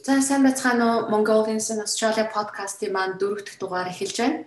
За 0.00 0.22
сайн 0.22 0.42
байцгаана 0.48 0.86
уу 0.96 1.10
Mongolians 1.12 1.68
in 1.68 1.84
Australia 1.84 2.24
подкастын 2.32 2.92
маань 2.92 3.18
дөрөв 3.20 3.44
дэх 3.44 3.56
дугаар 3.60 3.92
эхэлж 3.92 4.16
байна. 4.16 4.44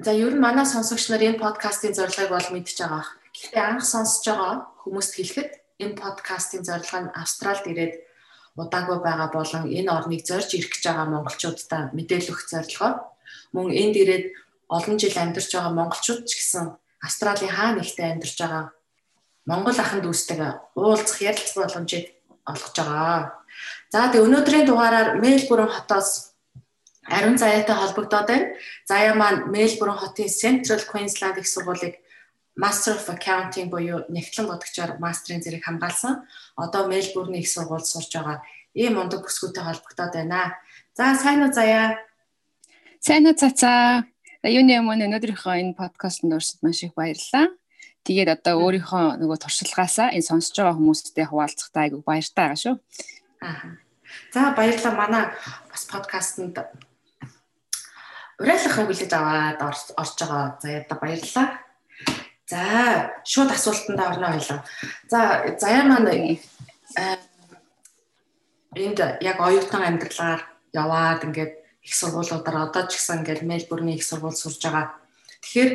За 0.00 0.12
ер 0.16 0.32
нь 0.32 0.40
манай 0.40 0.64
сонсогч 0.64 1.12
нар 1.12 1.20
энэ 1.20 1.42
подкастын 1.44 1.92
зорилгыг 1.92 2.32
бол 2.32 2.48
мэдж 2.56 2.80
байгаа. 2.80 3.04
Гэхдээ 3.36 3.64
анх 3.68 3.84
сонсож 3.84 4.24
байгаа 4.24 4.54
хүмүүст 4.80 5.12
хэлэхэд 5.12 5.50
энэ 5.84 6.00
подкастын 6.00 6.64
зорилго 6.64 6.98
нь 7.04 7.12
Австралид 7.12 7.68
ирээд 7.68 7.94
удаагүй 8.56 8.98
байгаа 9.04 9.28
болон 9.36 9.64
энэ 9.68 9.92
орныг 9.92 10.24
зорж 10.24 10.48
ирэх 10.56 10.72
гэж 10.72 10.82
байгаа 10.88 11.06
монголчуудаа 11.12 11.82
мэдээлэл 11.92 12.32
өгөх 12.32 12.48
зорилгоор 12.48 12.94
мөн 13.52 13.68
энд 13.76 13.96
ирээд 14.00 14.24
олон 14.72 14.96
жил 14.96 15.16
амьдарч 15.20 15.52
байгаа 15.52 15.72
монголчууд 15.76 16.24
ч 16.24 16.32
гэсэн 16.40 16.64
Австралийн 17.04 17.52
хаа 17.52 17.76
нэгтээ 17.76 18.08
амьдарч 18.08 18.36
байгаа 18.40 18.64
монгол 19.44 19.78
ахын 19.84 20.00
дүүстэйгээ 20.00 20.52
уулзах 20.80 21.20
ярилцах 21.20 21.60
боломжийг 21.60 22.06
олгож 22.48 22.76
байгаа. 22.80 23.41
За 23.92 24.08
тэгээ 24.08 24.24
өнөөдрийн 24.24 24.64
дугаараар 24.64 25.20
Мельбурн 25.20 25.68
хотоос 25.68 26.32
ариун 27.04 27.36
заяатай 27.36 27.76
холбогдоод 27.76 28.24
байна. 28.24 28.56
Заяа 28.88 29.12
маань 29.12 29.52
Мельбурн 29.52 30.00
хотын 30.00 30.32
Central 30.32 30.80
Queensland 30.88 31.36
их 31.36 31.44
сургуулийг 31.44 32.00
Master 32.56 32.96
of 32.96 33.04
Accounting 33.12 33.68
буюу 33.68 34.08
нэгтлэн 34.08 34.48
бодгчоор 34.48 34.96
мастрын 34.96 35.44
зэрэг 35.44 35.68
хамгаалсан. 35.68 36.24
Одоо 36.56 36.88
Мельбурны 36.88 37.44
их 37.44 37.52
сургуульд 37.52 37.84
сурж 37.84 38.16
байгаа 38.16 38.40
ийм 38.72 38.96
мундаг 38.96 39.28
бүсгүйтэй 39.28 39.60
холбогдоод 39.60 40.12
байна. 40.16 40.56
За 40.96 41.12
сайн 41.12 41.44
уу 41.44 41.52
Заяа? 41.52 42.00
Сайн 42.96 43.28
уу 43.28 43.36
цацаа. 43.36 44.08
Юуны 44.40 44.72
юм 44.72 44.88
өнөөдрийнхөө 44.88 45.60
энэ 45.60 45.76
подкастт 45.76 46.24
орсод 46.24 46.64
маш 46.64 46.80
их 46.80 46.96
баярлалаа. 46.96 47.52
Тэгээд 48.08 48.40
одоо 48.40 48.56
өөрийнхөө 48.64 49.20
нөгөө 49.20 49.38
туршлагаасаа 49.38 50.16
энэ 50.16 50.26
сонсож 50.26 50.56
байгаа 50.56 50.80
хүмүүстэй 50.80 51.28
хуваалцахтаа 51.28 51.82
айгу 51.84 52.00
баяртай 52.00 52.48
байгаа 52.48 52.58
шүү. 52.58 52.76
Аа. 53.42 53.74
За 54.32 54.54
баярлалаа 54.56 54.94
манай 54.94 55.24
бас 55.70 55.82
подкастэнд 55.90 56.56
урайлах 58.38 58.74
хүлээж 58.74 59.12
аваад 59.12 59.60
орж 59.62 60.18
байгаа. 60.20 60.58
За 60.62 60.68
яда 60.70 60.94
баярлалаа. 60.94 61.48
За 62.46 62.62
шууд 63.24 63.50
асуултанд 63.50 64.00
орно 64.00 64.30
ойлоо. 64.34 64.60
За 65.10 65.18
заяа 65.58 65.84
маань 65.90 66.38
энд 68.74 68.98
яг 69.20 69.38
оюутан 69.40 69.82
амьдралаар 69.82 70.40
яваад 70.72 71.24
ингээд 71.26 71.52
их 71.82 71.94
сургуулиудаар 71.94 72.70
одоо 72.70 72.86
ч 72.86 72.96
гэсэн 72.96 73.20
ингээд 73.20 73.42
Мельбурний 73.42 73.96
их 73.96 74.04
сургууль 74.04 74.38
сурж 74.38 74.62
байгаа. 74.62 74.94
Тэгэхээр 75.42 75.70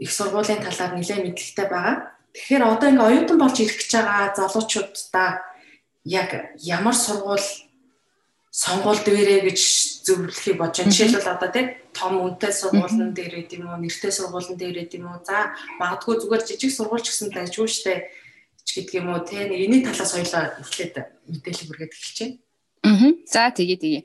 их 0.00 0.10
сургуулийн 0.12 0.62
талаар 0.64 0.92
нэлээд 0.96 1.24
мэдлэгтэй 1.24 1.66
байгаа. 1.68 1.96
Тэгэхээр 2.32 2.62
одоо 2.64 2.88
ингээд 2.90 3.08
оюутан 3.08 3.38
болж 3.38 3.56
ирэх 3.60 3.76
гэж 3.78 3.92
байгаа 3.92 4.34
залуучуудаа 4.34 5.28
яг 6.04 6.54
ямар 6.60 6.94
сургууль 6.94 7.48
сонгуул 8.54 9.00
дээрээ 9.02 9.50
гэж 9.50 9.60
зөвлөхийг 10.06 10.56
бодож 10.60 10.84
байна. 10.84 10.92
Жишээлбэл 10.94 11.34
одоо 11.34 11.50
тийм 11.50 11.66
том 11.90 12.12
үнэтэй 12.22 12.52
сургуулийн 12.52 13.10
дээр 13.10 13.34
гэдэг 13.42 13.58
юм 13.58 13.72
уу, 13.72 13.82
нэртэй 13.82 14.12
сургуулийн 14.14 14.58
дээр 14.60 14.76
гэдэг 14.86 15.00
юм 15.00 15.10
уу. 15.10 15.24
За 15.26 15.56
магадгүй 15.80 16.22
зүгээр 16.22 16.46
жижиг 16.46 16.70
сургууль 16.70 17.02
ч 17.02 17.10
гэсэн 17.10 17.34
дайжгүй 17.34 17.66
штэ 17.66 17.94
гэдэг 18.62 18.94
юм 19.00 19.10
уу. 19.10 19.26
Тэ 19.26 19.50
энэний 19.50 19.82
талаас 19.82 20.14
хоёлаа 20.14 20.60
эхлээд 20.62 20.94
мэдээлэл 21.26 21.68
бүргээд 21.72 21.92
байна. 21.98 22.38
Аа. 22.84 23.16
За 23.24 23.48
тэгээ 23.48 23.78
тэгээ. 23.80 24.02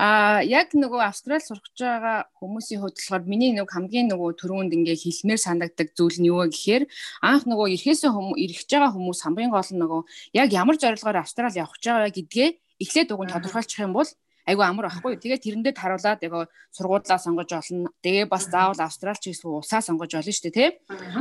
Аа 0.00 0.40
яг 0.40 0.72
нөгөө 0.72 1.04
Австрали 1.04 1.44
сурч 1.44 1.76
байгаа 1.76 2.24
хүмүүсийн 2.40 2.80
хувьд 2.80 2.96
болохоор 2.96 3.24
миний 3.28 3.52
нэг 3.52 3.68
хамгийн 3.68 4.08
нөгөө 4.08 4.40
төрөнд 4.40 4.72
ингээ 4.72 4.96
хэлмээр 5.04 5.36
санагддаг 5.36 5.92
зүйл 5.92 6.16
нь 6.16 6.32
юу 6.32 6.40
вэ 6.40 6.48
гэхээр 6.48 6.84
анх 7.20 7.44
нөгөө 7.44 7.76
ирэхээс 7.76 8.08
хүмүүс 8.08 8.40
ирэх 8.40 8.64
байгаа 8.72 8.90
хүмүүс 8.96 9.20
хамгийн 9.20 9.52
гол 9.52 9.70
нь 9.76 9.80
нөгөө 9.84 10.00
яг 10.40 10.48
ямар 10.48 10.76
зорилгоор 10.80 11.20
Австрали 11.20 11.60
явах 11.60 11.76
гэж 11.76 11.84
байгаа 11.92 12.12
гэдгээ 12.16 12.48
эхлээд 12.80 13.12
уг 13.12 13.20
нь 13.20 13.32
тодорхойлчих 13.36 13.84
юм 13.84 13.92
бол 13.92 14.08
айгүй 14.46 14.64
амар 14.66 14.90
байхгүй. 14.90 15.18
Тэгээд 15.22 15.42
тэрэндээ 15.46 15.74
таруулаад 15.78 16.20
яг 16.26 16.50
сургуулаа 16.74 17.18
сонгож 17.18 17.50
олно. 17.54 17.90
Тэгээ 18.02 18.26
бас 18.26 18.50
заавал 18.50 18.80
австралч 18.82 19.22
гэсэн 19.30 19.50
усаа 19.50 19.80
сонгож 19.82 20.10
олно 20.18 20.32
шүү 20.32 20.50
дээ, 20.50 20.58
тий. 20.58 20.70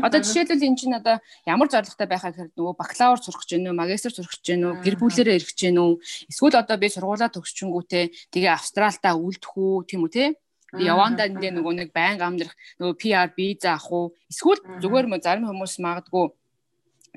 Одоо 0.01 0.19
жишээлбэл 0.25 0.65
эн 0.65 0.75
чинь 0.75 0.97
одоо 0.97 1.21
ямар 1.45 1.69
зорилготой 1.69 2.07
байхаа 2.09 2.33
гэхээр 2.33 2.57
нөгөө 2.57 2.75
бакалавр 2.81 3.19
сурах 3.21 3.45
гэж 3.45 3.51
байна 3.61 3.69
уу, 3.69 3.79
магистр 3.81 4.11
сурах 4.11 4.33
гэж 4.33 4.45
байна 4.49 4.65
уу, 4.73 4.81
гэр 4.81 4.95
бүлээрээ 4.97 5.37
ирэх 5.37 5.49
гэж 5.53 5.61
байна 5.69 5.81
уу? 5.85 5.93
Эсвэл 6.29 6.57
одоо 6.57 6.77
би 6.81 6.87
сургуулаа 6.89 7.29
төгсчөнгүүтээ 7.29 8.03
тэгээ 8.33 8.51
австралтаа 8.57 9.13
үлдэх 9.13 9.53
үү, 9.53 9.85
тийм 9.85 10.01
үү, 10.07 10.11
тий. 10.11 10.29
Явандаа 10.71 11.27
энэ 11.27 11.59
нөгөө 11.59 11.73
нэг 11.83 11.89
байнга 11.91 12.31
амнах 12.31 12.55
нөгөө 12.79 12.95
PR 12.95 13.29
виза 13.35 13.75
авах 13.75 13.91
уу? 13.91 14.05
Эсвэл 14.31 14.63
зүгээр 14.79 15.05
мө 15.11 15.19
зарим 15.19 15.51
хүмүүс 15.51 15.83
магадгүй 15.83 16.31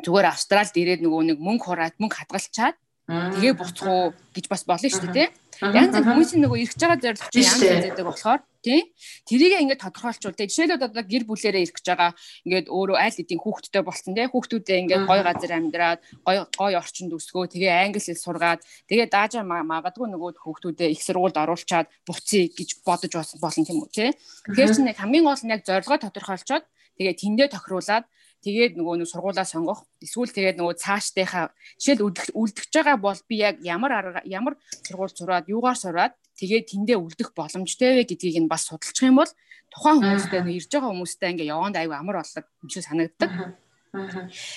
зүгээр 0.03 0.27
австралд 0.27 0.75
ирээд 0.75 1.07
нөгөө 1.07 1.23
нэг 1.31 1.39
мөнгө 1.39 1.65
хураад 1.71 1.95
мөнгө 2.03 2.19
хадгалчаад 2.19 2.75
тэгээ 3.09 3.55
буцах 3.59 3.89
уу 3.89 4.05
гэж 4.33 4.45
бас 4.49 4.63
болно 4.65 4.89
шүү 4.89 5.13
дээ 5.13 5.29
тий. 5.29 5.29
Янз 5.63 5.95
бүр 5.95 6.05
хүмүүсийн 6.09 6.43
нөгөө 6.45 6.59
ирэх 6.67 6.77
байгаа 6.81 6.99
зорилго 6.99 7.29
янз 7.31 7.63
янз 7.63 7.85
байдаг 7.87 8.07
болохоор 8.09 8.41
тий. 8.65 8.81
Тэрийг 9.29 9.61
ингээд 9.63 9.85
тодорхойлчвал 9.85 10.35
тий. 10.35 10.49
Жишээлбэл 10.51 10.89
одоо 10.89 11.05
гэр 11.05 11.25
бүлээрээ 11.29 11.63
ирэх 11.63 11.77
гэж 11.79 11.87
байгаа 11.87 12.11
ингээд 12.49 12.67
өөрөө 12.73 12.97
айл 12.99 13.21
эдийн 13.23 13.41
хүүхдтэй 13.45 13.83
болсон 13.85 14.13
тий. 14.17 14.27
Хүүхдүүдээ 14.27 14.79
ингээд 14.83 15.05
гой 15.07 15.21
газар 15.23 15.53
амьдраад 15.55 16.01
гой 16.27 16.37
гой 16.59 16.73
орчинд 16.75 17.13
өсгөө 17.15 17.45
тэгээ 17.55 17.73
англи 17.87 18.03
хэл 18.03 18.25
сургаад 18.25 18.61
тэгээ 18.91 19.09
даажаа 19.13 19.45
магадгүй 19.45 20.09
нөгөө 20.11 20.31
хүүхдүүдээ 20.43 20.89
их 20.91 21.03
сургуульд 21.05 21.39
оруулчаад 21.39 21.87
буцъя 22.09 22.49
гэж 22.51 22.71
бодож 22.83 23.13
болно 23.15 23.63
тийм 23.63 23.79
үү 23.85 23.91
тий. 23.95 24.11
Тэгэхээр 24.49 24.75
чинь 24.75 24.91
яг 24.91 24.99
хамгийн 24.99 25.29
гол 25.29 25.43
нь 25.45 25.53
яг 25.55 25.63
зорилгоо 25.63 25.99
тодорхойлцоод 26.03 26.65
тэгээ 26.99 27.15
тэндээ 27.15 27.49
тохируулаад 27.53 28.05
тэгээд 28.45 28.77
нөгөө 28.77 29.01
нэг 29.01 29.09
сургуулаа 29.09 29.49
сонгох 29.49 29.89
эсвэл 30.05 30.29
тэгээд 30.29 30.61
нөгөө 30.61 30.77
цаашдынхаа 30.77 31.51
жишээл 31.81 32.05
үлдэж 32.37 32.71
байгаа 32.71 32.97
бол 33.01 33.21
би 33.25 33.41
яг 33.41 33.57
ямар 33.65 34.21
ямар 34.29 34.55
сургууль 34.85 35.17
сураад 35.17 35.49
юугаар 35.49 35.79
сураад 35.81 36.13
тэгээд 36.37 36.69
тэндээ 36.69 37.01
үлдэх 37.01 37.33
боломжтой 37.33 38.05
вэ 38.05 38.05
гэдгийг 38.05 38.45
нь 38.45 38.53
бас 38.53 38.69
судалчих 38.69 39.09
юм 39.09 39.17
бол 39.17 39.33
тухайн 39.73 39.99
хүмүүстэй 40.05 40.41
ирж 40.45 40.71
байгаа 40.71 40.91
хүмүүстэй 40.93 41.31
ингээ 41.33 41.51
яванд 41.51 41.77
аюу 41.81 41.97
амар 41.97 42.21
боллоо 42.21 42.43
юм 42.45 42.69
шиг 42.69 42.85
санагддаг. 42.85 43.31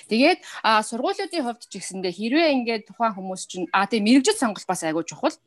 Тэгээд 0.10 0.40
сургуулиудын 0.90 1.46
хувьд 1.46 1.64
ч 1.70 1.74
гэсэндээ 1.78 2.14
хэрвээ 2.14 2.54
ингээд 2.58 2.84
тухайн 2.90 3.14
хүмүүс 3.18 3.44
чинь 3.50 3.70
а 3.74 3.86
тийм 3.86 4.06
мэрэгжил 4.06 4.38
сонголт 4.38 4.66
бас 4.66 4.82
аягүй 4.84 5.06
чухал. 5.06 5.38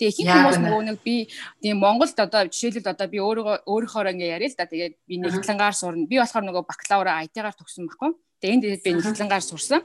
Тэгээ 0.00 0.12
ихэнх 0.12 0.32
хүмүүс 0.32 0.58
нөгөө 0.60 0.82
нэг 0.88 0.98
би 1.04 1.16
тийм 1.60 1.80
Монголд 1.80 2.16
одоо 2.16 2.48
жишээлбэл 2.48 2.92
одоо 2.92 3.06
би 3.08 3.18
өөрөө 3.20 3.64
өөрийнхөө 3.68 4.12
ингээ 4.16 4.34
яриа 4.36 4.50
л 4.50 4.58
да. 4.58 4.66
Тэгээд 4.68 4.94
би 5.08 5.14
нэгтлэнгаар 5.20 5.74
сурна. 5.76 6.08
Би 6.08 6.16
болохоор 6.20 6.44
нөгөө 6.48 6.64
бакалавра 6.64 7.20
IT-гаар 7.24 7.56
төгсөн 7.56 7.88
байхгүй. 7.88 8.10
Тэгээд 8.40 8.54
энд 8.56 8.64
би 8.84 8.90
нэгтлэнгаар 8.96 9.44
сурсан. 9.44 9.82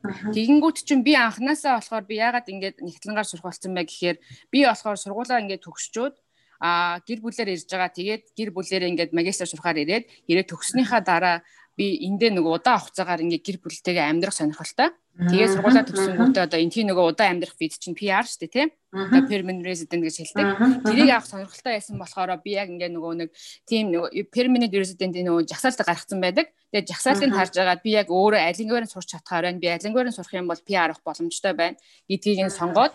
Тэгэнгүүт 0.00 0.80
чинь 0.88 1.04
би 1.04 1.12
анханасаа 1.12 1.76
болохоор 1.76 2.04
би 2.08 2.16
яагаад 2.16 2.48
ингээд 2.48 2.76
нэгтлэнгаар 2.80 3.28
сурах 3.28 3.52
болсон 3.52 3.76
бэ 3.76 3.84
гэхээр 3.84 4.16
би 4.48 4.58
болохоор 4.64 4.96
сургуулаа 4.96 5.44
ингээд 5.44 5.64
төгсчөөд 5.68 6.14
а 6.60 7.00
гэр 7.04 7.20
бүлээр 7.24 7.56
ирж 7.56 7.68
байгаа. 7.68 7.92
Тэгээд 7.92 8.24
гэр 8.36 8.50
бүлээрээ 8.52 8.90
ингээд 8.92 9.12
магистр 9.16 9.48
сурахаар 9.48 9.80
ирээд 9.80 10.04
ирээд 10.28 10.48
төгснөхийн 10.52 11.04
дараа 11.04 11.40
би 11.80 11.96
эндээ 12.04 12.36
нөгөө 12.36 12.60
удаан 12.60 12.76
хугацаагаар 12.76 13.24
ингээ 13.24 13.40
гэр 13.40 13.58
бүлтэйгээ 13.64 14.04
амьдрах 14.04 14.36
сонирхолтой. 14.36 14.92
Тэгээ 15.16 15.48
сургуулаа 15.48 15.84
төгсөнгүүтээ 15.88 16.44
одоо 16.44 16.60
энэ 16.60 16.74
тийм 16.76 16.86
нөгөө 16.92 17.04
удаан 17.16 17.40
амьдрах 17.40 17.56
виз 17.56 17.80
чинь 17.80 17.96
PR 17.96 18.28
шүү 18.28 18.44
дээ 18.44 18.52
тийм. 18.52 18.68
Одоо 18.92 19.24
permanent 19.24 19.64
resident 19.64 20.04
гэж 20.04 20.16
хэлдэг. 20.20 20.46
Тэрийг 20.84 21.08
авах 21.08 21.28
сонирхолтой 21.32 21.72
байсан 21.80 21.96
болохоор 21.96 22.36
би 22.44 22.52
яг 22.60 22.68
ингээ 22.68 22.92
нөгөө 22.92 23.12
нэг 23.24 23.28
тийм 23.64 23.96
нөгөө 23.96 24.28
permanent 24.28 24.72
resident-ийн 24.76 25.24
нөгөө 25.24 25.48
жагсаалтаа 25.48 25.88
гаргацсан 25.88 26.20
байдаг. 26.20 26.46
Тэгээ 26.68 26.88
жагсаалтыг 26.92 27.32
харж 27.32 27.54
агаад 27.56 27.80
би 27.80 27.90
яг 27.96 28.08
өөрөө 28.12 28.40
алингээр 28.44 28.84
нь 28.84 28.92
сурч 28.92 29.08
чадхаар 29.16 29.48
байна. 29.48 29.60
Би 29.60 29.68
алингээр 29.72 30.08
нь 30.12 30.16
сурах 30.16 30.36
юм 30.36 30.52
бол 30.52 30.60
PR 30.60 30.92
авах 30.92 31.00
боломжтой 31.00 31.56
байна 31.56 31.80
гэдгийг 32.08 32.44
нь 32.44 32.52
сонгоод 32.52 32.92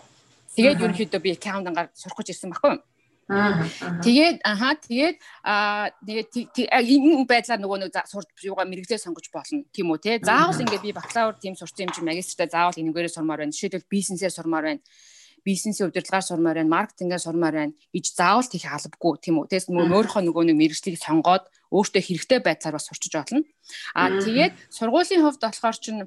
тэгээд 0.54 0.82
ерөнхийдөө 0.82 1.20
би 1.26 1.30
аккаунтангаар 1.34 1.90
сурах 1.90 2.16
гэж 2.22 2.38
ирсэн 2.38 2.54
байхгүй 2.54 2.70
юу? 2.78 2.82
Тэгээд 3.26 4.38
аха 4.46 4.78
тэгээд 4.78 5.16
аа 5.42 5.90
энэ 6.06 7.26
байдлаар 7.26 7.58
нөгөө 7.58 7.78
нэг 7.82 7.98
сурж 8.06 8.30
юугаа 8.46 8.70
мэрэгжлээ 8.70 9.02
сонгож 9.02 9.26
болно 9.34 9.66
тийм 9.74 9.90
үү 9.90 9.98
те. 9.98 10.12
Заавал 10.22 10.62
ингээд 10.62 10.86
би 10.86 10.94
бакалавр 10.94 11.34
тийм 11.42 11.58
сурсан 11.58 11.90
юм 11.90 11.94
чи 11.94 12.06
магистртаа 12.06 12.46
заавал 12.46 12.78
энэгээрээ 12.78 13.10
сурмаар 13.18 13.42
байна. 13.42 13.50
Жишээлбэл 13.50 13.90
бизнесээр 13.90 14.30
сурмаар 14.30 14.64
байна. 14.70 14.82
Бизнесийн 15.42 15.90
удирдлагаар 15.90 16.22
сурмаар 16.22 16.56
байна, 16.62 16.70
маркетингээр 16.70 17.26
сурмаар 17.26 17.54
байна 17.66 17.74
гэж 17.90 18.06
заавал 18.14 18.46
тийх 18.46 18.62
албагүй 18.62 19.18
тийм 19.18 19.42
үү. 19.42 19.50
Тэгээс 19.50 19.66
нөгөө 19.74 19.90
өөрийнхөө 19.90 20.22
нөгөө 20.22 20.44
нэг 20.46 20.56
мэрэгжлийг 20.62 21.02
сонгоод 21.02 21.50
өөртөө 21.74 22.02
хэрэгтэй 22.06 22.40
байдлаар 22.46 22.78
бас 22.78 22.86
сурчиж 22.86 23.10
болно. 23.10 23.42
Аа 23.98 24.22
тэгээд 24.22 24.54
сургуулийн 24.70 25.26
хувьд 25.26 25.42
болохоор 25.42 25.78
чинь 25.82 26.06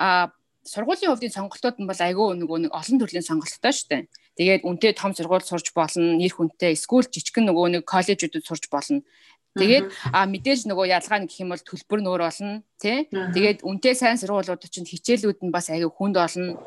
аа 0.00 0.32
сургуулийн 0.64 1.12
хувьдын 1.12 1.36
сонголтууд 1.36 1.76
нь 1.76 1.88
бол 1.88 2.00
айгүй 2.00 2.28
нөгөө 2.40 2.58
нэг 2.64 2.72
олон 2.72 2.96
төрлийн 2.96 3.28
сонголттой 3.28 3.72
шүү 3.76 3.88
дээ. 3.92 4.02
Тэгээд 4.34 4.66
үнтэй 4.66 4.92
том 4.98 5.14
сургууль 5.14 5.46
сурч 5.46 5.70
болно, 5.70 6.18
нэр 6.18 6.34
хүнтэй 6.34 6.74
эсвэл 6.74 7.06
жижигхэн 7.06 7.46
нөгөө 7.46 7.78
нэг 7.78 7.82
коллежуудад 7.86 8.42
сурч 8.42 8.66
болно. 8.66 9.06
Тэгээд 9.54 9.86
а 10.10 10.26
мэдээж 10.26 10.66
нөгөө 10.66 10.90
ялгаа 10.90 11.22
нь 11.22 11.30
гэх 11.30 11.46
юм 11.46 11.54
бол 11.54 11.62
төлбөр 11.62 12.00
нөр 12.02 12.26
болно 12.26 12.66
тий. 12.82 13.06
Тэгээд 13.06 13.62
үнтэй 13.62 13.94
сайн 13.94 14.18
сургуулиудад 14.18 14.66
чинь 14.66 14.90
хичээлүүд 14.90 15.46
нь 15.46 15.54
бас 15.54 15.70
аягүй 15.70 15.94
хүнд 15.94 16.18
болно. 16.18 16.58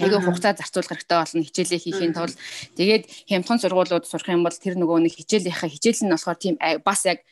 Айгүй 0.00 0.20
хугацаа 0.24 0.56
зарцуулах 0.56 0.96
хэрэгтэй 0.96 1.18
болно 1.20 1.44
хичээлээ 1.44 1.80
хийхийн 1.84 2.14
тулд 2.16 2.36
тэгээд 2.78 3.04
хямдхан 3.28 3.60
сургуулиуд 3.60 4.08
сурах 4.08 4.30
юм 4.32 4.46
бол 4.46 4.54
тэр 4.54 4.80
нөгөө 4.80 5.04
нэг 5.04 5.12
хичээлийнхаа 5.20 5.68
хичээл 5.68 6.06
нь 6.06 6.12
болохоор 6.14 6.38
тийм 6.38 6.54
бас 6.86 7.02
яг 7.04 7.26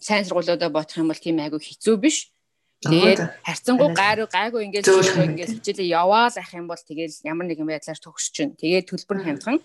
сайн 0.00 0.24
сургуулиудаа 0.24 0.70
бодох 0.72 0.96
юм 0.96 1.10
бол 1.10 1.18
тийм 1.18 1.42
айгүй 1.42 1.60
хэцүү 1.60 1.94
биш 1.98 2.32
Тэгээд 2.84 3.20
харьцангуй 3.40 3.90
гайруу 3.96 4.28
гайгүй 4.28 4.62
ингээд 4.68 4.86
ингээд 4.88 5.52
хичээлээ 5.56 5.94
яваал 5.96 6.36
ах 6.36 6.50
юм 6.52 6.68
бол 6.68 6.78
тэгээд 6.78 7.24
ямар 7.24 7.46
нэгэн 7.48 7.68
байдлаар 7.68 8.00
төгсөж 8.00 8.32
чинь. 8.32 8.52
Тэгээд 8.60 8.88
төлбөр 8.92 9.16
нь 9.20 9.26
хямдхан. 9.26 9.58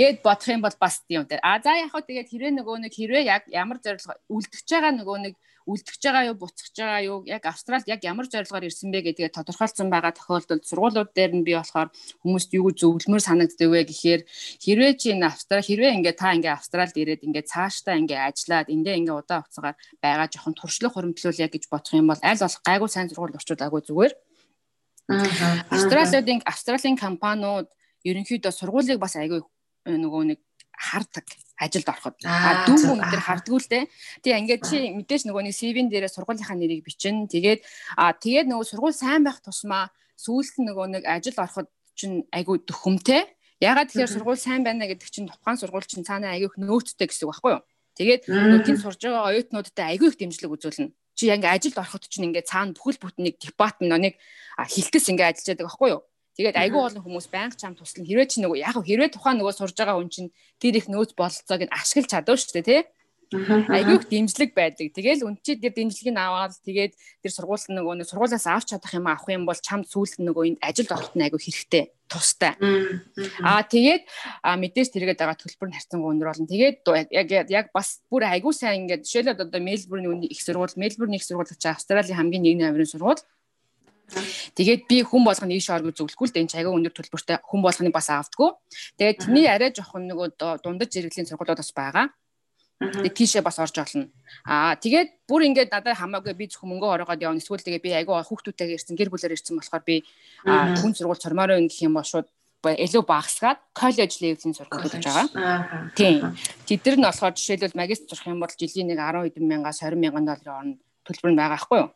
Гээд 0.00 0.24
бодох 0.26 0.48
юм 0.48 0.62
бол 0.64 0.76
бас 0.80 1.04
тийм 1.06 1.28
үү. 1.28 1.38
А 1.44 1.60
за 1.62 1.76
яг 1.78 1.92
хөө 1.92 2.02
тэгээд 2.08 2.30
хэрвээ 2.32 2.52
нөгөө 2.56 2.76
нэг 2.82 2.92
хэрвээ 2.96 3.22
яг 3.28 3.42
ямар 3.52 3.78
зорилго 3.78 4.16
үлдчихэж 4.26 4.68
байгаа 4.68 4.92
нөгөө 4.96 5.16
нэг 5.22 5.34
үлдчихэж 5.66 6.02
байгаа 6.02 6.28
юу 6.30 6.36
буцчихж 6.38 6.76
байгаа 6.78 7.02
юу? 7.06 7.18
Яг 7.26 7.46
Австралид 7.46 7.88
яг 7.88 8.00
ямар 8.02 8.26
зорилгоор 8.26 8.66
ирсэн 8.66 8.90
бэ 8.90 9.12
гэдгээ 9.12 9.30
тодорхойлсон 9.36 9.88
байгаа 9.90 10.12
тохиолдолд 10.14 10.64
сургуулиуд 10.66 11.10
дээр 11.14 11.32
нь 11.38 11.46
би 11.46 11.54
болохоор 11.54 11.88
хүмүүст 12.22 12.50
юу 12.58 12.70
зөвлөмөр 12.74 13.22
санагддаг 13.22 13.68
вэ 13.70 13.86
гэхээр 13.86 14.22
хэрвээ 14.58 14.92
чи 14.98 15.14
энэ 15.14 15.26
Австрал 15.30 15.62
хэрвээ 15.62 15.96
ингээ 15.98 16.14
та 16.18 16.34
ингээ 16.34 16.56
Австралид 16.58 16.96
ирээд 16.98 17.26
ингээ 17.26 17.44
цаашдаа 17.46 17.94
ингээ 18.00 18.20
ажиллаад 18.26 18.68
эндээ 18.74 18.98
ингээ 19.00 19.18
удаан 19.20 19.42
хугацаагаар 19.46 19.76
байгаа 20.02 20.28
жоохон 20.32 20.54
туршлага 20.58 20.94
хуримтлуулъя 20.94 21.48
гэж 21.48 21.64
бодох 21.70 21.94
юм 21.94 22.10
бол 22.10 22.22
аль 22.22 22.42
болох 22.42 22.62
гайгүй 22.66 22.90
сайн 22.90 23.08
сургууль 23.08 23.38
очиод 23.38 23.62
агай 23.62 23.82
зүгээр. 23.86 24.14
Австралиудын 25.70 26.40
Австралийн 26.46 26.96
компаниуд 26.96 27.68
ерөнхийдөө 28.06 28.52
сургуулийг 28.54 28.98
бас 29.02 29.14
айгүй 29.18 29.42
нөгөө 29.86 30.22
нэг 30.30 30.40
хардаг 30.78 31.26
ажилд 31.62 31.88
ороход 31.88 32.16
а 32.26 32.66
дүү 32.66 32.76
хүн 32.82 33.00
дээр 33.06 33.22
хардггүй 33.22 33.60
л 33.62 33.70
дээ. 33.70 33.84
Тэгээ 34.26 34.40
ингээд 34.42 34.62
чи 34.66 34.76
мэдээж 34.90 35.22
нөгөө 35.30 35.42
нэг 35.46 35.54
CV-н 35.54 35.88
дээрээ 35.88 36.10
сургуулийнхаа 36.10 36.58
нэрийг 36.58 36.82
бичин. 36.82 37.30
Тэгээд 37.30 37.62
а 37.94 38.12
тэгээд 38.12 38.50
нөгөө 38.50 38.66
сургууль 38.66 38.96
сайн 38.96 39.22
байх 39.22 39.38
тусмаа 39.38 39.94
сүүлд 40.18 40.58
нь 40.58 40.66
нөгөө 40.66 40.86
нэг 40.98 41.02
ажил 41.06 41.38
ороход 41.38 41.70
чинь 41.94 42.26
айгүй 42.34 42.66
дөхөмтэй. 42.66 43.22
Ягаад 43.62 43.94
тэгэхээр 43.94 44.14
сургууль 44.18 44.40
сайн 44.42 44.66
байна 44.66 44.90
гэдэг 44.90 45.08
чинь 45.08 45.30
тухайн 45.30 45.58
сургууль 45.58 45.86
чинь 45.86 46.02
цаанаа 46.02 46.34
айгүйх 46.34 46.58
нөөцтэй 46.58 47.06
гэсэн 47.06 47.30
үг 47.30 47.38
байхгүй 47.38 47.52
юу? 47.54 47.62
Тэгээд 47.94 48.22
нүдийн 48.26 48.78
сурж 48.80 49.00
байгаа 49.04 49.30
оюутнуудтай 49.30 49.94
айгүй 49.94 50.10
их 50.10 50.18
дэмжлэг 50.18 50.50
үзүүлнэ. 50.50 50.90
Чи 51.14 51.28
яг 51.28 51.44
ажилд 51.44 51.76
ороход 51.76 52.08
чинь 52.08 52.32
ингээд 52.32 52.48
цаана 52.48 52.72
бүхэл 52.72 52.98
бүтнийг 52.98 53.36
департмент 53.36 54.00
нэг 54.00 54.14
хилтэс 54.56 55.12
ингээд 55.12 55.38
ажиллаж 55.38 55.60
байгаа 55.60 55.68
байхгүй 55.68 55.90
юу? 55.92 56.02
Тэгээд 56.32 56.56
айгүй 56.56 56.80
олон 56.80 57.04
хүмүүс 57.04 57.28
байнга 57.28 57.60
чам 57.60 57.76
туслан 57.76 58.08
хэрвээ 58.08 58.28
чи 58.32 58.40
нөгөө 58.40 58.58
яг 58.64 58.76
хэрвээ 58.80 59.12
тухайн 59.12 59.36
нөгөө 59.36 59.52
сурж 59.52 59.76
байгаа 59.76 60.00
хүн 60.00 60.08
чинь 60.08 60.32
тэр 60.56 60.80
их 60.80 60.88
нөөц 60.88 61.12
бололцоог 61.12 61.68
нь 61.68 61.76
ашиглаж 61.76 62.08
чадав 62.08 62.40
шүү 62.40 62.56
дээ 62.56 62.64
тий. 62.64 62.82
Айгүй 63.32 63.96
их 63.96 64.08
дэмжлэг 64.08 64.50
байдаг. 64.52 64.92
Тэгээл 64.92 65.24
үнчид 65.24 65.64
тэр 65.64 65.72
дэмжлэгийг 65.72 66.16
аваад 66.16 66.52
тэгээд 66.64 66.92
тэр 67.24 67.32
сургуульд 67.32 67.72
нөгөө 67.72 67.94
нэг 68.00 68.08
сургуулиас 68.08 68.44
авч 68.44 68.76
чадах 68.76 68.92
юм 68.92 69.08
авах 69.08 69.28
юм 69.32 69.48
бол 69.48 69.56
чамд 69.56 69.88
сүүлд 69.88 70.20
нөгөө 70.20 70.44
энд 70.52 70.60
ажилд 70.60 70.92
орохт 70.92 71.16
нь 71.16 71.24
айгүй 71.24 71.40
хэрэгтэй 71.40 71.84
тустай. 72.12 72.56
Аа 73.40 73.64
тэгээд 73.64 74.04
мэдээж 74.44 74.88
тэргээд 74.92 75.20
байгаа 75.20 75.36
төлбөр 75.40 75.68
нь 75.72 75.76
харьцангуй 75.80 76.10
өндөр 76.12 76.28
болно. 76.28 76.48
Тэгээд 76.48 76.84
яг 77.12 77.48
яг 77.48 77.66
бас 77.72 78.04
бүр 78.12 78.28
айгүй 78.28 78.52
сайн 78.52 78.84
ингээд 78.84 79.08
жишээлбэл 79.08 79.48
одоо 79.48 79.60
Мельбурний 79.64 80.28
их 80.28 80.40
сургууль, 80.44 80.76
Мельбурний 80.76 81.16
их 81.16 81.24
сургууль 81.24 81.48
гэж 81.48 81.72
Австралийн 81.72 82.20
хамгийн 82.20 82.44
нэгний 82.44 82.68
авирын 82.68 82.88
сургууль 82.88 83.24
Тэгээд 84.56 84.82
би 84.88 85.02
хүн 85.02 85.22
болгоны 85.24 85.56
ийш 85.56 85.68
орго 85.72 85.92
зөвлөхгүй 85.92 86.26
л 86.28 86.34
дээ 86.34 86.42
энэ 86.44 86.52
чайгаа 86.52 86.76
өндөр 86.76 86.94
төлбөртэй 86.94 87.38
хүн 87.40 87.60
болгоны 87.62 87.90
бас 87.94 88.08
аавдггүй. 88.12 88.50
Тэгээд 88.98 89.20
тэрний 89.22 89.46
арай 89.48 89.70
жоохон 89.72 90.08
нөгөө 90.10 90.28
дундаж 90.60 90.88
зэрэглэлийн 90.92 91.28
сургуулиуд 91.28 91.60
бас 91.60 91.72
байгаа. 91.72 92.06
Тэгээд 92.82 93.14
тийшээ 93.14 93.42
бас 93.46 93.58
орж 93.62 93.76
олно. 93.78 94.10
Аа 94.42 94.74
тэгээд 94.74 95.26
бүр 95.30 95.46
ингээд 95.46 95.70
надад 95.70 95.96
хамаагүй 95.96 96.34
би 96.34 96.50
зөвхөн 96.50 96.70
мөнгө 96.76 97.06
ороогоод 97.06 97.22
явна. 97.22 97.38
Эсвэл 97.38 97.62
тэгээд 97.62 97.86
би 97.86 97.94
айгүй 97.94 98.14
хүүхдүүдтэйгээ 98.26 98.78
ирсэн 98.78 98.98
гэр 98.98 99.10
бүлээр 99.12 99.36
ирсэн 99.38 99.54
болохоор 99.54 99.84
би 99.86 100.02
хүн 100.44 100.92
сургууль 100.96 101.22
цормоор 101.22 101.54
ин 101.62 101.70
гэх 101.70 101.86
юм 101.86 101.94
бол 101.94 102.06
шууд 102.06 102.26
илүү 102.62 103.02
багасгаад 103.06 103.58
коллеж 103.74 104.18
левлийн 104.22 104.54
сургуулиуд 104.54 104.94
гэж 104.94 105.04
байгаа. 105.06 105.26
Тийм. 105.94 106.34
Тэд 106.66 106.82
нар 106.86 106.96
нь 106.98 107.06
болохоор 107.06 107.34
жишээлбэл 107.34 107.78
магистр 107.78 108.14
сурах 108.14 108.34
юм 108.34 108.42
бол 108.42 108.50
жилийн 108.50 108.86
нэг 108.90 108.98
10 108.98 109.30
хэдэн 109.30 109.46
мянгаас 109.46 109.82
20 109.82 109.98
мянган 109.98 110.26
долларын 110.26 110.78
төлбөр 111.06 111.30
нь 111.34 111.38
байгаа 111.38 111.58
байхгүй 111.58 111.78
юу? 111.82 111.90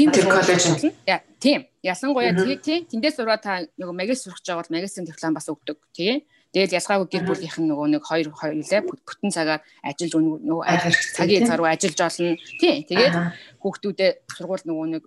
Тийм 0.00 0.10
тэр 0.16 0.26
коллеж 0.32 0.64
нь. 0.64 0.96
Яа, 1.04 1.20
тийм. 1.36 1.68
Ялангуяа 1.84 2.32
тэгээ 2.32 2.58
тий 2.64 2.78
тэндээс 2.88 3.20
сураад 3.20 3.44
та 3.44 3.68
нөгөө 3.76 3.92
магистр 4.00 4.32
сурах 4.32 4.64
бол 4.64 4.72
магистрийн 4.80 5.04
диплом 5.04 5.36
бас 5.36 5.48
өгдөг. 5.52 5.76
Тий. 5.92 6.24
Тэгэл 6.56 6.80
ялгаагүй 6.80 7.08
гэр 7.12 7.24
бүлийнх 7.28 7.56
нь 7.60 7.68
нөгөө 7.68 7.86
нэг 7.92 8.02
хоёр 8.08 8.28
хоёулаа 8.32 8.80
бүтэн 8.88 9.30
цагаар 9.30 9.60
ажиллаж 9.84 10.12
нөгөө 10.40 10.64
цагийн 11.20 11.44
цаг 11.44 11.60
руу 11.60 11.68
ажиллаж 11.68 12.00
олно. 12.00 12.40
Тий. 12.56 12.74
Тэгээд 12.88 13.14
хүүхдүүдээ 13.60 14.10
сургууль 14.40 14.64
нөгөө 14.64 14.86
нэг 14.96 15.04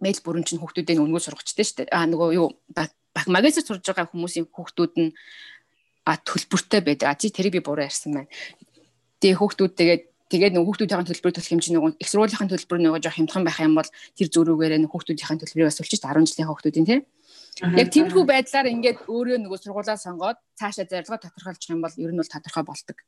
мэйл 0.00 0.20
бүрэн 0.22 0.46
чинь 0.46 0.62
хүүхдүүдээ 0.62 1.02
өнгөө 1.02 1.22
сургачтай 1.26 1.66
шүү 1.66 1.76
дээ. 1.82 1.92
Аа 1.92 2.06
нөгөө 2.06 2.28
юу 2.38 2.48
магистр 3.26 3.66
сурж 3.66 3.82
байгаа 3.84 4.06
хүмүүсийн 4.06 4.46
хүүхдүүд 4.48 4.94
нь 5.02 5.10
а 6.06 6.14
төлбөртэй 6.14 6.80
байдаг. 6.80 7.10
А 7.10 7.18
чи 7.18 7.34
тэрийг 7.34 7.58
би 7.58 7.60
буруу 7.60 7.82
ярьсан 7.82 8.14
байна. 8.14 8.30
Тэгээ 9.18 9.36
хүүхдүүд 9.42 9.72
тэгээд 9.74 10.02
Тэгээд 10.26 10.58
нөгөө 10.58 10.66
хүүхдүүдийн 10.66 11.06
төлбөр 11.06 11.32
төлөх 11.38 11.50
хэмжээ 11.54 11.74
нөгөө 11.78 11.90
их 12.02 12.08
сургуулийн 12.10 12.50
төлбөр 12.50 12.78
нөгөө 12.82 12.98
жоох 12.98 13.14
хямдхан 13.14 13.46
байх 13.46 13.62
юм 13.62 13.78
бол 13.78 13.86
тэр 14.18 14.28
зөрүүгээрээ 14.34 14.80
нөгөө 14.82 14.90
хүүхдүүдийн 14.90 15.38
төлбөрийг 15.38 15.70
бас 15.70 15.78
үлчиж 15.78 16.02
10 16.02 16.26
жилийн 16.26 16.50
хүүхдүүдийн 16.50 16.86
тийм. 16.90 17.00
Яг 17.78 17.88
тиймэрхүү 17.94 18.24
байдлаар 18.26 18.66
ингээд 18.74 18.98
өөрөө 19.06 19.38
нөгөө 19.46 19.58
сургуулаа 19.62 19.94
сонгоод 19.94 20.38
цаашаа 20.58 20.90
зорилгоо 20.90 21.22
тодорхойлчих 21.22 21.70
юм 21.70 21.80
бол 21.86 21.94
ер 21.94 22.10
нь 22.10 22.18
бол 22.18 22.34
тодорхой 22.34 22.64
болдог. 22.66 22.98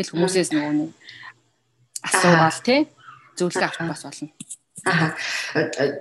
Тэгэл 0.00 0.12
хүмүүсээс 0.16 0.50
нөгөө 0.56 0.72
нэг 0.80 0.90
асуувал 2.08 2.60
тийм 2.64 2.82
зөвлөгөө 3.36 3.68
авах 3.68 3.92
бас 3.92 4.02
болно. 4.08 4.32
Аа. 4.88 5.08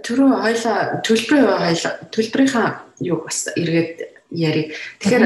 Түрүү 0.08 0.30
хоёлаа 0.40 0.80
төлбөрийн 1.04 1.46
хоёлаа 1.52 1.94
төлбөрийнхаа 2.16 2.68
юу 3.04 3.20
бас 3.28 3.52
эргээд 3.60 3.98
ярив. 4.32 4.72
Тэгэхээр 5.04 5.26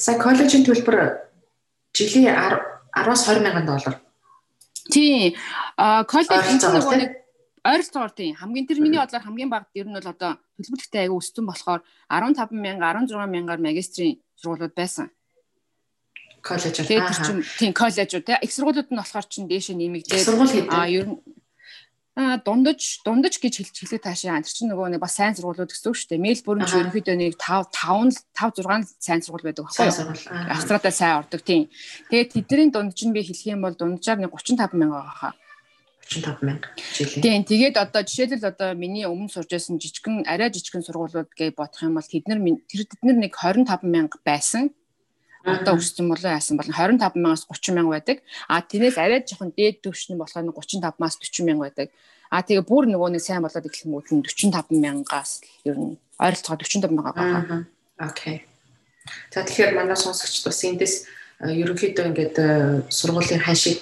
сая 0.00 0.16
коллежийн 0.16 0.64
төлбөр 0.64 0.96
жилийн 1.92 2.32
10-аас 2.96 3.28
20 3.28 3.44
мянган 3.44 3.68
доллар 3.68 3.94
Тийм. 4.96 5.36
А 5.76 6.04
коллеж 6.08 6.32
нэг 6.32 7.10
ойролцоогоор 7.66 8.12
тийм 8.14 8.34
хамгийн 8.40 8.66
тэр 8.66 8.80
миний 8.80 9.00
бодлоор 9.00 9.24
хамгийн 9.26 9.50
бага 9.50 9.66
ер 9.74 9.86
нь 9.90 9.96
бол 9.96 10.08
одоо 10.08 10.38
төлбөрлөгтэй 10.56 11.00
аяга 11.04 11.18
өссөн 11.18 11.44
болохоор 11.44 11.80
15 12.08 12.54
мянга 12.54 12.94
16 12.94 13.26
мянгаар 13.34 13.60
магистрийн 13.60 14.22
сургуулиуд 14.40 14.74
байсан. 14.74 15.10
Коллеж 16.46 16.78
аа. 16.80 16.86
Тийм 17.58 17.72
коллежууд 17.74 18.24
тийм 18.24 18.38
их 18.40 18.52
сургуулиуд 18.54 18.88
нь 18.90 19.00
болохоор 19.02 19.26
чинь 19.26 19.50
дээшээ 19.50 19.76
нэмэгдээд 19.76 20.26
а 20.70 20.86
ер 20.86 21.06
нь 21.10 21.18
а 22.16 22.40
дундаж 22.40 23.04
дундаж 23.04 23.36
гэж 23.36 23.60
хэлж 23.60 23.76
хэлээ 23.76 24.00
таашаа. 24.00 24.40
Тэр 24.40 24.48
чинь 24.56 24.72
нөгөө 24.72 24.96
нэг 24.96 25.04
бас 25.04 25.20
сайн 25.20 25.36
сургуулиуд 25.36 25.68
гэсэн 25.68 25.92
үг 25.92 25.96
шүү 26.00 26.10
дээ. 26.16 26.24
Мельбурн 26.24 26.64
ч 26.64 26.72
ерөнхийдөө 26.80 27.16
нэг 27.20 27.36
5 27.36 27.68
5 27.76 28.24
5 28.32 28.64
6 28.64 28.96
сайн 29.04 29.20
сургууль 29.20 29.44
байдаг 29.44 29.68
байхгүй 29.68 29.84
юу? 29.84 30.16
Австралиа 30.48 30.92
сайн 30.96 31.20
ордог 31.20 31.44
тийм. 31.44 31.68
Тэгээд 32.08 32.32
тэдний 32.48 32.72
дундаж 32.72 33.00
нь 33.04 33.12
би 33.12 33.20
хэлэх 33.20 33.52
юм 33.52 33.60
бол 33.68 33.76
дунджаар 33.76 34.16
нэг 34.16 34.32
35 34.32 34.72
мянга 34.72 35.04
байгаа 35.04 35.16
хаа. 35.20 35.34
35 36.08 36.40
мянга 36.40 36.68
жилийн. 36.96 37.20
Тийм. 37.20 37.44
Тэгээд 37.44 37.76
одоо 37.76 38.00
жишээлбэл 38.00 38.48
одоо 38.48 38.72
миний 38.72 39.04
өмнө 39.04 39.28
сурж 39.28 39.52
байсан 39.52 39.76
жижигхэн 39.76 40.24
арай 40.24 40.48
жижигхэн 40.48 40.88
сургуулиуд 40.88 41.36
гэж 41.36 41.52
бодох 41.52 41.84
юм 41.84 42.00
бол 42.00 42.08
тэд 42.08 42.32
нар 42.32 42.40
тэр 42.40 42.88
тэд 42.88 43.02
нар 43.04 43.20
нэг 43.20 43.36
25 43.36 43.84
мянга 43.84 44.16
байсан 44.24 44.72
одоо 45.46 45.78
өссөн 45.78 46.10
болоо 46.10 46.34
яасан 46.34 46.58
бол 46.58 46.66
25 46.66 47.14
мянгаас 47.14 47.46
30 47.46 47.78
мянга 47.78 47.96
байдаг. 47.96 48.18
А 48.50 48.60
тэрнээс 48.60 48.98
арай 48.98 49.22
жоохон 49.22 49.54
дээд 49.54 49.80
төвшин 49.86 50.18
болохоор 50.18 50.50
35-аас 50.50 51.16
40 51.22 51.46
мянга 51.46 51.70
байдаг. 51.70 51.88
А 52.30 52.42
тэгээ 52.42 52.66
бүр 52.66 52.90
нөгөө 52.90 53.14
нэг 53.14 53.22
сайн 53.22 53.46
болоод 53.46 53.66
эхлэх 53.70 53.86
мүүд 53.86 54.10
нь 54.10 54.26
45 54.26 54.74
мянгаас 54.74 55.40
ер 55.62 55.78
нь 55.78 55.94
ойролцоогоо 56.18 56.66
45 56.66 56.90
мянга 56.90 57.14
байгаа. 57.14 57.64
Окей. 58.02 58.42
За 59.30 59.46
тэгэхээр 59.46 59.78
манай 59.78 59.96
сонсогчд 59.96 60.44
бас 60.46 60.64
эндээс 60.66 60.94
э, 61.46 61.54
ерөнхийдөө 61.62 62.06
ингээд 62.10 62.36
э, 62.42 62.48
сургуулийн 62.90 63.42
хашиг 63.46 63.78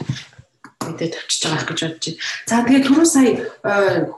мэдээ 0.85 1.17
тавьчихж 1.17 1.43
байгаа 1.49 1.65
гэж 1.65 1.81
бодож 1.81 2.05
байна. 2.05 2.21
За 2.45 2.61
тэгээ 2.69 2.85
түрүү 2.85 3.07
сая 3.09 3.33
э, 3.65 4.13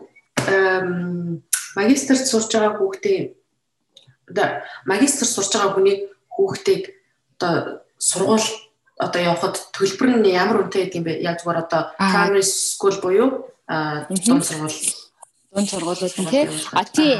магистрт 1.79 2.27
сурж 2.27 2.51
байгаа 2.51 2.75
хүүхдээ 2.83 3.19
магистр 4.91 5.27
сурж 5.31 5.51
байгаа 5.55 5.79
хүний 5.79 5.97
хүүхдийг 6.35 6.96
одоо 7.37 7.85
сургууль 7.99 8.49
одоо 8.99 9.21
явхад 9.21 9.61
төлбөр 9.77 10.21
нь 10.21 10.33
ямар 10.33 10.65
үнэтэй 10.65 10.89
гэдэг 10.89 10.99
юм 11.01 11.05
бэ? 11.05 11.15
Яг 11.21 11.41
зүгээр 11.45 11.63
одоо 11.69 11.83
primary 12.01 12.45
school 12.45 12.97
буюу 13.01 13.29
дунд 13.69 14.45
сургууль. 14.45 14.79
Дунд 15.53 15.69
сургуулиуд 15.69 16.17
нь 16.17 16.31
тий. 16.33 16.45
А 16.73 16.85
тий. 16.85 17.15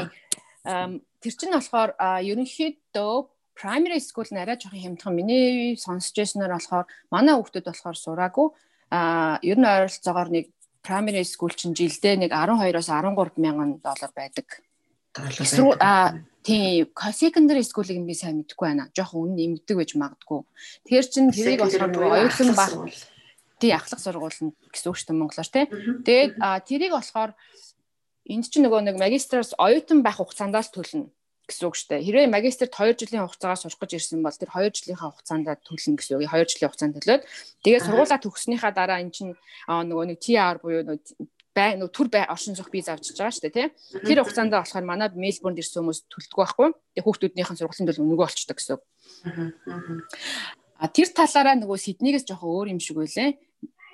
Тэр 1.21 1.33
чинь 1.37 1.53
болохоор 1.53 1.93
ерөнхийдөө 2.01 3.13
primary 3.53 4.01
school 4.01 4.25
нь 4.33 4.41
арай 4.41 4.57
жоохон 4.57 4.97
хямдхан. 4.97 5.13
Миний 5.13 5.77
сонсч 5.77 6.17
байснаар 6.17 6.57
болохоор 6.57 6.85
манай 7.13 7.37
хүүхдүүд 7.37 7.69
болохоор 7.69 7.97
сураагүй. 7.97 8.47
А 8.89 9.37
ер 9.45 9.57
нь 9.57 9.69
ойролцоогоор 9.69 10.29
нэг 10.33 10.45
primary 10.81 11.25
school 11.25 11.53
чинь 11.53 11.77
жилдээ 11.77 12.25
нэг 12.25 12.31
12-оос 12.33 12.89
13 12.89 13.37
мянган 13.37 13.77
доллар 13.85 14.11
байдаг. 14.15 14.65
А 15.81 16.13
Тийм, 16.47 16.87
secondary 17.11 17.63
school-ыг 17.67 17.99
би 18.07 18.15
сайн 18.15 18.39
мэдэхгүй 18.39 18.67
байна. 18.71 18.87
Жохон 18.95 19.35
үнэ 19.35 19.59
нэмэгдэг 19.59 19.75
байж 19.75 19.91
магадгүй. 19.99 20.41
Тэгэхээр 20.87 21.07
чин 21.11 21.27
тэрийг 21.35 21.59
болохоор 21.59 21.91
нөгөө 21.91 22.11
оюутан 22.23 22.51
баг 22.55 22.71
тий 23.59 23.71
ахлах 23.75 23.99
сургууль 23.99 24.31
гэсэн 24.31 24.87
үг 24.87 24.95
шүү 24.95 25.07
дээ 25.11 25.19
монголоор 25.19 25.49
тий. 25.51 25.65
Тэгээд 26.07 26.31
тэрийг 26.63 26.93
болохоор 26.95 27.31
энд 28.31 28.47
чинь 28.47 28.63
нөгөө 28.63 28.81
нэг 28.87 28.95
магистраас 28.95 29.51
оюутан 29.59 29.99
байх 30.07 30.23
хугацаанд 30.23 30.55
л 30.55 30.71
төлнө 30.71 31.11
гэсэн 31.51 31.67
үг 31.67 31.75
шүү 31.75 31.89
дээ. 31.95 32.05
Хэрвээ 32.07 32.27
магистрт 32.31 32.71
2 32.75 32.95
жилийн 32.95 33.23
хугацаагаар 33.23 33.59
сурах 33.59 33.79
гэж 33.79 33.91
ирсэн 33.99 34.19
бол 34.19 34.35
тэр 34.35 34.51
2 34.51 34.71
жилийнхаа 34.71 35.11
хугацаанд 35.15 35.47
төлнө 35.63 35.95
гэсэн 35.99 36.19
үг. 36.19 36.27
2 36.27 36.47
жилийн 36.47 36.69
хугацаанд 36.71 36.95
төлөөд 36.99 37.23
тэгээд 37.63 37.85
сургуулаа 37.87 38.19
төгснөхийн 38.19 38.75
дараа 38.75 38.99
эн 38.99 39.11
чинь 39.15 39.31
нөгөө 39.67 40.05
нэг 40.11 40.19
TR 40.19 40.59
буюу 40.59 40.83
нөгөө 40.83 41.27
бай 41.57 41.73
нөө 41.81 41.89
төр 41.89 42.07
бай 42.13 42.23
оршин 42.29 42.53
суух 42.53 42.69
виз 42.69 42.85
авчиж 42.93 43.17
байгаа 43.17 43.33
шүү 43.33 43.49
дээ 43.49 43.55
тий. 43.57 43.67
Тэр 44.05 44.21
хугацаанд 44.21 44.53
болохоор 44.53 44.85
манай 44.85 45.09
Мельбурнд 45.09 45.57
ирсэн 45.57 45.81
хүмүүс 45.81 46.05
төлдөг 46.05 46.37
байхгүй. 46.37 46.69
Тэгээ 46.93 47.05
хүүхдүүднийхэн 47.09 47.57
сургуулийн 47.57 47.87
төлөв 47.89 48.05
өнгөө 48.05 48.27
олчдаг 48.29 48.57
гэсэн. 48.61 48.77
А 50.77 50.85
тэр 50.93 51.09
талаараа 51.09 51.57
нөгөө 51.57 51.77
Сиднейгээс 51.81 52.29
жоохон 52.29 52.53
өөр 52.53 52.67
юм 52.77 52.81
шиг 52.81 53.01
байлээ. 53.01 53.33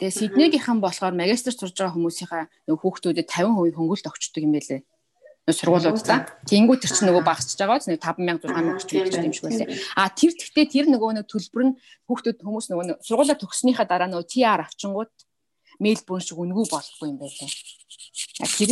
Тэгээ 0.04 0.20
Сиднейгийнхан 0.20 0.84
болохоор 0.84 1.16
магистр 1.16 1.56
сурж 1.56 1.80
байгаа 1.80 1.96
хүмүүсийнхаа 1.96 2.44
нөгөө 2.68 2.84
хүүхдүүдэд 2.84 3.32
50% 3.32 3.80
хөнгөлөлт 3.80 4.10
өгчдөг 4.12 4.44
юм 4.44 4.54
байлээ 4.60 4.84
сургуулиудаа. 5.52 6.40
Тэнгүү 6.48 6.78
тэр 6.80 6.92
чинь 6.96 7.08
нөгөө 7.12 7.24
багасч 7.28 7.60
байгаа 7.60 7.84
ч 7.84 7.92
нэг 7.92 8.00
5000 8.00 8.48
6000 8.48 8.80
орчим 8.80 9.04
гэж 9.04 9.16
юм 9.20 9.34
шиг 9.36 9.44
байсан. 9.52 9.68
А 10.00 10.08
тэр 10.08 10.32
тэгтээ 10.32 10.66
тэр 10.72 10.86
нөгөө 10.88 11.20
нэг 11.20 11.28
төлбөр 11.28 11.64
нь 11.68 11.76
хүүхдүүд 12.08 12.40
хүмүүс 12.48 12.68
нөгөө 12.72 13.04
сургуулаа 13.04 13.36
төгснөхийн 13.36 13.90
дараа 13.92 14.08
нөгөө 14.08 14.24
TR 14.32 14.64
авчингууд 14.64 15.12
Мельбурн 15.84 16.24
шиг 16.24 16.40
үнгүй 16.40 16.66
болохгүй 16.72 17.08
юм 17.12 17.18
байлаа. 17.20 17.50
Дээр 18.58 18.72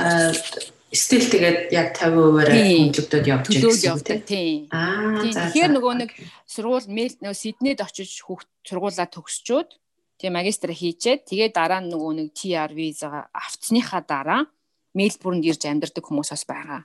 яг 0.00 0.80
стил 0.90 1.22
тэгээд 1.22 1.70
яг 1.70 1.94
50%-аар 1.94 2.50
хөндлөгдөд 2.50 3.24
явж 3.30 3.46
байгаа 3.46 4.18
тийм. 4.26 4.66
Аа. 4.74 5.22
Тэгэхээр 5.22 5.70
нөгөө 5.78 5.94
нэг 6.02 6.10
сургууль 6.50 6.88
нөгөө 6.90 7.36
Сиднейд 7.38 7.78
очиж 7.78 8.26
хүүхд 8.26 8.48
сургуулаа 8.66 9.06
төгсчөөд 9.06 9.70
тийм 10.18 10.34
магистр 10.34 10.74
хийчээд 10.74 11.30
тэгээд 11.30 11.54
дараа 11.54 11.78
нь 11.78 11.94
нөгөө 11.94 12.12
нэг 12.18 12.28
TR 12.34 12.74
визага 12.74 13.30
авцсныхаа 13.30 14.02
дараа 14.02 14.50
Мельбурнд 14.98 15.46
ирж 15.46 15.62
амьдардаг 15.70 16.02
хүмүүс 16.02 16.34
бас 16.34 16.42
байгаа. 16.42 16.82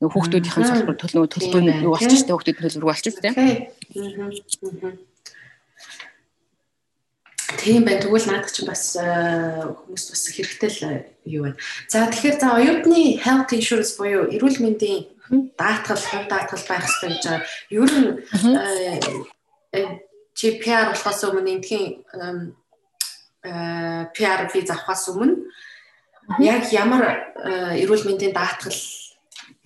Нөгөө 0.00 0.12
хүүхдүүдийн 0.16 0.66
салбар 0.72 0.96
төлнөө 0.96 1.28
төлбөр 1.28 1.62
юу 1.84 1.92
болчих 1.92 2.24
вэ? 2.24 2.32
Хүүхдүүд 2.32 2.58
төлбөр 2.58 2.88
болчих 2.88 3.20
тийм. 3.20 3.36
Тийм 7.58 7.84
байна. 7.84 8.00
Тэгвэл 8.00 8.26
наад 8.28 8.48
чинь 8.52 8.68
бас 8.68 8.96
э, 8.96 9.02
хүмүүс 9.04 10.04
бас 10.12 10.22
хэрэгтэй 10.32 10.70
л 10.70 10.80
э, 10.88 11.04
юу 11.26 11.42
байна. 11.50 11.58
За 11.88 12.06
тэгэхээр 12.08 12.36
за 12.40 12.48
оюутны 12.56 13.18
health 13.18 13.52
insurance 13.52 13.96
буюу 13.98 14.30
эрүүл 14.30 14.62
мэндийн 14.62 15.12
даатгал, 15.56 16.00
хувь 16.00 16.28
даатгал 16.28 16.64
байх 16.68 16.86
хэрэгтэй 16.86 17.10
гэж 17.12 17.24
байгаа. 17.26 17.44
Ер 17.72 17.90
нь 17.92 18.08
чи 20.32 20.46
PR 20.58 20.92
болохоос 20.92 21.20
өмнө 21.28 21.52
эндхийн 21.60 22.02
PR 24.14 24.40
виз 24.52 24.70
авахаас 24.70 25.08
өмнө 25.12 25.36
яг 26.40 26.72
ямар 26.72 27.34
эрүүл 27.42 28.06
мэндийн 28.08 28.32
даатгал 28.32 28.78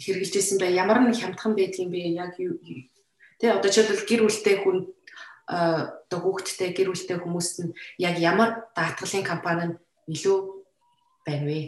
хэрэгжилж 0.01 0.35
исэн 0.37 0.59
бэ? 0.59 0.75
Ямар 0.75 1.01
нэг 1.01 1.17
хямдхан 1.17 1.55
байдгийн 1.55 1.91
бэ? 1.91 2.19
Яг 2.19 2.37
юу 2.39 2.59
Тэ 3.37 3.53
одоо 3.53 3.69
жишээлбэл 3.69 4.09
гэр 4.09 4.23
бүлтэй 4.25 4.57
хүн 4.65 4.89
одоо 5.47 6.19
хүүхдтэй 6.21 6.75
гэр 6.75 6.91
бүлтэй 6.91 7.19
хүмүүс 7.23 7.49
нь 7.63 7.73
яг 8.03 8.19
ямар 8.19 8.67
даатгалын 8.75 9.23
компани 9.23 9.65
нь 9.71 9.77
илүү 10.11 10.39
байна 11.27 11.47
вэ? 11.47 11.61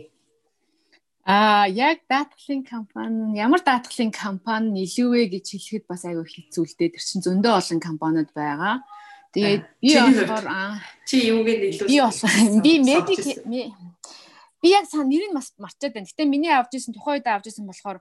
Аа 1.29 1.69
яг 1.71 2.03
даатгалын 2.11 2.65
компани 2.67 3.39
ямар 3.39 3.63
даатгалын 3.63 4.11
компани 4.11 4.69
нь 4.75 4.83
илүү 4.83 5.09
вэ 5.15 5.23
гэж 5.39 5.47
хэлэхэд 5.55 5.85
бас 5.87 6.03
айгүй 6.03 6.27
хэцүү 6.27 6.65
л 6.67 6.75
дээ. 6.75 6.93
Тэр 6.97 7.05
чинь 7.07 7.25
зөндөө 7.27 7.53
олон 7.55 7.81
компаниуд 7.85 8.31
байгаа. 8.35 8.83
Тэгээд 9.31 9.65
би 9.79 9.93
болохоор 9.95 10.47
чи 11.05 11.17
юугээд 11.29 11.63
илүү 11.69 11.87
би 11.87 11.97
болохоор 12.01 12.37
би 12.67 12.73
медик 12.81 13.25
би 14.63 14.69
яг 14.73 14.87
сан 14.91 15.07
нэрийг 15.07 15.37
бас 15.37 15.55
марчаад 15.61 15.95
байна. 15.95 16.09
Гэтэ 16.09 16.25
миний 16.25 16.51
авч 16.51 16.75
исэн 16.75 16.97
тухайн 16.97 17.21
үед 17.21 17.29
авч 17.29 17.53
исэн 17.53 17.69
болохоор 17.69 18.01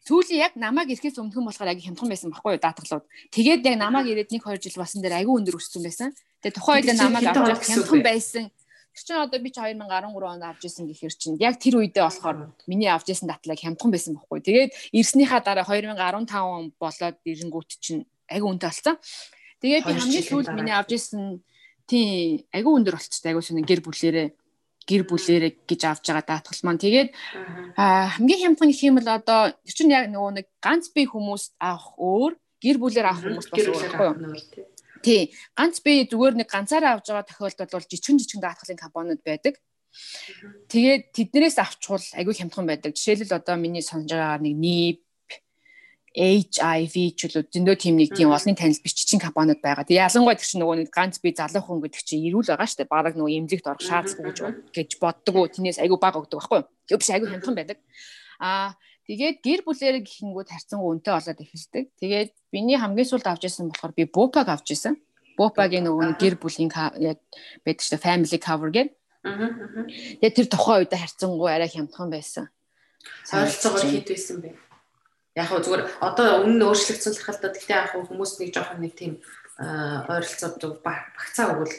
Сүүлийн 0.00 0.40
яг 0.40 0.54
намайг 0.56 0.88
ирэхээс 0.88 1.20
өмнөхөн 1.20 1.44
болохоор 1.44 1.70
аяг 1.76 1.84
хямдхан 1.84 2.08
байсан 2.08 2.32
байхгүй 2.32 2.56
юу 2.56 2.62
даатгалууд. 2.64 3.04
Тэгээд 3.36 3.60
яг 3.68 3.76
намайг 3.76 4.08
ирээд 4.08 4.32
1 4.32 4.40
2 4.40 4.56
жил 4.64 4.80
басан 4.80 5.04
дээр 5.04 5.20
аягүй 5.20 5.36
өндөр 5.44 5.60
өссөн 5.60 5.84
байсан. 5.84 6.08
Тэгээд 6.40 6.56
тухайн 6.56 6.80
үед 6.88 6.96
намайг 6.96 7.24
авч 7.28 7.68
хямдхан 7.68 8.00
байсан. 8.00 8.44
Тэр 8.48 9.04
чинь 9.04 9.20
одоо 9.20 9.38
би 9.38 9.50
чи 9.52 9.60
2013 9.60 10.24
онд 10.24 10.42
авч 10.42 10.62
исэн 10.64 10.88
гэхэр 10.88 11.14
чинь 11.14 11.36
яг 11.36 11.60
тэр 11.60 11.84
үедээ 11.84 12.00
болохоор 12.00 12.48
миний 12.64 12.88
авч 12.88 13.12
исэн 13.12 13.28
датлаг 13.28 13.60
хямдхан 13.60 13.92
байсан 13.92 14.16
байхгүй. 14.16 14.40
Тэгээд 14.40 14.70
ирснийхаа 14.96 15.44
дараа 15.44 15.68
2015 15.68 15.94
он 16.48 16.72
болоод 16.80 17.16
ирэнгүүт 17.20 17.70
чинь 17.76 18.08
аягүй 18.32 18.48
үнэтэй 18.50 18.70
болсон. 18.72 18.96
Тэгээд 19.60 19.84
би 19.84 19.92
хамгийн 20.00 20.24
сүүлд 20.26 20.48
миний 20.56 20.74
авч 20.74 20.90
исэн 20.96 21.44
тий 21.84 22.48
аягүй 22.56 22.72
өндөр 22.80 22.96
болчихсон 22.96 23.28
аягүй 23.30 23.44
шинэ 23.44 23.68
гэр 23.68 23.80
бүлээрээ 23.84 24.28
гэр 24.90 25.02
бүлээрээ 25.06 25.52
гэж 25.70 25.80
авч 25.86 26.04
байгаа 26.10 26.26
даатгал 26.26 26.62
маань. 26.66 26.82
Тэгээд 26.82 27.10
хамгийн 27.78 28.42
хямдхан 28.42 28.70
гэх 28.74 28.82
юм 28.90 28.98
бол 28.98 29.10
одоо 29.14 29.54
чинь 29.62 29.94
яг 29.94 30.10
нөгөө 30.10 30.32
нэг 30.42 30.46
ганц 30.58 30.90
бие 30.90 31.06
хүмүүс 31.06 31.54
авах 31.62 31.94
өөр, 31.94 32.32
гэр 32.58 32.76
бүлээр 32.82 33.06
авах 33.06 33.22
хүмүүс 33.22 33.48
бас 33.54 33.62
өөр 33.62 33.78
байхгүй 33.78 34.06
юу? 34.10 34.66
Тий. 35.06 35.22
Ганц 35.54 35.78
бие 35.80 36.10
зүгээр 36.10 36.34
нэг 36.42 36.48
ганцаараа 36.50 36.98
авч 36.98 37.06
байгаа 37.08 37.30
тохиолдолд 37.30 37.72
бол 37.72 37.86
жижигэн 37.86 38.18
жижигэн 38.18 38.42
даатгалын 38.42 38.82
компаниуд 38.82 39.22
байдаг. 39.22 39.54
Тэгээд 40.70 41.02
тэднэрээс 41.14 41.58
авчвал 41.62 42.04
айгүй 42.18 42.34
хямдхан 42.36 42.66
байдаг. 42.66 42.94
Жишээлбэл 42.94 43.38
одоо 43.38 43.56
миний 43.56 43.82
сонсож 43.82 44.12
байгаа 44.12 44.38
нэг 44.42 44.54
NIP 44.54 44.98
HIV 46.10 47.14
ч 47.14 47.30
үлээ 47.30 47.54
зөндөө 47.54 47.76
тийм 47.78 47.94
нэг 47.94 48.10
тийм 48.10 48.34
олонний 48.34 48.58
танил 48.58 48.82
биш 48.82 48.98
чичийн 48.98 49.22
компаниуд 49.22 49.62
байгаа. 49.62 49.86
Тэгээ 49.86 50.10
ялангуяа 50.10 50.34
тэр 50.34 50.48
чинь 50.50 50.58
нөгөө 50.58 50.76
нэг 50.82 50.90
ганц 50.90 51.22
би 51.22 51.30
залуу 51.30 51.62
хүн 51.62 51.78
гэдэг 51.86 52.02
чинь 52.02 52.26
ирүүл 52.26 52.50
байгаа 52.50 52.66
шүү 52.66 52.78
дээ. 52.82 52.90
Бараг 52.90 53.14
нөгөө 53.14 53.38
эмзэгт 53.38 53.70
орох 53.70 53.86
шаардлагагүй 53.86 54.34
гэж 54.34 54.38
гэж 54.74 54.90
боддог 54.98 55.34
уу. 55.38 55.46
Тинээс 55.46 55.78
айгүй 55.78 55.98
бага 56.02 56.18
өгдөг 56.18 56.42
байхгүй 56.42 56.58
юу? 56.58 56.66
Тэг 56.90 56.98
биш 56.98 57.10
айгүй 57.14 57.30
хямдхан 57.30 57.54
байдаг. 57.54 57.78
Аа 58.42 58.74
тэгээд 59.06 59.38
гэр 59.38 59.60
бүлээр 59.62 59.96
гихэнгүүд 60.02 60.48
харьцангуй 60.50 60.90
үнэтэй 60.98 61.14
болоод 61.14 61.42
эхэлдэг. 61.46 61.84
Тэгээд 62.02 62.30
биний 62.50 62.74
хамгийн 62.74 63.06
сүүлд 63.06 63.30
авч 63.30 63.42
ирсэн 63.46 63.70
болохоор 63.70 63.94
би 63.94 64.04
Бупаг 64.10 64.50
авч 64.50 64.74
ирсэн. 64.74 64.98
Бупагийн 65.38 65.86
нөгөө 65.86 66.18
гэр 66.18 66.34
бүлийн 66.42 66.74
яг 66.98 67.22
байдаг 67.62 67.86
шүү 67.86 67.94
дээ 67.94 68.02
family 68.02 68.38
cover 68.42 68.70
гэдэг. 68.74 68.98
Тэгээд 70.18 70.36
тэр 70.42 70.48
тухайн 70.50 70.82
үед 70.82 70.90
харьцангуй 70.90 71.50
арай 71.54 71.70
хямдхан 71.70 72.10
байсан. 72.10 72.50
Ойролцоогоор 73.30 73.86
хэд 73.94 74.08
байсан 74.10 74.42
бэ? 74.42 74.69
Яг 75.40 75.48
хөө 75.48 75.64
зүгээр 75.64 75.82
одоо 76.04 76.26
өмнө 76.44 76.56
нь 76.60 76.66
өөрчлөгдсөн 76.68 77.14
л 77.16 77.24
хальтаа 77.24 77.50
гэхдээ 77.50 77.76
яг 77.80 77.92
хүмүүс 77.96 78.32
нэг 78.40 78.50
жоохон 78.54 78.80
нэг 78.84 78.92
тийм 78.94 79.12
ойролцоод 79.60 80.60
багцаа 80.84 81.56
өгвөл 81.56 81.74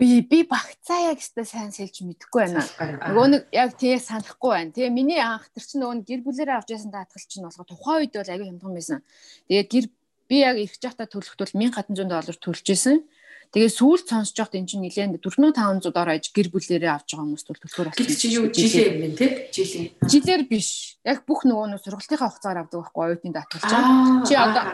би 0.00 0.20
би 0.24 0.40
багцаа 0.48 1.12
яг 1.12 1.20
өстой 1.20 1.44
сайн 1.44 1.72
сэлж 1.76 2.00
мэдэхгүй 2.00 2.40
байна. 2.48 2.64
Нөгөө 3.04 3.26
нэг 3.28 3.42
яг 3.52 3.76
тэгээ 3.76 4.00
санахгүй 4.00 4.50
байна. 4.56 4.72
Тэгээ 4.72 4.96
миний 4.96 5.20
анх 5.20 5.44
тэр 5.52 5.64
чинь 5.68 5.84
нөгөө 5.84 6.08
гэр 6.08 6.20
бүлээрээ 6.24 6.56
авч 6.56 6.72
ясан 6.72 6.88
даатгал 6.94 7.28
чинь 7.28 7.44
болохоо 7.44 7.68
тухайн 7.68 8.00
үед 8.08 8.16
бол 8.16 8.32
аягүй 8.32 8.48
хямдхан 8.48 8.74
байсан. 8.80 8.98
Тэгээд 9.52 9.68
гэр 9.68 9.86
би 10.32 10.36
яг 10.40 10.56
ирэх 10.56 10.80
жахта 10.80 11.04
төлөхдөл 11.04 11.52
1700 11.52 12.08
доллар 12.08 12.38
төлж 12.40 12.66
исэн. 12.72 13.04
Тэгээ 13.50 13.70
сүүлд 13.74 14.06
сонсож 14.06 14.36
байхад 14.38 14.62
эн 14.62 14.66
чинь 14.70 14.82
нэлээд 14.86 15.18
4500 15.26 15.90
доор 15.90 16.10
аж 16.14 16.30
гэр 16.30 16.54
бүлээрээ 16.54 16.86
авч 16.86 17.18
байгаа 17.18 17.26
хүмүүс 17.26 17.44
төлөвлөөр 17.50 17.88
болсон. 17.90 18.06
Чи 18.14 18.28
юу 18.30 18.46
жилээ 18.46 18.86
юм 18.94 18.98
бэ 19.02 19.18
те? 19.18 19.26
Жилээ. 19.50 19.86
Жилээр 20.06 20.42
биш. 20.46 20.94
Яг 21.02 21.26
бүх 21.26 21.42
нөгөө 21.42 21.66
нь 21.74 21.82
сургалтынхаа 21.82 22.30
хугацаар 22.30 22.62
авдаг 22.62 22.78
байхгүй 22.78 23.02
оюутны 23.10 23.34
даатгалч. 23.34 23.66
Чи 24.30 24.34
одоо 24.38 24.64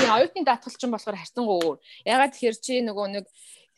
тий 0.00 0.08
оюутны 0.08 0.42
даатгалч 0.48 0.80
болохоор 0.80 1.20
харьцангуй 1.20 1.56
өөр. 1.60 1.78
Ягаад 2.08 2.32
тэгэхээр 2.32 2.56
чи 2.56 2.74
нөгөө 2.88 3.06
нэг 3.20 3.24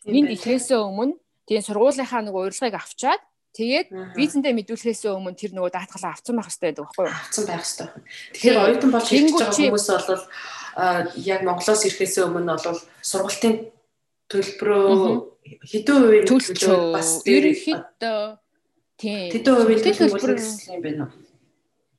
энд 0.07 0.31
ихэхээс 0.39 0.71
өмнө 0.71 1.19
тий 1.51 1.59
сургуулийнхаа 1.59 2.23
нөгөө 2.23 2.43
урилгыг 2.47 2.79
авчаад 2.79 3.23
Тэгээд 3.57 3.89
визэндээ 4.21 4.53
мэдүүлэхээс 4.53 5.09
өмнө 5.17 5.33
тэр 5.33 5.57
нөгөө 5.57 5.73
даатгалаа 5.73 6.13
авсан 6.13 6.37
байх 6.37 6.53
хэрэгтэй 6.53 6.77
байдаг 6.77 6.85
байхгүй 6.93 7.05
юу? 7.09 7.17
Авсан 7.17 7.45
байх 7.49 7.65
хэрэгтэй. 7.65 7.89
Тэгэхээр 8.37 8.59
оюутан 8.61 8.91
болж 8.93 9.09
ирж 9.17 9.33
байгаа 9.33 9.57
хүмүүс 9.57 9.89
бол 9.97 10.25
яг 11.25 11.41
Монголоос 11.41 11.83
ирэхээс 11.89 12.17
өмнө 12.21 12.53
бол 12.53 12.81
сургалтын 13.01 13.55
төлбөрөө 14.31 14.91
хэдэн 15.71 15.97
хувийн 16.03 16.27
төлбөрөө 16.27 16.81
бас 16.97 17.11
ерөнхийдөө 17.27 18.21
тийм. 18.99 19.31
хэдэн 19.35 19.55
хувийн 19.55 19.81
төлбөр 19.85 20.33
юм 20.35 20.83
бэ 20.83 20.91
нөө 20.99 21.11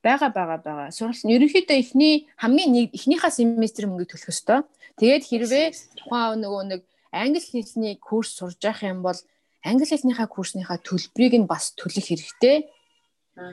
бага 0.07 0.29
бага 0.29 0.57
бага. 0.63 0.91
Сургалт 0.91 1.23
нь 1.25 1.35
ерөнхийдөө 1.35 1.77
эхний 1.83 2.15
хамгийн 2.39 2.71
нэг 2.71 2.87
эхнийхээ 2.95 3.31
семестр 3.33 3.87
мөнгө 3.87 4.07
төлөх 4.07 4.31
ёстой. 4.31 4.63
Тэгээд 4.99 5.23
хэрвээ 5.27 5.65
тухайн 5.99 6.39
нөгөө 6.43 6.63
нэг 6.71 6.81
англи 7.11 7.41
хэлний 7.43 7.95
курс 7.99 8.37
сурж 8.37 8.61
явах 8.63 8.83
юм 8.87 9.01
бол 9.03 9.19
англи 9.63 9.85
хэлнийхээ 9.85 10.27
курсныхаа 10.31 10.79
төлбөрийг 10.79 11.35
нь 11.43 11.49
бас 11.49 11.75
төлөх 11.75 12.07
хэрэгтэй. 12.07 12.57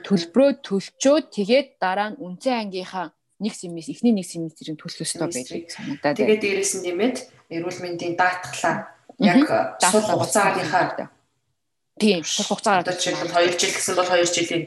Төлбөрөө 0.07 0.49
төлчөөд 0.65 1.25
тэгээд 1.35 1.67
дараа 1.83 2.15
нь 2.15 2.19
үнцэн 2.23 2.71
ангийнхаа 2.71 3.11
нэг 3.43 3.53
семестр 3.53 3.93
эхний 3.93 4.13
нэг 4.15 4.25
семестрийг 4.25 4.79
төлөх 4.79 5.03
ёстой 5.03 5.27
байдаг 5.27 5.69
санагдаад. 5.69 6.17
Тэгээд 6.17 6.41
дээрээс 6.41 6.73
нь 6.79 6.83
нэмээд 6.87 7.17
эрүүл 7.49 7.79
мэндийн 7.83 8.15
даатгалаа 8.17 8.75
яг 9.19 9.47
сул 9.91 10.01
хугацааныхаа 10.01 11.09
тийм 11.99 12.23
сул 12.23 12.45
хугацаагаар 12.49 12.83
одоо 12.83 12.95
жишээлбэл 12.95 13.33
2 13.33 13.59
жил 13.59 13.73
гэсэн 13.75 13.95
бол 13.95 14.09
2 14.11 14.35
жилийн 14.35 14.63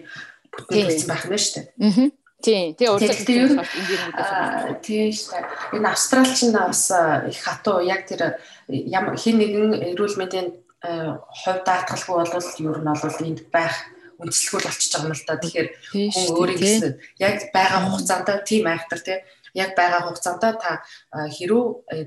бүтэн 0.52 0.86
төлсөн 0.88 1.08
байх 1.10 1.24
нь 1.28 1.36
шүү 1.36 1.54
дээ. 1.54 1.66
Аа. 1.84 2.08
Тийм. 2.38 2.74
Тэгээ 2.78 2.94
урьдчилан 2.94 3.34
ер 3.34 3.52
нь 3.52 4.80
тийм 4.86 5.10
шүү 5.10 5.32
дээ. 5.34 5.76
Энэ 5.76 5.88
австрал 5.90 6.30
ч 6.32 6.40
бас 6.54 6.82
их 7.28 7.38
хатуу 7.42 7.82
яг 7.82 8.06
тэр 8.06 8.38
хин 8.70 9.36
нэгэн 9.42 9.92
эрүүл 9.92 10.16
мэндийн 10.22 10.48
хувь 10.80 11.62
даатгалгүй 11.66 12.14
бол 12.14 12.48
ер 12.62 12.78
нь 12.78 12.88
бол 13.02 13.26
энд 13.26 13.40
байх 13.50 13.76
үндэслэгүүл 14.22 14.66
болчихж 14.66 14.92
байгаа 14.94 15.10
юм 15.10 15.14
л 15.18 15.26
да. 15.26 15.42
Тэгэхээр 15.42 15.68
хүн 16.14 16.26
өөрийн 16.38 16.60
гэсэн 16.62 16.92
яг 17.18 17.36
байгаа 17.50 17.80
хугацаанд 17.90 18.28
тийм 18.46 18.64
айхтар 18.70 19.00
тий 19.02 19.18
яг 19.58 19.70
байгаа 19.74 20.06
хугацаанд 20.06 20.42
та 20.62 20.70
хэрүү 21.10 21.62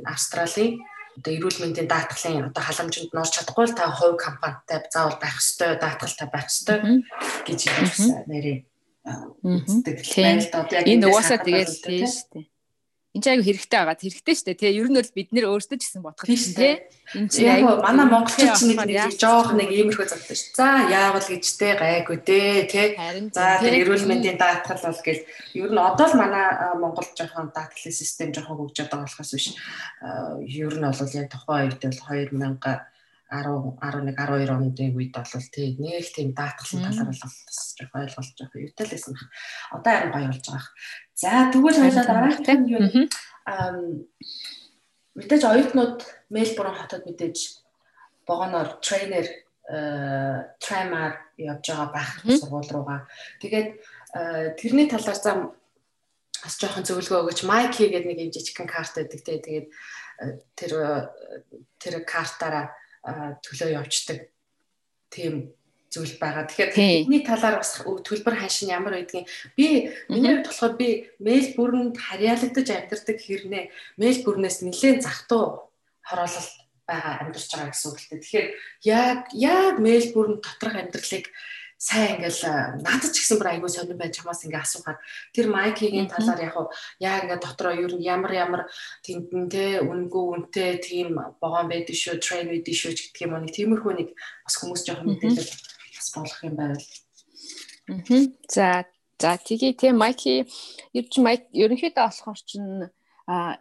Австралийн 0.07 0.79
одоо 1.17 1.31
эрүүл 1.35 1.59
мэндийн 1.61 1.91
даатгалын 1.91 2.49
одоо 2.49 2.63
халамжинд 2.63 3.11
норч 3.11 3.31
чадахгүй 3.35 3.65
л 3.67 3.77
та 3.77 3.91
хувь 3.91 4.15
компанитай 4.15 4.79
заавал 4.87 5.19
байх 5.19 5.35
ёстой 5.37 5.75
даатгалтай 5.75 6.27
байх 6.31 6.47
ёстой 6.47 6.77
гэж 7.47 7.59
хэлсэн 7.67 8.25
нэрээ. 8.31 8.57
Үздэг 9.43 9.97
энэ 10.87 11.05
угаасаа 11.09 11.39
тэгээд 11.43 11.71
тийм 11.83 12.07
шүү 12.07 12.27
дээ 12.31 12.50
энэ 13.11 13.23
ч 13.23 13.27
аягүй 13.27 13.45
хэрэгтэй 13.51 13.79
байгаа. 13.83 13.99
Хэрэгтэй 13.99 14.35
шүү 14.35 14.47
дээ. 14.47 14.59
Тэгээ 14.61 14.79
ер 14.79 14.87
нь 14.87 14.97
бол 14.99 15.11
бид 15.11 15.29
нэр 15.35 15.45
өөрсдөө 15.51 15.77
ч 15.77 15.83
гэсэн 15.83 16.03
бодох 16.03 16.23
тийм 16.23 16.39
тий. 16.55 16.75
Энэ 17.11 17.27
чи 17.27 17.43
аягүй 17.43 17.75
манай 17.83 18.05
монголчууд 18.07 18.55
ч 18.55 18.61
нэг 18.71 18.79
жоох 19.19 19.51
нэг 19.51 19.67
иймэрхүү 19.67 20.07
зовтой 20.07 20.37
шүү. 20.39 20.55
За 20.55 20.67
яавал 20.87 21.27
гэжтэй 21.27 21.73
гайгүй 21.75 22.17
дээ 22.23 22.55
тий. 22.71 22.87
За 23.35 23.59
тэр 23.59 23.83
эрүүл 23.83 24.07
мэндийн 24.07 24.39
даатгал 24.39 24.79
бол 24.79 25.01
гэл 25.03 25.21
ер 25.59 25.71
нь 25.75 25.81
одоо 25.83 26.07
л 26.07 26.15
манай 26.15 26.45
монгол 26.79 27.09
жоохон 27.11 27.51
даатгалын 27.51 27.99
систем 27.99 28.31
жоохон 28.31 28.63
хөгжөөд 28.63 28.87
байгаа 28.87 29.07
болохоос 29.11 29.31
биш. 29.35 29.47
Ер 30.47 30.71
нь 30.71 30.87
бол 30.87 31.15
яг 31.19 31.27
тухайн 31.27 31.67
үед 31.67 31.83
бол 31.83 31.99
2000 32.31 32.90
10 33.31 33.79
11 33.79 34.11
12 34.11 34.51
оны 34.51 34.75
үед 34.91 35.15
бол 35.15 35.47
тий 35.55 35.79
нэг 35.79 36.05
тийм 36.11 36.35
даатгалын 36.35 36.83
талаар 36.83 37.07
бол 37.07 37.23
бас 37.23 37.37
жоох 37.79 37.95
ойлголт 37.95 38.35
жоох 38.35 38.53
юутай 38.59 38.85
л 38.85 38.91
байсан 38.91 39.15
баг. 39.15 39.27
Одоо 39.71 39.91
харин 39.95 40.11
гоё 40.11 40.27
болж 40.27 40.45
байгаа. 40.51 40.67
За 41.15 41.31
тэгвэл 41.47 41.79
хоёлаа 41.79 42.05
дараах 42.05 42.39
нь 42.43 42.71
юу 42.75 42.83
мэдээж 45.15 45.43
оюутнууд 45.47 45.99
Мельбурн 46.29 46.75
хотод 46.75 47.07
мэдээж 47.07 47.37
богоноор 48.27 48.79
трейнер 48.83 49.27
трамаар 50.59 51.15
явж 51.37 51.63
байгаа 51.71 51.89
байх 51.95 52.11
сургууль 52.27 52.71
руугаа. 52.71 53.07
Тэгээд 53.39 53.69
тэрний 54.59 54.87
талаар 54.91 55.19
зам 55.19 55.39
бас 56.43 56.59
жоохон 56.59 56.83
зөвлөгөө 56.83 57.31
өгөөч. 57.31 57.41
Майки 57.47 57.87
гэдэг 57.87 58.07
нэг 58.07 58.19
юм 58.27 58.31
жижигхэн 58.35 58.67
карт 58.67 58.95
байдаг 58.97 59.21
те. 59.23 59.39
Тэгээд 59.39 59.67
тэр 60.59 60.71
тэр 61.79 61.93
картаараа 62.03 62.75
төлөө 63.03 63.69
явждаг 63.77 64.29
тийм 65.09 65.53
зүйл 65.91 66.15
байгаа. 66.15 66.47
Тэгэхээр 66.47 66.71
бидний 67.03 67.23
талаар 67.27 67.59
бас 67.59 67.83
төлбөр 67.83 68.35
ханшин 68.39 68.71
ямар 68.71 68.95
байдгийг 68.95 69.27
би 69.59 69.91
миний 70.07 70.39
хувьд 70.39 70.47
болохоор 70.47 70.73
би 70.79 70.89
мэйл 71.19 71.51
бүрэнд 71.59 71.99
харьяалагдаж 71.99 72.67
амьдардаг 72.71 73.17
хэрнээ 73.19 73.65
мэйл 73.99 74.19
бүрнээс 74.23 74.63
нэлээд 74.63 75.03
захтуу 75.03 75.67
хороолол 75.99 76.49
байгаа 76.87 77.13
амьдарч 77.27 77.51
байгаа 77.51 77.71
гэсэн 77.75 77.89
үг 77.91 77.99
л 77.99 78.07
дээ. 78.07 78.23
Тэгэхээр 78.23 78.47
яг 78.87 79.19
яг 79.35 79.75
мэйл 79.83 80.07
бүрэн 80.15 80.37
доторх 80.39 80.75
амьдралыг 80.79 81.25
сайн 81.81 82.21
ингээл 82.21 82.77
надад 82.85 83.09
ч 83.09 83.25
гэсэн 83.25 83.41
бүр 83.41 83.57
айгүй 83.57 83.69
сонирн 83.73 83.97
байж 83.97 84.13
чамаас 84.21 84.45
ингээ 84.45 84.61
асуухаар 84.61 85.01
тэр 85.33 85.49
майкигийн 85.49 86.05
талаар 86.13 86.45
яг 86.45 86.55
яа 87.01 87.25
ингээ 87.25 87.41
дотроо 87.41 87.73
ер 87.73 87.97
нь 87.97 88.05
ямар 88.05 88.31
ямар 88.37 88.61
тэмдэн 89.01 89.49
те 89.49 89.81
үнгүй 89.81 90.25
үнтэй 90.29 90.77
тийм 90.77 91.17
богоон 91.41 91.73
байдаг 91.73 91.97
шүү 91.97 92.21
трейн 92.21 92.53
байдаг 92.53 92.75
шүү 92.77 92.93
гэдэг 92.93 93.25
юм 93.25 93.33
уу 93.33 93.41
нэг 93.41 93.53
тиймэрхүү 93.57 93.93
нэг 93.97 94.09
бас 94.45 94.55
хүмүүс 94.61 94.81
жоохон 94.85 95.09
мэдээлэл 95.09 95.51
болох 96.21 96.39
юм 96.45 96.55
байвал. 96.61 96.85
Аа. 97.89 98.21
За 98.45 98.85
за 99.17 99.37
тэгээ 99.41 99.73
тийм 99.73 99.97
майки 99.97 100.45
ерч 100.93 101.13
майк 101.17 101.49
ерөнхийдөө 101.49 102.05
болохоор 102.05 102.41
чинь 102.45 102.93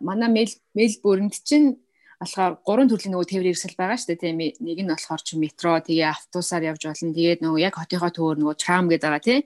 манай 0.05 0.29
мэйл 0.29 0.53
мэйл 0.77 0.97
бүрэнд 1.01 1.41
чинь 1.41 1.81
болохоор 2.21 2.61
гурван 2.61 2.89
төрлийн 2.93 3.17
нөгөө 3.17 3.29
тээвэр 3.33 3.51
ирсэл 3.57 3.81
байгаа 3.81 3.97
шүү 3.97 4.13
дээ. 4.13 4.21
Тийм 4.21 4.37
нэг 4.61 4.79
нь 4.85 4.93
болохоор 4.93 5.23
чи 5.25 5.41
метро 5.41 5.81
тэгээ 5.81 6.05
автобусаар 6.05 6.69
явж 6.69 6.83
болно. 6.85 7.17
Тэгээд 7.17 7.41
нөгөө 7.41 7.61
яг 7.65 7.75
хотынхоо 7.81 8.13
төвөр 8.13 8.37
нөгөө 8.45 8.57
трам 8.61 8.93
гэдэг 8.93 9.09
байгаа 9.09 9.25
тий 9.25 9.39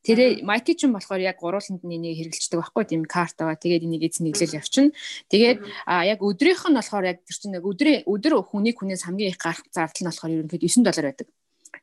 тэрэ 0.00 0.24
майки 0.40 0.72
ч 0.72 0.88
юм 0.88 0.96
болохоор 0.96 1.20
яг 1.20 1.36
гурууланд 1.36 1.84
нь 1.84 1.92
энийг 2.00 2.16
хэрэгжилдэг 2.24 2.58
байхгүй 2.64 2.84
тийм 2.88 3.02
карт 3.04 3.36
байгаа. 3.36 3.60
Тэгээд 3.60 3.84
энийг 3.84 4.02
эзнэглэл 4.08 4.56
явчихна. 4.56 4.96
Тэгээд 5.28 5.58
а 5.84 6.08
яг 6.08 6.24
өдрийнх 6.24 6.64
нь 6.72 6.78
болохоор 6.80 7.04
яг 7.04 7.20
тэр 7.20 7.36
чинь 7.36 7.60
өдрийн 7.60 8.08
өдөр 8.08 8.40
хүний 8.48 8.72
хүнээс 8.72 9.04
хамгийн 9.04 9.36
их 9.36 9.38
гарах 9.38 9.60
зардал 9.68 10.00
нь 10.00 10.08
болохоор 10.08 10.32
ерөнхийдөө 10.32 10.72
9 10.72 10.88
доллар 10.88 11.06
байдаг 11.12 11.28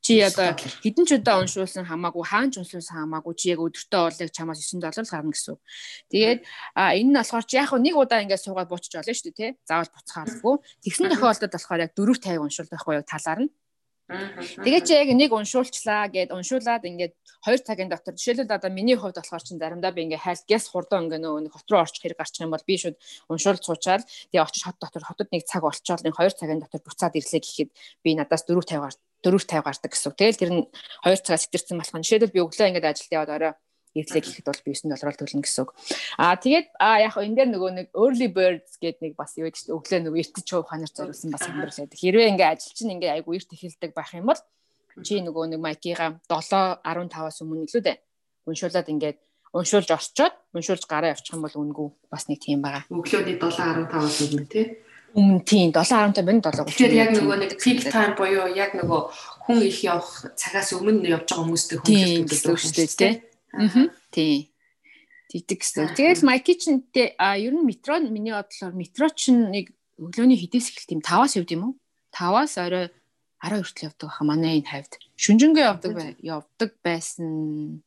Чи 0.10 0.26
одоо 0.26 0.58
хэдэн 0.58 1.06
ч 1.06 1.22
удаа 1.22 1.38
уншуулсан 1.38 1.86
хамаагүй 1.86 2.26
хаан 2.26 2.50
ч 2.50 2.58
уншуулсан 2.58 2.98
хамаагүй 3.06 3.34
чи 3.38 3.54
яг 3.54 3.62
өдөртөө 3.62 4.02
бол 4.10 4.22
яг 4.26 4.32
чамаас 4.34 4.58
9 4.58 4.82
доллар 4.82 5.06
гарна 5.06 5.30
гэсэн. 5.38 5.62
Тэгээд 6.10 6.40
энэ 6.74 7.10
нь 7.14 7.18
болохоор 7.22 7.46
чи 7.46 7.62
яг 7.62 7.70
нэг 7.78 7.94
удаа 7.94 8.26
ингээд 8.26 8.42
суугаад 8.42 8.74
буучж 8.74 8.90
олно 8.98 9.14
шүү 9.14 9.30
дээ 9.30 9.38
тий. 9.38 9.52
Заавал 9.70 9.94
буцхааргүй. 9.94 10.56
Тэгсэн 10.82 11.14
тохиолдолд 11.14 11.54
болохоор 11.54 11.84
яг 11.86 11.92
4 11.94 12.26
50 12.26 12.42
уншуулт 12.42 12.74
байхгүй 12.74 12.94
юу 12.98 13.06
талаар 13.06 13.40
нь. 13.46 13.54
Тэгээ 14.10 14.82
чи 14.82 14.94
яг 14.98 15.10
нэг 15.14 15.30
уншуулчлаа 15.30 16.10
гэд 16.10 16.34
уншуулад 16.34 16.82
ингээд 16.90 17.14
2 17.46 17.62
цагийн 17.62 17.94
дотор 17.94 18.18
жишээлбэл 18.18 18.58
одоо 18.58 18.74
миний 18.74 18.98
хувьд 18.98 19.22
болохоор 19.22 19.46
чин 19.46 19.62
заримдаа 19.62 19.94
би 19.94 20.10
ингээ 20.10 20.26
хайл 20.26 20.42
гэс 20.50 20.74
хурдан 20.74 21.06
ингээ 21.06 21.22
нөгөө 21.22 21.54
хот 21.54 21.70
руу 21.70 21.86
орчих 21.86 22.02
хэрэг 22.02 22.18
гарчих 22.18 22.42
юм 22.42 22.50
бол 22.50 22.66
би 22.66 22.82
шууд 22.82 22.98
уншуул 23.30 23.62
цуучаал 23.62 24.02
тэгээ 24.02 24.42
очиж 24.42 24.66
хот 24.66 24.82
дотор 24.82 25.06
хотод 25.06 25.30
нэг 25.30 25.46
цаг 25.46 25.62
болчоод 25.62 26.02
нэг 26.02 26.18
2 26.18 26.42
цагийн 26.42 26.58
дотор 26.58 26.82
буцаад 26.82 27.14
ирлээ 27.14 27.38
гэхэд 27.38 27.70
би 28.02 28.18
надаас 28.18 28.50
4 28.50 28.58
50 28.66 28.82
гарт 28.82 29.00
4 29.24 29.36
50 29.36 29.64
гардаг 29.66 29.92
гэсэн. 29.92 30.16
Тэгэл 30.16 30.40
тэр 30.40 30.52
нь 30.56 30.64
2 31.04 31.26
цагаас 31.26 31.44
сэтэрсэн 31.48 31.78
болох 31.80 31.96
нь. 31.96 32.06
Жишээлбэл 32.06 32.36
би 32.36 32.44
өглөө 32.44 32.68
ингээд 32.72 32.90
ажилд 32.90 33.16
яваад 33.16 33.34
орой 33.36 33.54
ирлээ 33.98 34.22
гэхэд 34.22 34.46
бол 34.46 34.62
би 34.64 34.72
9 34.78 34.94
доллараар 34.94 35.18
төлнө 35.18 35.44
гэсэн 35.44 35.62
үг. 35.66 35.72
Аа 36.22 36.36
тэгээд 36.38 36.68
аа 36.78 36.98
яг 37.02 37.16
энэ 37.18 37.36
дээр 37.36 37.50
нөгөө 37.52 37.72
нэг 37.74 37.88
early 37.98 38.30
birds 38.30 38.78
гэдэг 38.78 39.02
нэг 39.02 39.14
бас 39.18 39.34
юу 39.36 39.50
чинь 39.50 39.74
өглөө 39.74 40.00
нөгөө 40.06 40.22
эрт 40.22 40.36
чуу 40.46 40.62
ханаар 40.62 40.94
зориулсан 40.94 41.34
бас 41.34 41.44
хэмбэр 41.44 41.74
байдаг. 41.74 41.98
Хэрвээ 41.98 42.30
ингээ 42.32 42.50
ажил 42.54 42.76
чинь 42.78 42.94
ингээ 42.96 43.12
айгу 43.18 43.34
эрт 43.34 43.50
эхэлдэг 43.50 43.92
байх 43.98 44.14
юм 44.14 44.30
бол 44.30 44.42
чи 45.02 45.20
нөгөө 45.26 45.46
нэг 45.58 45.60
майкига 45.64 46.22
7 46.30 46.86
15-аас 46.86 47.42
өмнө 47.42 47.66
илүү 47.66 47.82
дээ. 47.82 47.98
Уншуулад 48.46 48.88
ингээд 48.94 49.18
уншуулж 49.58 49.90
орчоод 49.90 50.36
уншуулж 50.54 50.84
гараа 50.86 51.18
явчих 51.18 51.34
юм 51.34 51.44
бол 51.44 51.56
үнгүй 51.58 51.88
бас 52.14 52.30
нэг 52.30 52.40
тийм 52.46 52.62
байгаа. 52.62 52.86
Өглөөний 52.94 53.42
7 53.42 53.90
15-аас 53.90 54.18
өмнө 54.30 54.46
тий 54.46 54.66
өмнө 55.16 55.42
тийм 55.46 55.72
7.5 55.74 56.26
минут 56.26 56.46
7:30. 56.46 56.70
Тэгэхээр 56.70 56.94
яг 56.94 57.10
нөгөө 57.18 57.38
нэг 57.42 57.52
peak 57.58 57.80
time 57.90 58.14
буюу 58.18 58.48
яг 58.54 58.72
нөгөө 58.78 59.02
хүн 59.46 59.60
их 59.66 59.78
явах 59.82 60.10
цагаас 60.38 60.74
өмнө 60.78 61.08
явж 61.10 61.26
байгаа 61.30 61.44
хүмүүстэй 61.46 61.78
хүн 61.82 62.28
хэлдэг 62.30 62.58
шүү 62.58 62.74
дээ 62.78 62.90
тий. 62.94 63.14
Аа. 63.54 63.90
Тийм. 64.14 64.50
Тэгдэг 65.30 65.58
гэсэн. 65.62 65.94
Тэгэл 65.94 66.26
Майки 66.26 66.58
чинь 66.58 66.86
а 67.22 67.38
ер 67.38 67.54
нь 67.54 67.66
метро 67.66 68.02
миний 68.02 68.34
бодлоор 68.34 68.74
метро 68.74 69.10
чинь 69.14 69.54
нэг 69.54 69.70
өглөөний 70.02 70.38
хідээс 70.42 70.74
эхэл 70.74 70.90
тийм 70.98 71.02
5-аас 71.06 71.38
явд 71.38 71.54
юм 71.54 71.64
уу? 71.70 71.74
5-аас 72.14 72.58
орой 72.58 72.90
10 73.46 73.62
хүртэл 73.62 73.88
явдаг 73.94 74.10
хаа 74.10 74.26
манай 74.26 74.58
энэ 74.58 74.70
хавьд. 74.74 74.98
Шүнжэнгээ 75.22 75.70
явдаг 75.70 75.94
явдаг 76.22 76.72
байсан 76.82 77.82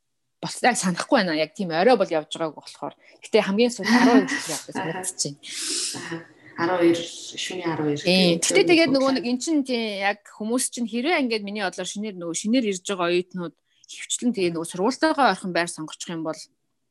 яг 0.63 0.77
санахгүй 0.79 1.19
байна. 1.19 1.35
Яг 1.35 1.55
тийм 1.55 1.75
орой 1.75 1.99
бол 1.99 2.07
явж 2.07 2.31
байгааг 2.31 2.55
болохоор. 2.55 2.95
Гэтэ 3.27 3.43
хамгийн 3.43 3.75
сүүл 3.75 3.91
10 3.91 4.23
хүртэл 4.23 4.55
явдаг 4.55 4.75
санагдаж 4.79 5.19
байна. 5.19 6.42
12 6.59 7.38
шөнийн 7.38 7.73
12. 7.77 8.43
Гэтэ 8.43 8.69
тэгээд 8.69 8.93
нөгөө 8.93 9.12
нэг 9.21 9.25
эн 9.27 9.38
чинь 9.41 9.65
тий 9.65 10.05
яг 10.05 10.25
хүмүүс 10.27 10.69
чинь 10.73 10.88
хэрвээ 10.88 11.23
ингээд 11.25 11.47
миний 11.47 11.65
бодлоор 11.65 11.88
шинээр 11.88 12.17
нөгөө 12.17 12.37
шинээр 12.37 12.71
ирж 12.71 12.85
байгаа 12.85 13.09
оюутнууд 13.09 13.55
хөвчлэн 13.88 14.33
тэгээ 14.37 14.53
нөгөө 14.53 14.69
сургуультайгаа 14.73 15.33
ойрхон 15.33 15.53
байр 15.53 15.71
сонгочих 15.73 16.12
юм 16.12 16.25
бол 16.25 16.41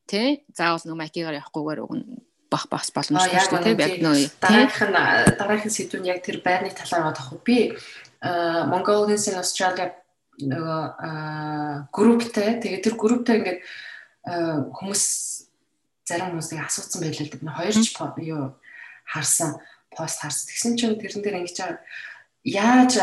тий 0.10 0.43
заавал 0.54 0.82
нөгөө 0.82 1.02
майкигаар 1.02 1.39
явахгүйгээр 1.39 1.84
өгнө 1.86 2.06
бах 2.52 2.67
бас 2.67 2.91
боломжтой 2.91 3.39
шүү 3.47 3.63
дээ 3.63 3.80
яг 3.80 3.95
нь 4.04 4.97
дараагийн 5.39 5.71
сэдв 5.71 6.04
нь 6.04 6.10
яг 6.12 6.19
тэр 6.19 6.43
байрны 6.43 6.69
талаар 6.76 7.10
бодох 7.10 7.32
уу 7.32 7.41
би 7.45 7.78
Mongolians 8.21 9.26
in 9.32 9.39
Australia 9.39 9.95
нөгөө 10.41 10.82
групптэй 11.95 12.60
тэгээ 12.60 12.84
тэр 12.84 12.95
групптэй 13.00 13.36
ингээд 13.39 13.60
хүмүүс 14.76 15.04
зарим 16.06 16.36
хүмүүсийг 16.36 16.60
асуусан 16.65 17.00
байлаа 17.02 17.26
л 17.26 17.32
дээ. 17.32 17.56
Хоёр 17.56 17.76
ч 17.78 17.88
юу 18.28 18.43
харсан 19.12 19.60
пост 19.91 20.24
харсан. 20.24 20.47
Тэгсэн 20.47 20.74
чинь 20.80 20.95
тэрэн 20.95 21.21
дээр 21.21 21.39
ингэж 21.43 21.60
яаж 22.47 22.93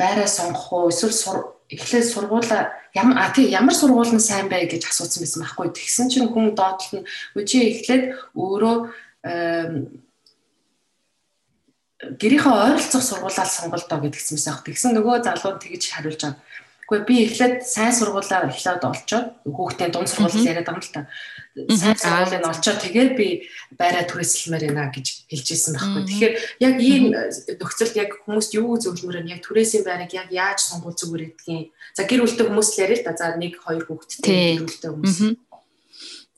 байраа 0.00 0.28
сонгох 0.28 0.72
уу 0.72 0.88
эсвэл 0.88 1.52
эхлээд 1.68 2.06
сургуулаа 2.08 2.72
ямар 2.94 3.16
а 3.20 3.30
тий 3.34 3.50
ямар 3.50 3.74
сургууль 3.74 4.14
нь 4.14 4.22
сайн 4.22 4.48
бай 4.48 4.64
гэж 4.64 4.88
асуусан 4.88 5.20
байсан 5.22 5.42
байхгүй. 5.42 5.68
Тэгсэн 5.76 6.08
чинь 6.08 6.32
хүн 6.32 6.54
доотлол 6.56 7.02
нь 7.02 7.08
үчи 7.36 7.58
эхлээд 7.60 8.04
өөрөө 8.38 8.76
гэрийнхээ 12.20 12.54
ойролцох 12.54 13.02
сургуулаа 13.02 13.46
сонголтоо 13.46 13.98
гэдгсэн 14.00 14.36
байсан. 14.36 14.62
Тэгсэн 14.62 14.90
нөгөө 14.94 15.16
залуу 15.26 15.58
тэгж 15.58 15.82
хариулж 15.90 16.22
байгаа. 16.22 16.40
Гэхдээ 16.86 17.02
би 17.02 17.16
эхлээд 17.26 17.66
сайн 17.66 17.90
сургуулаа 17.90 18.46
эхлээд 18.46 18.86
олцоод 18.86 19.26
хүүхдээ 19.42 19.90
дунд 19.90 20.06
сургууль 20.06 20.46
яриад 20.46 20.70
байгаа 20.70 20.78
юм 20.78 20.86
л 20.86 20.94
та. 20.94 21.02
Сайн 21.74 21.98
сургуулийг 21.98 22.46
олцоод 22.46 22.78
тэгээд 22.78 23.10
би 23.18 23.26
байраа 23.74 24.06
түрээсэлмээр 24.06 24.70
байна 24.70 24.94
гэж 24.94 25.26
хэлж 25.26 25.46
ирсэн 25.50 25.74
байхгүй. 25.74 26.02
Тэгэхээр 26.06 26.34
яг 26.62 26.74
ийм 26.78 27.04
нөхцөлд 27.10 27.94
яг 27.98 28.10
хүмүүст 28.22 28.54
юу 28.54 28.78
зөвлөмөр 28.78 29.18
нь 29.26 29.34
яг 29.34 29.42
түрээсийн 29.42 29.82
байрыг 29.82 30.14
яг 30.14 30.30
яаж 30.30 30.62
сонгуул 30.62 30.94
зүгээр 30.94 31.26
гэдгийг. 31.34 31.74
За 31.98 32.06
гэр 32.06 32.22
бүлтэй 32.22 32.46
хүмүүс 32.46 32.68
л 32.70 32.82
яриа 32.86 32.98
л 33.02 33.06
та. 33.10 33.18
За 33.18 33.34
нэг 33.34 33.58
хоёр 33.58 33.82
хүүхэдтэй 33.82 34.62
гэр 34.62 34.62
бүлтэй 34.70 34.90
хүмүүс. 34.94 35.18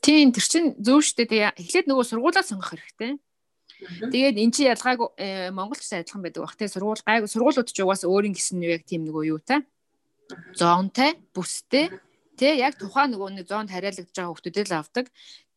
Тийм 0.01 0.33
тэр 0.33 0.45
чин 0.49 0.65
зөв 0.81 1.05
штэ 1.05 1.29
тэгээ 1.29 1.61
эхлээд 1.61 1.85
нөгөө 1.85 2.05
сургуулаа 2.09 2.41
сонгох 2.41 2.73
хэрэгтэй. 2.73 3.21
Тэгээд 3.85 4.35
эн 4.41 4.49
чинь 4.49 4.73
ялгаагүй 4.73 5.07
э, 5.15 5.51
Монголч 5.53 5.85
адилхан 5.93 6.25
байдаг 6.25 6.43
бах 6.43 6.57
те 6.57 6.67
сургууль 6.67 6.99
гайгүй 7.05 7.29
сургуулиуд 7.31 7.69
ч 7.71 7.79
угаасаа 7.79 8.11
өөрийн 8.11 8.35
гэсэн 8.35 8.59
нэг 8.59 8.81
яг 8.81 8.83
тийм 8.83 9.07
нөгөө 9.07 9.23
юу 9.31 9.39
та 9.39 9.63
зоонтой, 10.55 11.17
бүстэй 11.33 11.89
тий 12.39 12.59
яг 12.63 12.79
тухайн 12.79 13.11
нөгөө 13.13 13.29
нэг 13.35 13.45
зоонд 13.51 13.73
хариалагдж 13.73 14.15
байгаа 14.15 14.31
хүмүүстэй 14.31 14.65
л 14.69 14.79
авдаг. 14.79 15.05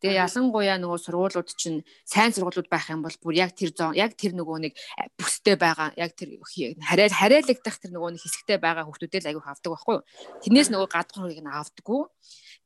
Тэгээ 0.03 0.19
ялангуяа 0.19 0.75
нөгөө 0.83 0.99
сургуулиуд 0.99 1.47
чинь 1.55 1.79
сайн 2.03 2.35
сургуулиуд 2.35 2.67
байх 2.67 2.91
юм 2.91 3.07
бол 3.07 3.15
бүр 3.23 3.39
яг 3.39 3.55
тэр 3.55 3.71
яг 3.95 4.19
тэр 4.19 4.35
нөгөө 4.35 4.57
нэг 4.67 4.75
бүстэй 5.15 5.55
байгаа 5.55 5.95
яг 5.95 6.11
тэр 6.19 6.43
хараа 6.83 7.07
харайлагдах 7.07 7.79
тэр 7.79 7.95
нөгөө 7.95 8.11
нэг 8.11 8.19
хэсэгтэй 8.19 8.59
байгаа 8.59 8.83
хүмүүстэй 8.83 9.23
л 9.23 9.29
аягүй 9.31 9.47
авдаг 9.47 9.71
байхгүй 9.71 9.95
юу. 9.95 10.03
Тэрнээс 10.43 10.69
нөгөө 10.75 10.89
гадуурхыг 10.91 11.39
нь 11.39 11.47
авдаггүй. 11.47 12.01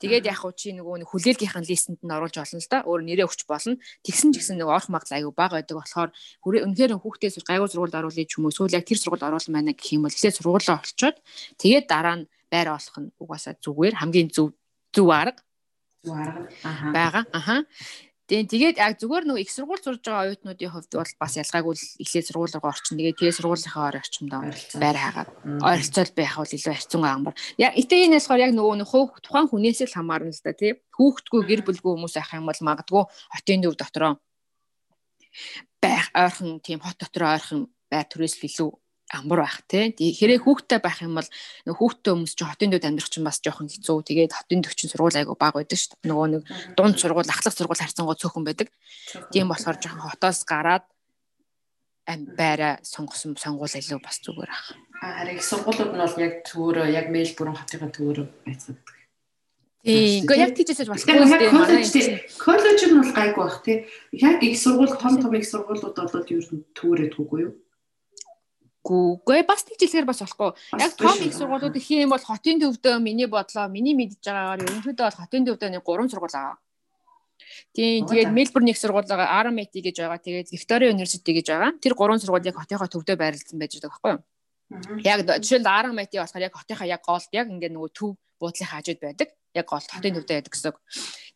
Тэгээд 0.01 0.25
яг 0.33 0.37
хуу 0.41 0.53
чи 0.57 0.73
нөгөө 0.73 1.05
нэг 1.05 1.09
хүлээлгийнхэн 1.13 1.65
листэнд 1.69 2.01
нь 2.01 2.15
оруулж 2.17 2.35
олно 2.41 2.57
л 2.57 2.69
да. 2.73 2.81
Өөр 2.89 3.01
нэрээ 3.05 3.29
өгч 3.29 3.45
болно. 3.45 3.77
Тэгсэн 4.01 4.33
ч 4.33 4.41
гэсэн 4.41 4.57
нөгөө 4.57 4.73
орох 4.73 4.89
магадлал 4.89 5.21
аягүй 5.21 5.33
бага 5.37 5.61
байдаг 5.61 5.77
болохоор 5.77 6.09
үнэхээр 6.41 6.97
хүүхдээс 6.97 7.45
гайгүй 7.45 7.69
сургуульд 7.69 7.97
оруулъя 8.01 8.25
ч 8.25 8.41
юм 8.41 8.49
уу 8.49 8.53
эсвэл 8.53 8.73
яг 8.73 8.85
тэр 8.89 8.97
сургуульд 8.97 9.29
оруулах 9.29 9.53
маань 9.53 9.77
гэх 9.77 9.93
юм 9.93 10.09
бол 10.09 10.13
эхлээд 10.13 10.37
сургуулаа 10.41 10.81
олцоод 10.81 11.17
тэгээд 11.61 11.85
дараа 11.85 12.15
нь 12.21 12.29
байр 12.49 12.73
олох 12.77 12.97
нь 12.97 13.13
угаасаа 13.21 13.53
зүгээр 13.61 13.95
хамгийн 14.01 14.29
зөв 14.33 14.53
зөв 14.93 15.09
арга 15.09 15.41
арга 16.15 16.47
байгаа. 16.93 17.23
Аха. 17.33 17.65
Тэгээд 18.27 18.51
тэгээд 18.51 18.77
яг 18.83 18.99
зүгээр 18.99 19.23
нөгөө 19.23 19.39
их 19.39 19.51
сургууль 19.55 19.79
сурж 19.79 20.03
байгаа 20.03 20.27
оюутнуудын 20.27 20.67
хувьд 20.67 20.91
бол 20.99 21.13
бас 21.15 21.33
ялгаагүй 21.39 21.73
л 21.79 21.85
эхлээд 22.03 22.27
сургууль 22.27 22.55
руу 22.59 22.67
орчин. 22.67 22.99
Тэгээд 22.99 23.19
тэгээ 23.23 23.37
сургуулийнхаа 23.39 23.87
ор 23.87 23.99
орчимдоо 24.03 24.41
байр 24.83 24.97
хаагаад 24.99 25.29
ойролцоол 25.63 26.11
байх 26.11 26.35
бол 26.35 26.51
илүү 26.51 26.73
хайрцан 26.75 27.03
амар. 27.07 27.35
Яг 27.55 27.79
этэ 27.79 27.95
энэ 28.03 28.19
болохоор 28.19 28.43
яг 28.43 28.51
нөгөө 28.51 28.75
нэг 28.83 28.91
тухайн 29.23 29.47
хүнээс 29.47 29.79
л 29.87 29.95
хамаарна 29.95 30.35
л 30.35 30.43
да 30.43 30.51
тий. 30.51 30.75
Хүүхдгүй 30.91 31.41
гэр 31.47 31.61
бүлгүй 31.63 31.91
хүмүүс 31.95 32.19
авах 32.19 32.35
юм 32.35 32.51
бол 32.51 32.61
магадгүй 32.67 33.03
хотын 33.07 33.63
төв 33.63 33.79
дотроо 33.79 34.19
байх 35.79 36.11
ойрхон 36.11 36.59
тийм 36.59 36.83
хот 36.83 36.99
дотроо 36.99 37.31
ойрхон 37.31 37.71
байр 37.87 38.07
төрөөс 38.11 38.35
илүү 38.43 38.69
амар 39.13 39.47
байх 39.47 39.63
тий. 39.67 39.95
Хэрэг 39.95 40.43
хүүхдтэй 40.43 40.79
байх 40.83 40.99
юм 40.99 41.15
бол 41.15 41.29
хүүхдтэй 41.63 42.11
хүмүүс 42.11 42.33
чинь 42.35 42.49
хотын 42.51 42.71
дэвд 42.75 42.87
амьдрах 42.87 43.11
чинь 43.11 43.23
бас 43.23 43.39
жоохон 43.39 43.71
хэцүү. 43.71 44.03
Тэгээд 44.03 44.35
хотын 44.35 44.63
төвчин 44.63 44.91
сургууль 44.91 45.15
айгу 45.15 45.39
баг 45.39 45.55
байдаг 45.55 45.79
шүү 45.79 45.95
дээ. 45.95 46.11
Нөгөө 46.11 46.27
нэг 46.27 46.43
дунд 46.75 46.99
сургууль, 46.99 47.31
ахлах 47.31 47.55
сургууль 47.55 47.79
харьцангуй 47.79 48.19
цөөхөн 48.19 48.43
байдаг. 48.43 48.67
Тийм 49.31 49.47
болохоор 49.47 49.79
жоохон 49.79 50.11
хотоос 50.11 50.43
гараад 50.43 50.83
ам 52.07 52.27
байраа 52.35 52.79
сонгосон 52.83 53.39
сонгуул 53.39 53.71
илүү 53.71 53.99
бас 54.03 54.19
зүгээр 54.23 54.51
ах. 54.51 54.75
Харин 54.99 55.39
сургуулиуд 55.39 55.91
нь 55.95 56.03
бол 56.03 56.15
яг 56.19 56.33
төвөрөө 56.47 56.87
яг 56.91 57.07
Мельбурн 57.11 57.55
хотын 57.55 57.91
төвөрөө 57.95 58.27
байцгадаг. 58.43 58.97
Тийм. 59.87 60.27
Гэхдээ 60.27 60.43
яг 60.43 60.51
тийчээс 60.55 60.89
болохгүй 60.91 61.15
дээ. 61.15 61.51
Коллеж 61.51 61.91
тийм. 61.95 62.19
Коллеж 62.43 62.81
нь 62.83 62.97
бол 62.99 63.11
гайгүй 63.15 63.43
бах 63.43 63.59
тий. 63.63 63.77
Яг 64.11 64.43
их 64.43 64.59
сургууль, 64.59 64.91
том 64.99 65.15
том 65.21 65.31
их 65.35 65.47
сургуулиуд 65.47 65.95
бол 65.95 66.27
ер 66.27 66.43
нь 66.43 66.65
төвөрөөдгүйгүй 66.75 67.39
юу? 67.47 67.53
Үгүй 68.87 69.43
бас 69.43 69.67
нэг 69.67 69.75
жилээр 69.81 70.07
бас 70.07 70.23
болохгүй. 70.23 70.51
Яг 70.79 70.95
том 70.95 71.19
их 71.19 71.35
сургуулиуд 71.35 71.75
их 71.75 71.87
юм 71.91 72.15
бол 72.15 72.23
хотын 72.23 72.61
төвдөө 72.63 72.95
миний 73.03 73.27
бодлоо 73.27 73.67
миний 73.67 73.91
мэдж 73.91 74.23
байгаагаар 74.23 74.63
ерөнхийдөө 74.63 75.05
бол 75.07 75.19
хотын 75.19 75.43
төвдөө 75.43 75.69
нэг 75.75 75.83
3 75.83 76.07
сургууль 76.07 76.31
байгаа. 76.31 76.55
Тийм 77.75 78.07
тэгээд 78.07 78.31
Мельбурн 78.31 78.71
их 78.71 78.79
сургууль 78.79 79.07
байгаа, 79.11 79.43
RMIT 79.43 79.75
гэж 79.83 79.95
байгаа, 79.99 80.23
тэгээд 80.23 80.47
Victoria 80.55 80.89
University 80.95 81.31
гэж 81.35 81.47
байгаа. 81.51 81.71
Тэр 81.83 81.93
3 81.99 82.23
сургууль 82.23 82.47
яг 82.47 82.55
хотынхоо 82.55 82.87
төвдөө 82.87 83.15
байрлалсан 83.19 83.59
байж 83.59 83.75
байгаа 83.75 83.91
байхгүй 83.91 84.11
юу? 84.15 84.21
Яг 85.03 85.19
жишээл 85.27 85.67
RMIT 85.67 86.13
болохоор 86.15 86.47
яг 86.47 86.53
хотынхаа 86.55 86.87
яг 86.87 87.01
голд 87.03 87.31
яг 87.35 87.47
ингээд 87.51 87.75
нөгөө 87.75 87.91
төв 87.91 88.15
буудлын 88.39 88.71
хажууд 88.71 88.99
байдаг. 89.03 89.29
Яг 89.51 89.65
голд 89.67 89.87
хотын 89.91 90.15
төвдөө 90.15 90.35
байдаг 90.39 90.53
гэсэн 90.55 90.71
үг. 90.71 90.77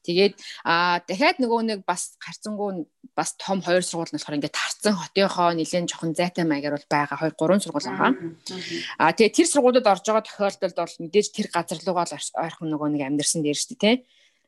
Тэгээд 0.01 0.33
а 0.65 1.01
дахиад 1.05 1.37
нөгөө 1.37 1.61
нэг 1.69 1.79
бас 1.85 2.17
харцангуй 2.17 2.89
бас 3.13 3.37
том 3.37 3.61
хоёр 3.61 3.85
сургууль 3.85 4.09
нь 4.09 4.17
болохоор 4.17 4.37
ингээд 4.41 4.57
тарцсан 4.57 4.97
хотынхоо 4.97 5.53
нэлээд 5.53 5.89
жоохон 5.89 6.17
зайтай 6.17 6.45
маягаар 6.45 6.81
бол 6.81 6.89
байгаа 6.89 7.17
хоёр 7.21 7.33
гурван 7.37 7.61
сургууль 7.61 7.85
байгаа. 7.85 8.13
А 8.97 9.13
тэгээд 9.13 9.35
тэр 9.37 9.47
сургуулиуд 9.47 9.85
орж 9.85 10.05
байгаа 10.09 10.25
тохиолдолд 10.25 10.77
бол 10.79 10.95
мэдээж 11.05 11.27
тэр 11.29 11.47
газар 11.53 11.79
руугаа 11.85 12.09
л 12.09 12.35
ойрхон 12.41 12.69
нөгөө 12.73 12.89
нэг 12.97 13.01
амьдэрсэн 13.05 13.45
дээр 13.45 13.59
шүү 13.61 13.77
дээ 13.77 13.81
тий. 13.81 13.95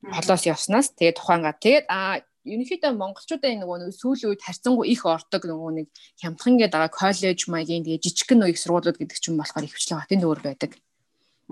Холоос 0.03 0.43
явснаас 0.49 0.87
тэгээд 0.97 1.17
тухайнгаа 1.21 1.53
тэгээд 1.53 1.85
а 1.87 2.19
ерөнхийдөө 2.43 2.91
монголчуудын 2.99 3.63
нөгөө 3.63 3.77
нэг 3.87 3.95
сүүлийн 3.95 4.35
үед 4.35 4.43
харьцангуй 4.43 4.91
их 4.91 5.07
ордог 5.07 5.47
нөгөө 5.47 5.71
нэг 5.79 5.87
хямдхан 6.19 6.59
гэдэг 6.59 6.75
байгаа 6.75 6.91
коллеж 6.91 7.39
маягийн 7.47 7.87
тэгээ 7.87 8.03
жижигхэн 8.03 8.43
их 8.51 8.59
сургуулиуд 8.59 8.99
гэдэг 8.99 9.17
чинь 9.23 9.39
болохоор 9.39 9.63
их 9.63 9.75
хвчлэн 9.79 10.03
хотын 10.03 10.19
дөөр 10.19 10.41
байдаг. 10.43 10.71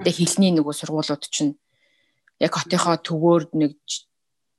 Тэгээ 0.03 0.19
хилний 0.19 0.51
нөгөө 0.51 0.75
сургуулиуд 0.75 1.23
чинь 1.31 1.55
яг 2.41 2.51
хотынхоо 2.57 2.97
төвөөр 2.97 3.53
нэг 3.53 3.77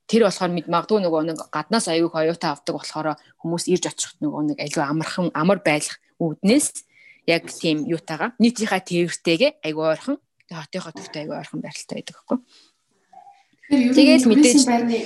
тэр 0.07 0.27
болохоор 0.27 0.51
мэд 0.55 0.67
магадгүй 0.71 0.99
нөгөө 1.03 1.21
нэг 1.27 1.39
гаднаас 1.51 1.87
аюух 1.91 2.15
оюутан 2.15 2.55
авдаг 2.55 2.75
болохоор 2.79 3.07
хүмүүс 3.43 3.67
ирж 3.67 3.91
очихт 3.91 4.17
нөгөө 4.23 4.55
нэг 4.55 4.57
аюу 4.63 4.83
амархан 4.87 5.27
амар 5.35 5.59
байлах 5.59 5.99
үүднээс 6.19 6.87
яг 7.27 7.47
тийм 7.51 7.83
юутаага 7.87 8.35
нийтийнхаа 8.39 8.83
тээвэртэйгээ 8.83 9.51
аюу 9.67 9.83
ойрхон 9.91 10.17
хотынхоо 10.47 10.93
төвтэй 10.95 11.23
аюу 11.27 11.39
ойрхон 11.39 11.63
байралтай 11.63 11.95
байдаг 11.99 12.15
байхгүй. 12.19 12.39
Тэгэхээр 13.71 14.23
мэдээж 14.27 14.63
байрны 14.67 14.99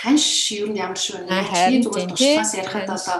ханш 0.00 0.26
юу 0.56 0.68
нь 0.72 0.80
ямар 0.80 0.98
шиг 0.98 1.22
байна. 1.28 1.44
Чи 1.44 1.80
зүгээр 1.84 2.10
тушлаас 2.12 2.52
ярихад 2.56 2.88
одоо 2.88 3.18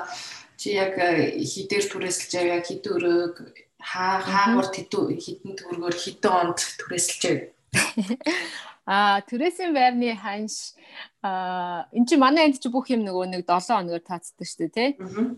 чи 0.57 0.69
яг 0.75 0.97
э, 0.99 1.39
хідээр 1.39 1.85
түрээсэлж 1.87 2.33
яг 2.45 2.65
хідэн 2.67 2.93
өрөөг 2.99 3.37
хаа 3.79 4.21
хаагур 4.25 4.67
хідэн 4.75 5.55
төгрөгөөр 5.55 5.97
хідэн 5.97 6.33
онд 6.35 6.59
түрээсэлж 6.83 7.53
А 8.89 9.21
түрээсийн 9.29 9.77
байрны 9.77 10.17
ханш 10.17 10.73
а 11.21 11.85
эн 11.93 12.09
чинь 12.09 12.23
манай 12.25 12.49
энд 12.49 12.57
чи 12.57 12.73
бүх 12.73 12.89
юм 12.89 13.05
нөгөө 13.05 13.37
нэг 13.37 13.43
7 13.45 13.77
хоногор 13.77 14.01
таацдаг 14.01 14.49
шүү 14.49 14.73
дээ 14.73 14.73
тий. 14.73 14.89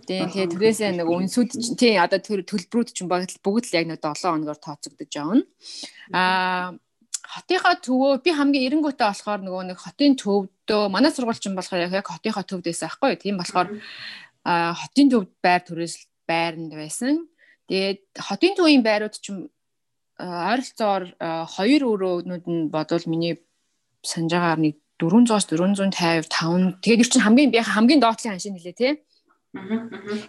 Тэгээ 0.07 0.55
түрээсээ 0.55 0.91
нөгөө 0.95 1.17
үнсүүд 1.27 1.51
чинь 1.59 1.75
тий 1.75 1.95
одоо 1.99 2.23
төр 2.23 2.47
төлбөрүүд 2.47 2.95
чинь 2.95 3.11
бүгд 3.11 3.67
л 3.67 3.75
яг 3.75 3.91
нэг 3.91 3.99
7 3.99 4.23
хоногор 4.23 4.55
тооцогдож 4.55 5.11
явна. 5.19 5.43
А 6.15 6.79
хотынхоо 7.27 7.75
төвөө 7.83 8.13
би 8.23 8.31
хамгийн 8.39 8.67
эренгүүтээ 8.71 9.11
болохоор 9.11 9.43
нөгөө 9.43 9.63
нэг 9.75 9.79
хотын 9.83 10.15
төвдөө 10.15 10.83
манай 10.95 11.11
сургуульчин 11.11 11.59
болохоор 11.59 11.91
яг 11.91 12.07
хотынхоо 12.07 12.47
төвдөөс 12.47 12.87
аахгүй 12.87 13.19
тийм 13.19 13.43
болохоор 13.43 13.67
хотын 14.47 15.11
төвд 15.11 15.31
байр 15.43 15.63
түрээс 15.67 16.07
байранд 16.31 16.75
байсан. 16.79 17.27
Тэгээд 17.67 18.03
хотын 18.15 18.55
төвийн 18.55 18.83
байрууд 18.87 19.15
чинь 19.19 19.51
ойролцоогоор 20.21 21.05
хоёр 21.55 21.83
өрөөнүүд 21.93 22.45
нь 22.47 22.69
бодвол 22.69 23.05
миний 23.09 23.41
санаж 24.05 24.33
байгаагаар 24.37 24.61
нэг 24.61 24.75
400-аас 25.01 25.49
455 25.49 26.29
тэгээд 26.85 27.03
ер 27.03 27.09
чинь 27.09 27.25
хамгийн 27.25 27.51
би 27.51 27.59
хамгийн 27.65 28.01
доотлын 28.05 28.37
ханшийн 28.37 28.57
хэлээ 28.57 28.77
тий. 28.77 28.93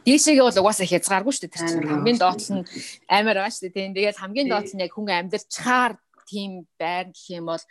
Дээшээгээ 0.07 0.45
бол 0.47 0.61
угаасаа 0.63 0.87
хязгааргүй 0.87 1.33
шүү 1.35 1.43
дээ 1.43 1.53
тэр 1.53 1.67
чинь 1.67 1.89
хамгийн 1.91 2.19
доотлол 2.23 2.63
нь 2.63 2.67
амар 3.11 3.35
байгаа 3.37 3.51
шүү 3.51 3.63
дээ 3.67 3.75
тий. 3.75 3.87
Тэгээд 3.99 4.21
хамгийн 4.23 4.47
доотлол 4.47 4.75
нь 4.79 4.83
яг 4.87 4.93
хүн 4.95 5.07
амьдарчаар 5.11 5.91
тийм 6.31 6.51
байр 6.79 7.11
гэх 7.11 7.27
юм 7.35 7.45
бол 7.51 7.63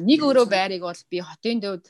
нэг 0.00 0.20
өрөө 0.24 0.46
байрыг 0.48 0.82
бол 0.88 1.02
би 1.12 1.18
хотын 1.20 1.60
дэвд 1.60 1.84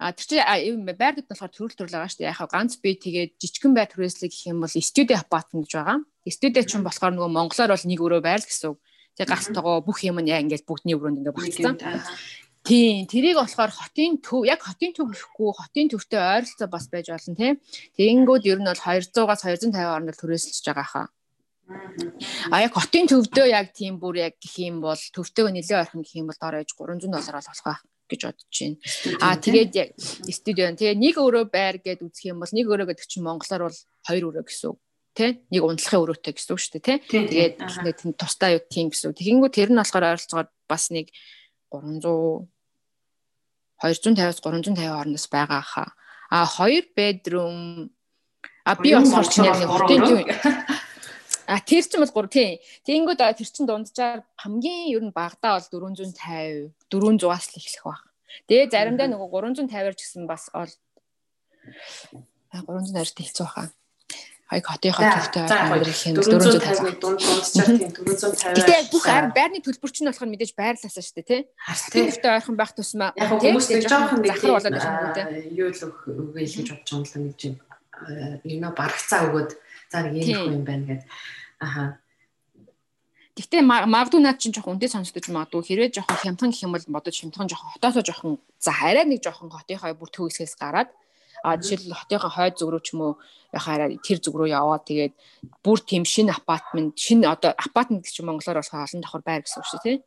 А 0.00 0.16
тэр 0.16 0.40
чинь 0.40 0.80
байрдад 0.96 1.28
болохоор 1.28 1.52
төрөл 1.52 1.76
төрөл 1.76 1.92
байгаа 1.92 2.08
шүү 2.08 2.24
дээ. 2.24 2.32
Яг 2.32 2.48
ганц 2.48 2.80
би 2.80 2.96
тэгээд 2.96 3.36
жижигхэн 3.36 3.76
байр 3.76 3.92
түрээслэг 3.92 4.32
гэх 4.32 4.48
юм 4.48 4.64
бол 4.64 4.72
студи 4.72 5.12
апартмент 5.12 5.68
гэж 5.68 5.76
байгаа. 5.76 6.00
Студи 6.24 6.64
чинь 6.64 6.80
болохоор 6.88 7.12
нөгөө 7.20 7.28
монголоор 7.28 7.76
бол 7.76 7.84
нэг 7.84 8.00
өрөө 8.00 8.22
байр 8.24 8.40
л 8.40 8.48
гэсэн 8.48 8.72
үг. 8.72 8.80
Тэгээ 9.20 9.36
галтайгоо 9.36 9.84
бүх 9.84 10.00
юм 10.00 10.16
нь 10.24 10.32
яа 10.32 10.40
ингээд 10.40 10.64
бүгдний 10.64 10.96
өрөөнд 10.96 11.20
ингээд 11.20 11.36
багцсан. 11.36 11.76
Тийм, 12.64 13.04
тэрийг 13.04 13.36
болохоор 13.36 13.68
хотын 13.68 14.16
төв, 14.24 14.48
яг 14.48 14.64
хотын 14.64 14.96
төв 14.96 15.12
гэхгүй, 15.12 15.52
хотын 15.60 15.92
төвтэй 15.92 16.16
ойролцоо 16.16 16.68
бас 16.72 16.88
байж 16.88 17.12
болно 17.12 17.36
тийм. 17.36 17.60
Тэгэнгүүт 18.00 18.48
ер 18.48 18.64
нь 18.64 18.68
бол 18.68 18.80
200-аас 18.80 19.44
250 19.44 19.76
орнол 19.76 20.16
түрээсэлж 20.16 20.64
байгаа 20.72 20.88
хаа. 20.88 21.06
А 22.48 22.64
яг 22.64 22.72
хотын 22.72 23.12
төвдөө 23.12 23.46
яг 23.52 23.76
тийм 23.76 24.00
бүр 24.00 24.24
яг 24.24 24.40
гэх 24.40 24.56
юм 24.64 24.80
бол 24.80 24.96
төвтэйг 24.96 25.52
нэлээ 25.52 25.84
ойрхон 25.84 26.00
гэх 26.00 26.16
юм 26.16 26.32
бол 26.32 26.40
доор 26.40 26.64
ээж 26.64 26.72
300 26.72 27.12
доллараар 27.12 27.44
болох 27.44 27.64
байх 27.68 27.80
гэж 28.08 28.20
бодож 28.24 28.56
байна. 28.56 28.76
А 29.20 29.36
тэгээд 29.36 29.72
яг 29.76 29.88
студио. 30.32 30.72
Тэгээ 30.72 30.96
нэг 30.96 31.16
өрөө 31.20 31.44
байр 31.52 31.76
гэд 31.76 32.08
үзэх 32.08 32.32
юм 32.32 32.40
бол 32.40 32.52
нэг 32.56 32.66
өрөө 32.72 32.88
гэдэг 32.88 33.04
чинь 33.04 33.24
монголоор 33.24 33.68
бол 33.68 33.78
хоёр 34.08 34.24
өрөө 34.32 34.44
гэсэн 34.48 34.72
үг 34.72 34.80
тий 35.14 35.30
нэг 35.50 35.62
унтлахын 35.64 36.02
өрөөтэй 36.02 36.32
гэсэн 36.34 36.52
үг 36.54 36.60
шүү 36.60 36.72
дээ 36.78 36.98
тий 37.02 37.22
тэгээд 37.26 37.54
тийм 37.98 38.12
тустай 38.14 38.56
юу 38.56 38.62
тийм 38.66 38.88
гэсэн 38.90 39.10
үг. 39.10 39.18
Тэгэнгүүт 39.18 39.54
тэр 39.56 39.70
нь 39.74 39.80
болохоор 39.80 40.06
ойролцоогоор 40.14 40.48
бас 40.70 40.84
нэг 40.94 41.10
300 41.74 42.46
250-аас 43.80 44.38
350 44.44 44.86
орноос 44.86 45.26
байгаа 45.26 45.62
хаа 45.64 45.90
а 46.30 46.46
хоёр 46.46 46.84
bedroom 46.94 47.90
а 48.64 48.74
би 48.78 48.94
бас 48.94 49.10
орч 49.10 49.42
яг 49.42 49.58
нэг 49.58 49.70
хотын 49.70 50.00
тийм 50.06 50.26
А 51.50 51.58
тэр 51.58 51.82
чинь 51.82 51.98
бол 51.98 52.14
3 52.14 52.30
тий. 52.30 52.62
Тэгэнгүүт 52.86 53.18
тэр 53.18 53.48
чинь 53.50 53.66
дунджаар 53.66 54.22
хамгийн 54.38 54.94
ер 54.94 55.02
нь 55.02 55.10
багадаа 55.10 55.58
бол 55.58 55.90
450 55.90 56.70
400-аас 56.86 57.46
л 57.50 57.58
эхлэх 57.58 57.82
баг. 57.82 58.06
Тэгээ 58.46 58.70
заримдаа 58.70 59.10
нөгөө 59.10 59.58
350-аар 59.58 59.94
ч 59.98 60.06
гэсэн 60.06 60.30
бас 60.30 60.46
ол 60.54 60.70
350-аар 62.54 63.10
хэлцүү 63.10 63.46
баха 63.50 63.74
хаяг 64.50 64.66
хотынхоо 64.66 65.06
төлөвтэй 65.06 65.42
амьдрах 65.46 66.02
юм 66.10 66.16
450-ыг 66.18 66.98
дунд 66.98 67.22
дундчаар 67.22 67.70
тийм 67.78 67.90
450. 67.94 68.58
Гэтэ 68.58 68.90
бүх 68.90 69.04
байрны 69.06 69.62
төлбөр 69.62 69.90
чинь 69.94 70.10
болохоор 70.10 70.30
мэдээж 70.34 70.52
байрлаасаа 70.58 71.02
шүү 71.06 71.16
дээ 71.22 71.30
тий. 71.30 71.42
Төлөвтэй 71.94 72.30
ойрхон 72.34 72.58
байх 72.58 72.74
тусмаа 72.74 73.14
хүмүүс 73.14 73.66
нэг 73.70 73.86
жоохон 73.86 74.26
захар 74.26 74.50
болоод 74.58 74.74
байх 74.74 74.90
юм 74.90 75.14
дээ. 75.14 75.26
Юу 75.54 75.70
л 75.70 75.82
өгөө 75.86 76.42
л 76.42 76.54
гэж 76.58 76.66
бодож 76.66 76.90
байгаа 76.90 77.22
юм 77.22 77.30
л 77.30 77.38
гэж. 77.38 77.42
Энэ 78.42 78.68
барагцаа 78.74 79.20
өгөөд 79.30 79.50
за 79.86 79.98
нэг 80.02 80.26
юм 80.26 80.50
юм 80.58 80.64
байна 80.66 80.84
гэдэг. 80.98 81.06
Аха. 81.62 82.02
Гэтэ 83.38 83.62
магадгүй 83.62 84.18
наад 84.18 84.42
чинь 84.42 84.50
жоохон 84.50 84.76
үндэ 84.76 84.90
сонсдож 84.90 85.30
магадгүй 85.30 85.62
хэрвээ 85.62 85.94
жоохон 85.94 86.18
хямдхан 86.18 86.50
гэх 86.50 86.66
юм 86.66 86.74
бол 86.74 86.86
бодож 86.90 87.14
хямдхан 87.14 87.46
жоохон 87.46 87.72
хотоосоо 87.78 88.02
жоохон 88.02 88.32
за 88.58 88.74
арай 88.74 89.06
нэг 89.06 89.22
жоохон 89.22 89.54
хотынхаа 89.54 89.94
бүр 89.94 90.10
төгсгээс 90.10 90.58
гараад 90.58 90.90
а 91.44 91.56
жишээл 91.56 91.96
хотынхаа 91.96 92.32
хойд 92.32 92.54
зүг 92.58 92.70
рүү 92.70 92.82
ч 92.84 92.88
юм 92.94 93.00
уу 93.04 93.14
яхаараа 93.52 93.88
тэр 94.00 94.18
зүг 94.22 94.34
рүү 94.36 94.48
яваад 94.54 94.84
тэгээд 94.86 95.12
бүр 95.64 95.78
тийм 95.82 96.04
шинэ 96.04 96.32
апартмент 96.36 96.94
шинэ 96.96 97.26
одоо 97.26 97.50
апартмент 97.56 98.04
гэж 98.06 98.22
монголоор 98.22 98.62
болохоор 98.62 98.86
олон 98.86 99.00
давхар 99.02 99.22
байр 99.26 99.42
гэсэн 99.42 99.60
үг 99.60 99.68
шүү 99.68 99.80
дээ 99.84 99.90
тий. 99.90 100.04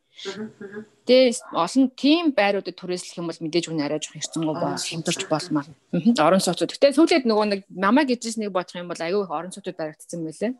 Тэгээ 1.06 1.34
олон 1.52 1.86
тийм 1.98 2.32
байруудад 2.38 2.78
түрээслэх 2.78 3.19
юм 3.19 3.28
бол 3.28 3.41
мэдээж 3.43 3.65
үнэ 3.67 3.84
арай 3.84 4.00
жоох 4.00 4.15
хэрцэнгуй 4.15 4.56
боо 4.56 4.78
хямдарч 4.78 5.22
болмаар. 5.28 5.67
Орон 6.22 6.39
сууцуд. 6.39 6.72
Гэтэ 6.72 6.96
сүүлээд 6.96 7.26
нөгөө 7.28 7.46
нэг 7.50 7.62
намайг 7.74 8.13
нэг 8.13 8.52
бодох 8.54 8.78
юм 8.78 8.88
бол 8.88 9.02
аюу 9.02 9.26
их 9.26 9.34
орон 9.34 9.52
сууцуд 9.52 9.76
баригдсан 9.76 10.24
байлээ. 10.24 10.54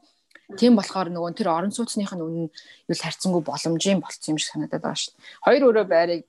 Тийм 0.60 0.76
болохоор 0.76 1.08
нөгөө 1.14 1.38
тэр 1.38 1.54
орон 1.54 1.72
сууцных 1.72 2.12
нь 2.12 2.20
үнэн 2.20 2.50
юу 2.52 2.98
харьцангуй 2.98 3.42
боломжийн 3.46 4.04
болцсон 4.04 4.36
юм 4.36 4.40
шиг 4.42 4.52
санагдаад 4.52 4.84
байгаа 4.84 5.00
шүү 5.00 5.14
дээ. 5.16 5.24
Хоёр 5.46 5.64
өрөө 5.70 5.86
байрыг 5.88 6.22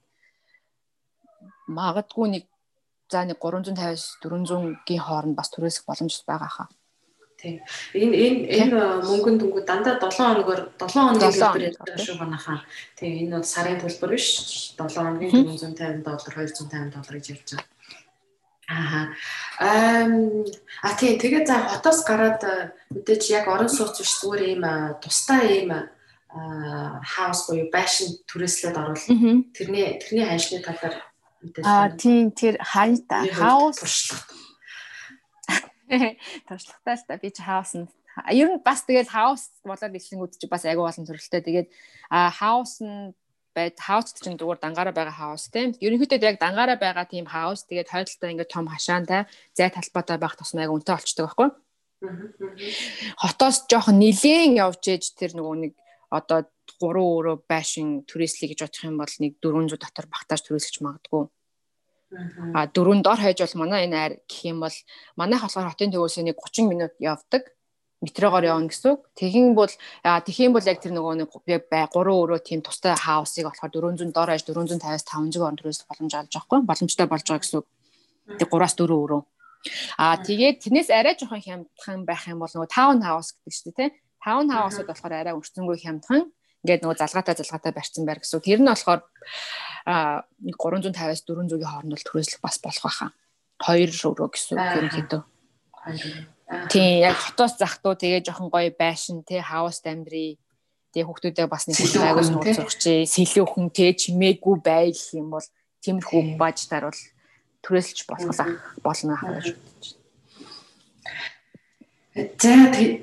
магадгүй 1.67 2.27
нэг 2.29 2.45
за 3.11 3.25
нэг 3.25 3.39
350-аас 3.39 4.19
400-гийн 4.23 5.03
хооронд 5.05 5.37
бас 5.37 5.51
түрээсэх 5.53 5.85
боломж 5.87 6.15
байгаа 6.27 6.51
хаа. 6.51 6.69
Тийм. 7.45 7.61
Энэ 7.93 8.17
энэ 8.25 8.41
энэ 8.57 8.79
мөнгөнд 9.05 9.41
дүнгүү 9.45 9.63
дандаа 9.69 10.01
7 10.01 10.17
хоногор 10.17 10.61
7 10.81 10.97
хоногийн 10.97 11.33
төлбөр 11.37 11.67
ярьдаг 11.69 11.99
шүү 12.01 12.17
манайхаа. 12.17 12.65
Тийм 12.97 13.13
энэ 13.29 13.37
бол 13.37 13.45
сарын 13.45 13.81
төлбөр 13.85 14.11
биш 14.17 14.27
7 14.81 14.97
хоногийн 14.97 15.33
450 15.53 16.01
доллар 16.07 16.33
250 16.33 16.95
доллар 16.95 17.15
гэж 17.21 17.27
ярьж 17.37 17.51
байгаа. 17.53 17.69
Аа. 18.65 19.13
Эм 19.61 20.49
а 20.81 20.97
тийм 20.97 21.21
тэгээ 21.21 21.45
за 21.45 21.69
хотоос 21.69 22.01
гараад 22.09 22.41
э, 22.49 22.73
мэдээж 22.97 23.23
яг 23.37 23.45
орон 23.53 23.69
сууц 23.69 24.01
биш 24.01 24.25
зүгээр 24.25 24.43
ийм 24.49 24.65
э, 24.65 24.97
тусдаа 25.05 25.45
ийм 25.45 25.71
хаус 26.35 27.47
буюу 27.47 27.71
байшин 27.71 28.19
түрээслээд 28.27 28.75
орвол 28.75 29.05
тэрний 29.55 30.01
тэрний 30.03 30.27
ханшны 30.27 30.59
талаар 30.65 31.14
аа 31.65 31.89
тийм 31.97 32.33
тэр 32.33 32.61
хайта 32.61 33.25
хаус. 33.33 33.81
туршлагатай 36.49 36.97
л 36.97 37.05
та. 37.09 37.21
Би 37.21 37.31
ч 37.31 37.45
хаус 37.45 37.77
нь 37.77 37.89
ер 38.31 38.49
нь 38.49 38.63
бас 38.63 38.87
тэгээд 38.87 39.11
хаус 39.11 39.51
болоод 39.67 39.95
ишлэнгүүд 39.95 40.39
чи 40.39 40.47
бас 40.47 40.65
айгүй 40.65 40.87
болон 40.87 41.07
төрөлтэй 41.07 41.43
тэгээд 41.45 41.69
хаус 42.11 42.81
нь 42.81 43.13
байд 43.55 43.79
хаус 43.79 44.15
чинь 44.19 44.39
зүгээр 44.39 44.63
дангаараа 44.63 44.95
байгаа 44.95 45.15
хаус 45.15 45.51
тийм. 45.51 45.75
Ерөнхийдөө 45.79 46.27
яг 46.27 46.39
дангаараа 46.43 46.79
байгаа 46.79 47.07
тийм 47.07 47.27
хаус. 47.27 47.67
Тэгээд 47.67 47.91
хойдолтой 47.91 48.31
ингээд 48.35 48.51
том 48.51 48.67
хашаантай 48.67 49.31
зай 49.55 49.71
талбайтай 49.71 50.19
байх 50.19 50.35
тусмаа 50.35 50.67
яг 50.67 50.75
үнэтэй 50.75 50.95
болчдөг 50.95 51.27
байхгүй. 51.27 51.49
Хотоос 53.23 53.57
жоохон 53.71 54.03
нилээн 54.03 54.59
явж 54.59 54.83
ээж 54.91 55.15
тэр 55.15 55.39
нөгөө 55.39 55.57
нэг 55.63 55.73
одоо 56.11 56.51
гурван 56.81 57.09
өрөө 57.19 57.37
байшин 57.49 58.05
түрээслэе 58.09 58.53
гэж 58.53 58.61
бодох 58.65 58.85
юм 58.85 58.97
бол 59.01 59.15
нэг 59.21 59.33
400 59.43 59.81
дотор 59.81 60.07
багтааж 60.11 60.41
түрээслэж 60.45 60.77
магадгүй. 60.83 61.25
А 62.55 62.67
дөрөв 62.71 63.03
дор 63.03 63.19
хаяж 63.19 63.41
бол 63.43 63.67
манай 63.67 63.87
энэ 63.87 63.97
айр 63.99 64.13
гэх 64.29 64.41
юм 64.47 64.63
бол 64.63 64.77
манайх 65.19 65.43
болохоор 65.43 65.71
хотын 65.75 65.91
төвөөс 65.91 66.23
нэг 66.23 66.39
30 66.39 66.71
минут 66.71 66.93
явдаг 67.03 67.51
метрогоор 68.05 68.45
явна 68.45 68.69
гэсэн 68.69 68.95
үг. 68.95 69.01
Тэгин 69.17 69.55
бол 69.57 69.73
тэгхийн 70.05 70.53
бол 70.53 70.63
яг 70.63 70.79
тэр 70.79 70.93
нөгөө 70.95 71.15
нэг 71.25 71.31
бай 71.73 71.89
гурван 71.89 72.21
өрөө 72.23 72.41
тийм 72.45 72.61
тустай 72.61 72.95
хаусыг 72.95 73.49
болохоор 73.49 73.73
400 73.97 74.13
доор 74.13 74.31
аж 74.31 74.45
450-аас 74.45 75.05
500 75.09 75.41
орн 75.41 75.59
төрөөс 75.59 75.89
боломж 75.89 76.13
олж 76.13 76.31
байгаа 76.31 76.45
хгүй 76.45 76.61
боломжтой 76.69 77.07
болж 77.09 77.25
байгаа 77.25 77.43
гэсэн 77.43 77.59
үг. 77.59 77.67
Тэг 78.39 78.49
3-аас 78.53 78.75
4 78.77 78.93
өрөө. 78.93 79.23
Аа 79.97 80.17
тэгээд 80.21 80.57
тэрнээс 80.61 80.91
арай 80.93 81.17
жоохон 81.17 81.41
хямдхан 81.41 82.05
байх 82.05 82.29
юм 82.29 82.45
бол 82.45 82.53
нөгөө 82.53 82.69
таун 82.69 83.01
хаус 83.01 83.33
гэдэг 83.33 83.55
чинь 83.57 83.73
тий. 83.73 83.91
Таун 84.21 84.53
хаусууд 84.53 84.89
болохоор 84.89 85.15
арай 85.17 85.35
өрцөнгөө 85.35 85.77
хямдхан 85.81 86.29
ингээд 86.65 86.83
нөгөө 86.83 86.99
залгаатай 86.99 87.37
залгаатай 87.37 87.73
барьсан 87.77 88.09
байр 88.09 88.25
гэсэн. 88.25 88.41
Тэр 88.41 88.61
нь 88.65 88.71
болохоор 88.73 89.05
аа 89.85 90.25
350-аас 90.41 91.23
400-ийн 91.29 91.69
хооронд 91.69 91.93
бол 91.93 92.07
төрөөслөх 92.09 92.41
бас 92.41 92.57
болох 92.65 92.83
байхаа. 92.89 93.11
Хоёр 93.61 93.91
өрөө 93.93 94.29
гэсэн 94.33 94.57
ерөнхийдөө. 94.59 95.23
Хоёр 95.77 96.33
Тийм 96.45 97.01
яг 97.09 97.17
хотоос 97.17 97.57
захтуу 97.57 97.95
тэгээ 97.97 98.25
жоохон 98.25 98.53
гоё 98.53 98.71
байшин 98.77 99.25
те 99.25 99.41
хаус 99.41 99.81
амьдрий. 99.85 100.37
Тэгээ 100.93 101.09
хүүхдүүдээ 101.09 101.49
бас 101.49 101.65
нэг 101.67 101.81
айгуус 101.81 102.31
нууц 102.31 102.61
сурчээ. 102.61 103.09
Сэлүүхэн 103.09 103.67
те 103.73 103.97
чимээгүй 103.97 104.57
байл 104.61 105.01
юм 105.17 105.33
бол 105.33 105.47
тиймэрхүү 105.83 106.37
бажтаар 106.37 106.93
бол 106.93 107.01
түрээсэлж 107.65 108.01
болох 108.07 108.37
болно 108.85 109.17
гэж 109.17 109.57
бодож 109.57 109.89
байна. 109.97 110.05
За 112.39 112.53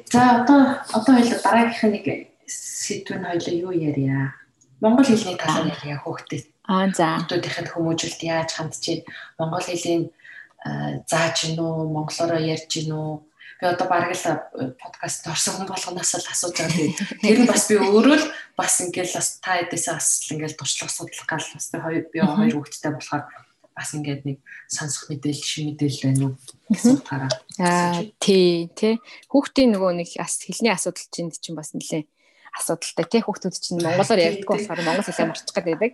за 0.07 0.21
одоо 0.39 0.59
одоо 0.93 1.13
хоёул 1.17 1.41
дараагийнх 1.43 1.83
нэг 1.91 2.30
сэдвэн 2.51 3.23
хоёул 3.23 3.71
юу 3.71 3.73
ярья? 3.73 4.35
Монгол 4.83 5.07
хэлний 5.07 5.37
талаар 5.39 5.71
ярья 5.71 5.97
хүүхдэд. 6.03 6.45
Аа 6.67 6.91
за. 6.91 7.23
Хүүхдүүдийнхэд 7.23 7.71
хүмүүжүүлэлт 7.71 8.21
яаж 8.27 8.49
хандж 8.59 8.83
байна? 8.83 9.07
Монгол 9.39 9.63
хэлийг 9.63 10.11
зааж 11.07 11.35
гин 11.41 11.57
үү? 11.57 11.89
Монголоор 11.95 12.43
ярьж 12.43 12.67
гин 12.67 12.91
үү? 12.91 13.11
би 13.61 13.67
одоо 13.67 13.87
бараг 13.87 14.17
л 14.17 14.73
подкаст 14.81 15.27
орсон 15.29 15.53
хүн 15.61 15.69
болгоноос 15.69 16.17
л 16.17 16.31
асууж 16.33 16.57
байгаа. 16.57 16.73
Тэгээд 16.73 16.97
тэр 17.21 17.39
нь 17.45 17.49
бас 17.49 17.69
би 17.69 17.77
өөрөө 17.77 18.17
л 18.17 18.27
бас 18.57 18.73
ингээл 18.81 19.13
бас 19.13 19.37
та 19.37 19.61
эдээсээ 19.61 19.93
бас 19.93 20.09
ингээл 20.33 20.57
туршлага 20.57 20.89
судлах 20.89 21.27
гал 21.29 21.45
бас 21.45 21.65
би 21.69 21.77
хоёр 21.77 22.03
би 22.09 22.19
хоёр 22.25 22.53
хүүхэдтэй 22.57 22.91
болохоор 22.97 23.23
бас 23.77 23.89
ингээд 23.93 24.21
нэг 24.25 24.37
сонсох 24.65 25.13
мэдээлэл 25.13 25.45
шин 25.45 25.65
мэдээлэл 25.77 26.05
байна 26.09 26.25
уу 26.25 26.33
гэсэн 26.73 26.93
утгаараа. 26.97 27.31
Аа 27.61 28.01
тий, 28.17 28.73
тий. 28.73 28.97
Хүүхдийн 29.29 29.77
нөгөө 29.77 29.91
нэг 29.93 30.09
бас 30.17 30.41
хэлний 30.41 30.73
асуудал 30.73 31.05
чинь 31.13 31.29
чинь 31.29 31.53
бас 31.53 31.77
нэлээ 31.77 32.09
асуудалтай 32.57 33.05
тий 33.07 33.21
хүүхдүүд 33.23 33.55
чинь 33.55 33.81
монголоор 33.83 34.19
ярьдаг 34.19 34.47
болохоор 34.47 34.81
монгол 34.83 35.07
хэлээ 35.07 35.27
марчих 35.27 35.55
гээд 35.55 35.67
байдаг. 35.67 35.91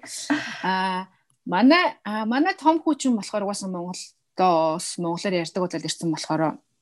Аа 0.63 1.07
манай 1.45 1.85
манай 2.03 2.53
том 2.57 2.81
хүүчин 2.81 3.15
болохоор 3.15 3.45
угаасаа 3.45 3.69
монголдоос 3.69 4.87
монголоор 4.97 5.35
ярьдаг 5.43 5.61
удаад 5.63 5.87
ирсэн 5.87 6.09
болохоор 6.11 6.41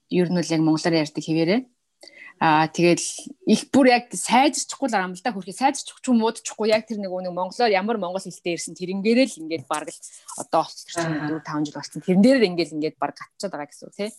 ер 0.09 0.27
нь 0.31 0.39
л 0.39 0.53
яг 0.55 0.61
монголоор 0.63 0.95
ярьдаг 1.03 1.23
хэвээрээ. 1.23 1.61
Аа 2.35 2.67
тэгэл 2.67 2.99
их 3.47 3.71
бүр 3.71 3.95
яг 3.95 4.11
сайжирчихгүй 4.11 4.91
л 4.91 4.99
юм 4.99 5.15
л 5.15 5.23
да 5.23 5.31
хөрхи 5.31 5.55
сайжирчих 5.55 5.95
ч 6.03 6.11
юм 6.11 6.19
уудчихгүй 6.19 6.67
яг 6.67 6.83
тэр 6.83 6.99
нэг 6.99 7.07
нэг 7.07 7.31
монголоор 7.31 7.71
ямар 7.71 7.95
монгол 7.95 8.19
хэлтэй 8.19 8.59
ирсэн 8.59 8.75
тэрнгээрээ 8.75 9.27
л 9.31 9.39
ингээд 9.47 9.63
баг 9.71 9.87
л 9.87 9.99
одоо 10.35 10.67
олцсон 10.67 11.31
4 11.31 11.39
5 11.39 11.63
жил 11.63 11.79
болсон. 11.79 12.03
Тэрэн 12.03 12.19
дээр 12.19 12.43
ингээд 12.43 12.75
ингээд 12.75 12.99
баг 12.99 13.15
гатчаад 13.15 13.55
байгаа 13.55 13.71
гэсэн 13.71 13.87
үг 13.87 13.95
тий. 13.95 14.11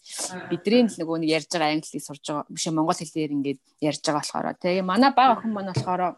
Бидний 0.49 0.89
л 0.89 0.97
нөгөө 0.97 1.17
нэг 1.21 1.31
ярьж 1.37 1.51
байгаа 1.53 1.77
англиг 1.77 2.01
сурж 2.01 2.25
байгаа. 2.25 2.49
Биш 2.49 2.65
монгол 2.73 2.97
хэлээр 2.97 3.37
ингээд 3.37 3.61
ярьж 3.85 4.01
байгаа 4.01 4.21
болохоор. 4.25 4.47
Тэгээ 4.65 4.81
манай 4.81 5.13
бага 5.13 5.37
охин 5.37 5.53
маань 5.53 5.77
болохоор 5.77 6.17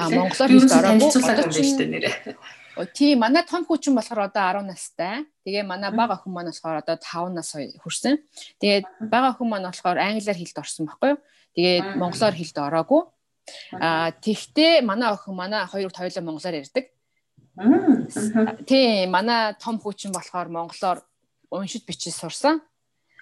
а 0.00 0.08
монголоор 0.08 0.48
хэлж 0.48 0.72
ороогүй 0.72 1.12
Тийм 2.94 3.18
манай 3.20 3.42
том 3.44 3.64
хүүчин 3.64 3.94
болохоор 3.94 4.30
одоо 4.30 4.62
10 4.62 4.66
настай. 4.66 5.26
Тэгээ 5.44 5.64
манай 5.66 5.90
бага 5.90 6.14
охин 6.16 6.32
маань 6.32 6.50
болохоор 6.50 6.82
одоо 6.82 6.96
5 6.96 7.34
нас 7.34 7.52
хүрсэн. 7.52 8.18
Тэгээд 8.60 8.84
бага 9.10 9.34
охин 9.34 9.48
маань 9.48 9.68
болохоор 9.68 9.98
англиар 9.98 10.38
хэлд 10.38 10.58
орсон 10.58 10.86
байхгүй 10.86 11.10
юу? 11.14 11.20
Тэгээд 11.56 11.86
монголоор 12.00 12.34
хэлд 12.36 12.56
ороогүй. 12.58 13.02
Аа 13.80 14.10
тэгтээ 14.12 14.82
манай 14.86 15.08
охин 15.12 15.34
манай 15.34 15.66
хоёрт 15.66 15.96
хоёулаа 15.96 16.24
монголоор 16.24 16.60
ярьдаг. 16.62 16.84
Тийм 18.64 19.10
манай 19.10 19.54
том 19.58 19.76
хүүчин 19.82 20.12
болохоор 20.12 20.48
монголоор 20.48 20.98
уншиж 21.50 21.82
бичиж 21.84 22.14
сурсан. 22.14 22.62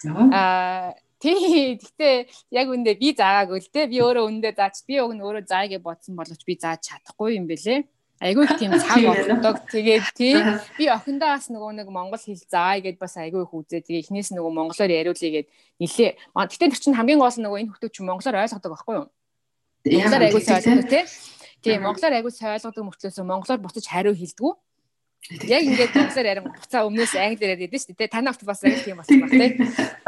Аа 0.06 0.94
Тий, 1.18 1.74
гэтээ 1.74 2.30
яг 2.54 2.70
үндэ 2.70 2.94
би 2.94 3.10
заагаагүй 3.10 3.58
л 3.58 3.70
дээ. 3.74 3.90
Би 3.90 3.98
өөрөө 3.98 4.24
үндэ 4.30 4.54
заач, 4.54 4.86
би 4.86 5.02
уг 5.02 5.18
нь 5.18 5.22
өөрөө 5.26 5.50
заая 5.50 5.66
гэж 5.66 5.82
бодсон 5.82 6.14
боловч 6.14 6.46
би 6.46 6.54
зааж 6.54 6.86
чадахгүй 6.86 7.34
юм 7.34 7.50
бэлээ. 7.50 7.82
Айгүй 8.18 8.46
тийм 8.58 8.74
цаг 8.74 8.98
болдог. 9.06 9.62
Тэгээд 9.70 10.06
тий 10.18 10.34
би 10.74 10.90
охиндоо 10.90 11.38
бас 11.38 11.46
нөгөө 11.54 11.70
нэг 11.78 11.86
монгол 11.86 12.18
хэл 12.18 12.42
заая 12.50 12.82
гэд 12.82 12.98
бас 12.98 13.14
айгүй 13.14 13.46
их 13.46 13.54
үзээ. 13.54 13.86
Тэгээ 13.86 14.02
эхнээс 14.10 14.34
нөгөө 14.34 14.52
монголоор 14.58 14.90
яриулъя 14.90 15.30
гэд 15.38 15.46
нилээ. 15.78 16.10
Гэтэ 16.34 16.66
тэр 16.66 16.82
чинь 16.82 16.98
хамгийн 16.98 17.22
гол 17.22 17.30
нь 17.30 17.46
нөгөө 17.46 17.58
энэ 17.62 17.70
хүмүүс 17.78 17.94
чинь 17.94 18.08
монголоор 18.10 18.42
ойлгодог 18.42 18.70
байхгүй 18.74 18.94
юу? 18.98 19.06
Монголоор 19.86 20.24
айгүй 20.26 20.42
ойлгодог 20.42 20.90
тий. 20.90 21.04
Тий 21.62 21.76
монголоор 21.78 22.14
айгүй 22.18 22.32
ойлгодог 22.34 22.84
мөртлөөс 22.90 23.18
монголоор 23.22 23.60
буцаж 23.62 23.86
хариу 23.86 24.14
хэлдэг. 24.18 24.50
Яг 25.28 25.62
ингээд 25.66 25.92
монголоор 25.92 26.28
ярин 26.30 26.46
буцаа 26.48 26.86
өмнөөс 26.88 27.12
англиар 27.18 27.58
яриад 27.58 27.74
шүү 27.76 27.92
дээ. 27.98 28.08
Танай 28.08 28.32
огт 28.32 28.44
бас 28.48 28.64
англи 28.64 28.80
тийм 28.80 28.96
болсон 29.02 29.20
баг 29.20 29.30
тий. 29.34 29.50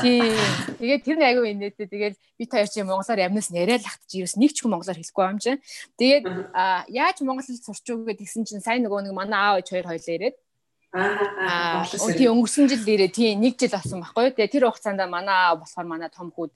Тий. 0.01 0.33
Тэгээд 0.81 1.05
тэр 1.05 1.17
нь 1.21 1.27
аягүй 1.29 1.49
инээдээ. 1.53 1.93
Тэгээд 1.93 2.17
би 2.41 2.45
та 2.49 2.57
хоёр 2.57 2.71
чи 2.73 2.81
монголоор 2.81 3.21
амнаас 3.21 3.53
яриад 3.53 3.85
лахтаж 3.85 4.11
ерөөс 4.17 4.37
нэг 4.41 4.57
ч 4.57 4.65
хүн 4.65 4.73
монголоор 4.73 4.97
хэлэхгүй 4.97 5.25
юм 5.29 5.39
чинь. 5.43 5.61
Тэгээд 6.01 6.25
яаж 6.89 7.17
монгол 7.21 7.45
хэл 7.45 7.61
сурч 7.61 7.85
өгөө 7.85 8.17
гэсэн 8.17 8.49
чинь 8.49 8.65
сайн 8.65 8.81
нөгөө 8.87 9.11
нэг 9.11 9.13
манай 9.13 9.37
аав 9.37 9.61
ээж 9.61 9.69
хоёр 9.69 9.87
хоёлаа 9.93 10.17
ирээд 10.17 10.37
Аа 10.91 11.87
тий 12.19 12.27
өнгөрсөн 12.27 12.67
жил 12.67 12.83
ирээ 12.83 13.15
тий 13.15 13.39
нэг 13.39 13.55
жил 13.55 13.71
болсон 13.71 14.03
байхгүй. 14.03 14.35
Тэгээ 14.35 14.51
тэр 14.51 14.65
хугацаанд 14.67 15.05
манай 15.07 15.55
болохоор 15.55 15.87
манай 15.87 16.11
том 16.11 16.35
хүүд 16.35 16.51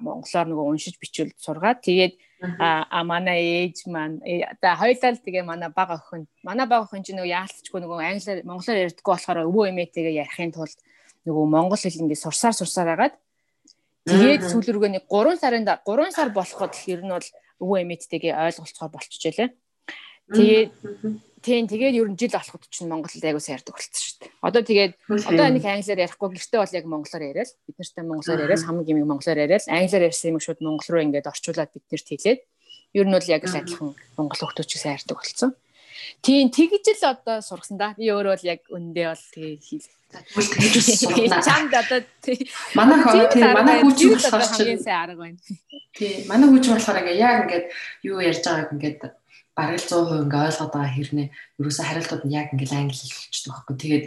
монголоор 0.00 0.46
нөгөө 0.48 0.66
уншиж 0.72 0.96
бичвэл 0.96 1.36
сургаад 1.36 1.84
тэгээд 1.84 2.16
а 2.40 3.04
манай 3.04 3.68
ээж 3.68 3.84
маань 3.86 4.20
за 4.62 4.76
хоёулаа 4.80 5.12
л 5.12 5.24
тэгээ 5.24 5.44
манай 5.44 5.68
бага 5.68 6.00
охин. 6.00 6.24
Манай 6.42 6.66
бага 6.66 6.88
охин 6.88 7.04
чинь 7.04 7.20
нөгөө 7.20 7.36
яалтчгүй 7.36 7.80
нөгөө 7.84 7.98
англиар 8.00 8.40
монголоор 8.48 8.82
ярьдаггүй 8.88 9.12
болохоор 9.12 9.44
өвөө 9.44 9.64
эмээтэйгээ 9.72 10.20
ярихын 10.24 10.52
тулд 10.56 10.78
нөгөө 11.28 11.44
монгол 11.52 11.76
хэл 11.76 12.00
ингээд 12.00 12.24
сурсаар 12.24 12.56
сурсаар 12.56 12.96
агаад 12.96 13.14
тэгээд 14.08 14.48
сүүл 14.48 14.72
рүүгээ 14.72 14.92
нэг 14.96 15.04
3 15.04 15.36
сарын 15.36 15.68
3 15.68 16.16
сар 16.16 16.28
болоход 16.32 16.72
ер 16.88 17.00
нь 17.04 17.12
бол 17.12 17.28
өвөө 17.60 17.78
эмээдтэйгээ 17.84 18.32
ойлголцохоор 18.32 18.92
болчихжээ 18.96 19.34
лээ. 19.36 19.50
Тэгээд 20.32 20.70
тийм 21.40 21.64
тэгээд 21.66 21.96
ер 21.96 22.08
нь 22.12 22.18
жил 22.20 22.32
болоход 22.36 22.68
чинь 22.68 22.92
Монголд 22.92 23.24
аягүй 23.24 23.40
сайрдаг 23.40 23.74
болсон 23.76 23.96
шүү 23.96 24.16
дээ. 24.20 24.30
Одоо 24.44 24.62
тэгээд 24.64 24.92
одоо 25.08 25.46
нэг 25.48 25.64
англиар 25.64 26.04
ярихгүй 26.04 26.28
гэртээ 26.36 26.60
бол 26.60 26.76
яг 26.76 26.84
монголоор 26.84 27.24
яриад 27.24 27.50
бид 27.64 27.76
нартай 27.80 28.04
монголоор 28.04 28.40
яриад 28.44 28.64
хамгийн 28.64 28.88
гэмиг 28.88 29.08
монголоор 29.08 29.42
яриад 29.44 29.64
англиар 29.64 30.08
ярьсан 30.12 30.30
юм 30.36 30.40
шууд 30.40 30.60
монгол 30.60 30.88
руу 30.92 31.00
ингээд 31.00 31.30
орчуулад 31.32 31.72
биднэрт 31.72 32.08
хэлээд 32.12 32.40
ер 32.92 33.06
нь 33.08 33.14
бол 33.16 33.32
яг 33.32 33.42
л 33.48 33.56
адилхан 33.56 33.90
монгол 34.20 34.40
хүмүүс 34.44 34.68
ч 34.68 34.72
сайрдаг 34.76 35.16
болсон. 35.16 35.50
Тийм 36.20 36.50
тэгж 36.52 36.86
л 37.00 37.04
одоо 37.16 37.40
сургасан 37.40 37.80
да. 37.80 37.94
Би 37.96 38.12
өөрөө 38.12 38.36
бол 38.36 38.44
яг 38.44 38.60
өндөө 38.68 39.06
бол 39.08 39.24
тэгээ 39.32 39.56
хийл. 39.60 39.88
Чамд 41.46 41.72
одоо 41.72 42.00
манай 42.74 42.98
хоо 43.00 43.24
тийм 43.32 43.48
манай 43.56 43.76
хүүч 43.80 43.98
болохоор 44.10 44.42
хамгийн 44.42 44.82
сайн 44.82 45.00
арга 45.00 45.22
байна. 45.22 45.38
Тийм 45.96 46.28
манай 46.28 46.48
хүүч 46.50 46.64
болохоор 46.68 47.00
ингээ 47.00 47.22
яг 47.22 47.36
ингээд 47.46 47.66
юу 48.04 48.18
ярьж 48.20 48.44
байгааг 48.44 48.74
ингээд 48.74 48.98
бараг 49.56 49.78
л 49.78 49.86
100% 49.86 50.26
ингээ 50.26 50.44
ойлгоод 50.50 50.72
байгаа 50.74 50.92
хэрнээ 50.92 51.28
ерөөсө 51.60 51.82
хариултууд 51.86 52.24
нь 52.26 52.34
яг 52.36 52.48
ингээ 52.52 52.74
англи 52.74 52.98
хэлчихдэг 53.00 53.52
байхгүй. 53.54 53.76
Тэгээд 53.80 54.04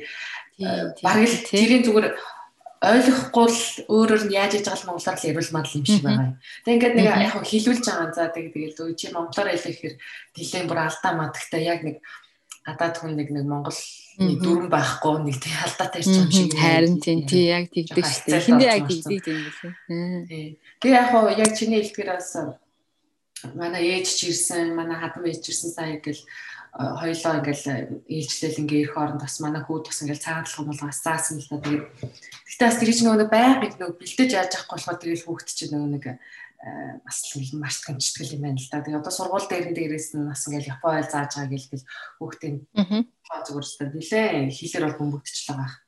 бараг 1.01 1.25
л 1.25 1.47
тэрийн 1.49 1.83
зүгээр 1.87 2.07
ойлгохгүй 2.83 3.47
л 3.47 3.63
өөрөөр 3.87 4.23
нь 4.27 4.35
яаж 4.35 4.51
хийж 4.59 4.67
байгаа 4.67 4.87
монголоор 4.91 5.15
л 5.15 5.27
ярил 5.31 5.55
мадал 5.55 5.77
юм 5.79 5.85
шиг 5.87 6.03
байгаа 6.03 6.27
юм. 6.27 6.37
Тэг 6.67 6.73
ингээд 6.75 6.95
нэг 6.99 7.07
яг 7.07 7.35
хэлүүлж 7.39 7.85
байгаа. 7.87 8.11
За 8.11 8.27
тэг 8.27 8.45
тэгэл 8.51 8.81
үе 8.83 8.95
чи 8.99 9.07
монголоор 9.15 9.49
хэлэхээр 9.55 9.95
нэлээд 10.35 10.67
бүр 10.67 10.79
алдаа 10.83 11.13
мадагтай 11.15 11.61
яг 11.63 11.79
нэг 11.87 11.97
гадаад 12.67 12.95
хүн 12.99 13.15
нэг 13.15 13.29
нэг 13.31 13.45
монгол 13.47 13.79
дүрэн 14.19 14.67
байхгүй 14.67 15.15
нэг 15.23 15.37
тий 15.39 15.55
алдаатай 15.63 15.99
ирчих 16.03 16.27
юм 16.27 16.31
шиг 16.31 16.53
харин 16.53 16.95
тийм 16.99 17.19
тий 17.23 17.49
яг 17.49 17.71
тэгдэг 17.71 18.03
шүү 18.03 18.23
дээ. 18.27 18.45
Хиндээ 18.47 18.69
яг 18.71 18.83
тэгдэг 18.87 19.23
юм 19.31 19.41
билээ. 19.47 20.27
Тий. 20.27 20.47
Тэг 20.83 20.91
яг 20.91 21.07
яг 21.39 21.51
чиний 21.55 21.79
хэлдгээр 21.81 22.11
бас 22.19 22.31
манай 23.51 23.83
ээж 23.99 24.07
ч 24.07 24.19
ирсэн, 24.31 24.75
манай 24.75 24.95
хадам 24.99 25.27
ээж 25.27 25.43
ирсэн 25.51 25.71
сая 25.75 25.99
гэл 25.99 26.21
хоёлоо 26.73 27.33
ингээл 27.37 27.65
ээлжлэл 28.09 28.61
ингээ 28.65 28.81
ирэх 28.89 28.97
оронд 28.97 29.21
бас 29.21 29.37
манай 29.37 29.61
хүүд 29.61 29.85
бас 29.93 30.01
ингээл 30.01 30.25
цагаан 30.25 30.45
толгой 30.49 30.65
бол 30.73 30.89
бас 30.89 30.99
заасан 31.05 31.37
л 31.37 31.45
та 31.45 31.61
тэгээд 31.61 31.85
гэхдээ 32.49 32.65
бас 32.65 32.77
тэгж 32.81 32.99
нөгөө 33.05 33.29
байнг 33.29 33.73
нөгөө 33.77 33.97
бэлдэж 34.01 34.29
яаж 34.33 34.51
авахгүй 34.57 34.73
болохоор 34.81 34.97
тэгэл 34.97 35.25
хүүхд 35.29 35.47
чинь 35.53 35.69
нөгөө 35.69 35.89
нэг 35.93 36.05
бас 37.05 37.17
л 37.35 37.59
маш 37.59 37.83
гэмчтгэл 37.83 38.39
юм 38.39 38.41
байна 38.47 38.57
л 38.57 38.69
да. 38.71 38.79
Тэгээ 38.81 39.01
одоо 39.03 39.13
сургууль 39.13 39.47
дээр 39.51 39.69
нь 39.69 39.77
дээрээс 39.77 40.15
нь 40.15 40.25
бас 40.25 40.47
ингээл 40.47 40.71
Япон 40.71 40.95
ойл 40.95 41.11
зааж 41.11 41.31
байгаа 41.35 41.51
гэлбэл 41.51 41.85
хүүхдийн 42.17 42.55
зүгээр 42.73 43.67
өстой 43.67 43.87
нилээ 43.91 44.25
хийлэр 44.47 44.83
бол 44.87 44.99
бөмбөгдчихл 45.03 45.53
байгаа. 45.53 45.82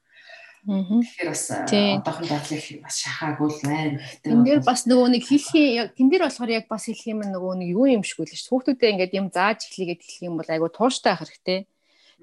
Тэгэхээр 0.65 1.29
бас 1.29 1.45
одоохон 1.53 2.25
дадлыг 2.25 2.81
бас 2.81 2.95
шахаагүй 2.97 3.49
л 3.53 3.61
байна. 3.61 4.01
Тэн 4.25 4.41
дээр 4.41 4.61
бас 4.65 4.89
нөгөө 4.89 5.09
нэг 5.13 5.23
хэлхийн 5.29 5.93
тэн 5.93 6.07
дээр 6.09 6.25
болохоор 6.25 6.49
яг 6.49 6.65
бас 6.65 6.89
хэлэх 6.89 7.05
юм 7.13 7.21
нөгөө 7.21 7.53
нэг 7.61 7.69
юу 7.69 7.85
юм 7.85 8.01
шиг 8.01 8.25
үл 8.25 8.33
ш. 8.33 8.49
Хүүхдүүдээ 8.49 8.93
ингээд 8.97 9.13
юм 9.13 9.29
зааж 9.29 9.69
эхлэгээд 9.69 10.01
хэлэх 10.01 10.25
юм 10.25 10.41
бол 10.41 10.49
айгу 10.49 10.73
тууштай 10.73 11.13
ах 11.13 11.21
хэрэгтэй. 11.21 11.69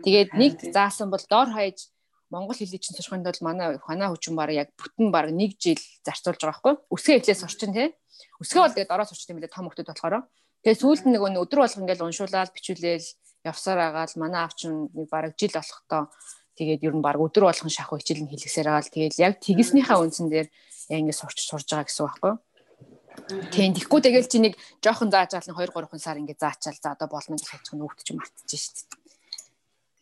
Тэгээд 0.03 0.31
нэг 0.35 0.53
заасан 0.75 1.15
бол 1.15 1.23
доор 1.23 1.55
хаяж 1.55 1.87
монгол 2.35 2.59
хэлийг 2.59 2.83
чинь 2.83 2.99
сурахын 2.99 3.23
тулд 3.23 3.43
манай 3.47 3.79
ханаа 3.79 4.11
хүчин 4.11 4.35
баг 4.35 4.51
яг 4.51 4.75
бүтэн 4.75 5.15
баг 5.15 5.31
нэг 5.31 5.55
жил 5.63 5.79
зарцуулж 6.03 6.43
байгаа 6.43 6.51
байхгүй. 6.51 6.75
Өсгөө 6.91 7.15
эхлээс 7.23 7.47
сурчин 7.47 7.71
тий. 7.71 7.95
Өсгөө 8.43 8.63
бол 8.67 8.75
тэгээд 8.75 8.91
ороо 8.91 9.07
сурчсан 9.07 9.39
юм 9.39 9.41
лээ 9.45 9.55
том 9.55 9.71
хүмүүс 9.71 9.87
болохоор. 9.87 10.27
Тэгээд 10.67 10.83
сүүлд 10.83 11.05
нь 11.07 11.15
нөгөө 11.15 11.31
өдөр 11.47 11.61
болго 11.63 11.79
ингээд 11.79 12.03
уншуулаад 12.03 12.51
бичүүлээл 12.57 13.07
явсаар 13.47 13.79
агаал 13.93 14.15
манай 14.17 14.43
авч 14.43 14.67
нэг 14.67 15.07
баг 15.11 15.35
жил 15.37 15.55
болохдоо 15.55 16.03
Тэгээд 16.57 16.85
ер 16.85 16.95
нь 16.97 17.05
баг 17.05 17.17
өдөр 17.17 17.49
болгон 17.49 17.73
шахуу 17.73 17.97
хичээл 17.97 18.29
нь 18.29 18.33
хэлэсээр 18.33 18.69
байгаа 18.69 18.85
л 18.85 18.93
тэгээд 18.93 19.15
яг 19.25 19.35
тэгснийхаа 19.41 20.05
үндсэн 20.05 20.29
дээр 20.29 20.49
ингэ 20.93 21.17
сурч 21.17 21.49
сурж 21.49 21.65
байгаа 21.65 21.89
гэсэн 21.89 22.05
үг 22.05 22.13
байхгүй 22.13 22.31
юу? 22.37 22.41
Тийм 23.53 23.73
тэгэхгүй 23.77 24.01
тэгэл 24.05 24.29
чи 24.29 24.39
нэг 24.41 24.55
жоохон 24.85 25.09
заажаал 25.13 25.49
нь 25.49 25.57
2 25.57 25.73
3 25.73 25.97
сар 25.97 26.17
ингэ 26.21 26.37
заачаал 26.37 26.77
за 26.77 26.93
одоо 26.93 27.09
болно 27.09 27.37
гэж 27.37 27.49
хэлчих 27.49 27.75
нь 27.77 27.85
ч 28.05 28.09
мартчих 28.13 28.61
шүү 28.61 28.75
дээ. 28.93 29.01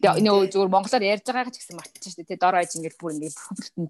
Тэгээ 0.01 0.25
нөгөө 0.25 0.47
зүгээр 0.51 0.75
монголоор 0.75 1.05
ярьж 1.05 1.25
байгаагаа 1.29 1.53
ч 1.53 1.57
гэсэн 1.61 1.77
мартчих 1.77 2.11
шүү 2.15 2.19
дээ. 2.25 2.31
Тэ 2.35 2.43
дор 2.43 2.57
айж 2.57 2.71
ингэ 2.75 2.97
бүр 2.97 3.13
ингэ 3.15 3.31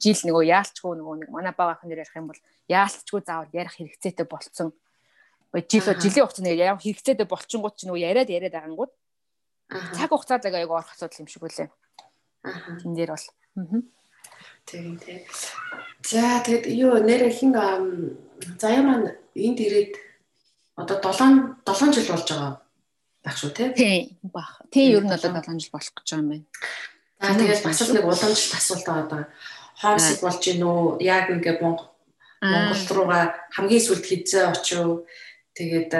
жил 0.01 0.20
нөгөө 0.27 0.44
яалчгүй 0.51 0.94
нөгөө 0.99 1.16
нэг 1.23 1.29
манай 1.31 1.55
бага 1.55 1.79
ахын 1.79 1.88
дээр 1.88 2.03
ярих 2.03 2.16
юм 2.18 2.29
бол 2.29 2.40
яалчгүй 2.66 3.20
заавал 3.23 3.53
ярих 3.55 3.75
хэрэгцээтэй 3.79 4.27
болцсон. 4.27 4.68
Жил 5.55 5.87
жилийн 5.87 6.25
хугацаанд 6.27 6.51
яг 6.51 6.83
хэрэгцээтэй 6.83 7.27
болчингууд 7.31 7.77
ч 7.79 7.87
нөгөө 7.87 8.03
яриад 8.03 8.29
яриад 8.29 8.57
байгангууд 8.59 8.92
цаг 9.70 10.11
хугацаа 10.11 10.42
заг 10.42 10.55
айгу 10.59 10.75
орох 10.75 10.90
асуудал 10.90 11.23
юм 11.23 11.31
шиг 11.31 11.46
үлээ. 11.46 11.70
Тэн 12.42 12.94
дээр 12.96 13.12
бол. 13.12 13.26
Тийм 14.64 14.96
тийм. 14.98 15.20
За 16.03 16.40
тэгэд 16.44 16.66
юу 16.72 16.96
нэр 17.05 17.29
хин 17.29 17.53
заяа 18.57 18.83
маань 18.83 19.12
энд 19.35 19.59
ирээд 19.61 19.92
одоо 20.76 20.96
7 21.12 21.61
7 21.66 21.92
жил 21.92 22.09
болж 22.09 22.29
байгаа 22.31 22.53
байх 23.24 23.37
шүү 23.37 23.53
тий. 23.53 23.68
Тийм 23.76 24.33
бах. 24.33 24.62
Тийм 24.72 24.96
ер 24.96 25.05
нь 25.05 25.12
одоо 25.12 25.31
7 25.37 25.61
жил 25.61 25.72
болох 25.72 25.92
гэж 25.92 26.09
байгаа 26.09 26.22
юм 26.24 26.29
байна. 26.33 26.46
За 27.20 27.37
тэгээд 27.37 27.64
бас 27.64 27.81
нэг 27.92 28.05
уламжлалт 28.05 28.57
асуулт 28.57 28.87
байгаа. 28.88 29.22
Хоомсыг 29.81 30.20
болж 30.24 30.40
гин 30.40 30.62
үү? 30.64 31.05
Яг 31.05 31.29
ингээ 31.29 31.61
Монгол 31.61 31.88
Монгол 32.40 32.85
руугаа 32.96 33.24
хамгийн 33.53 33.85
сүлд 33.85 34.05
хизээ 34.09 34.48
очив. 34.48 35.05
Тэгээд 35.53 35.92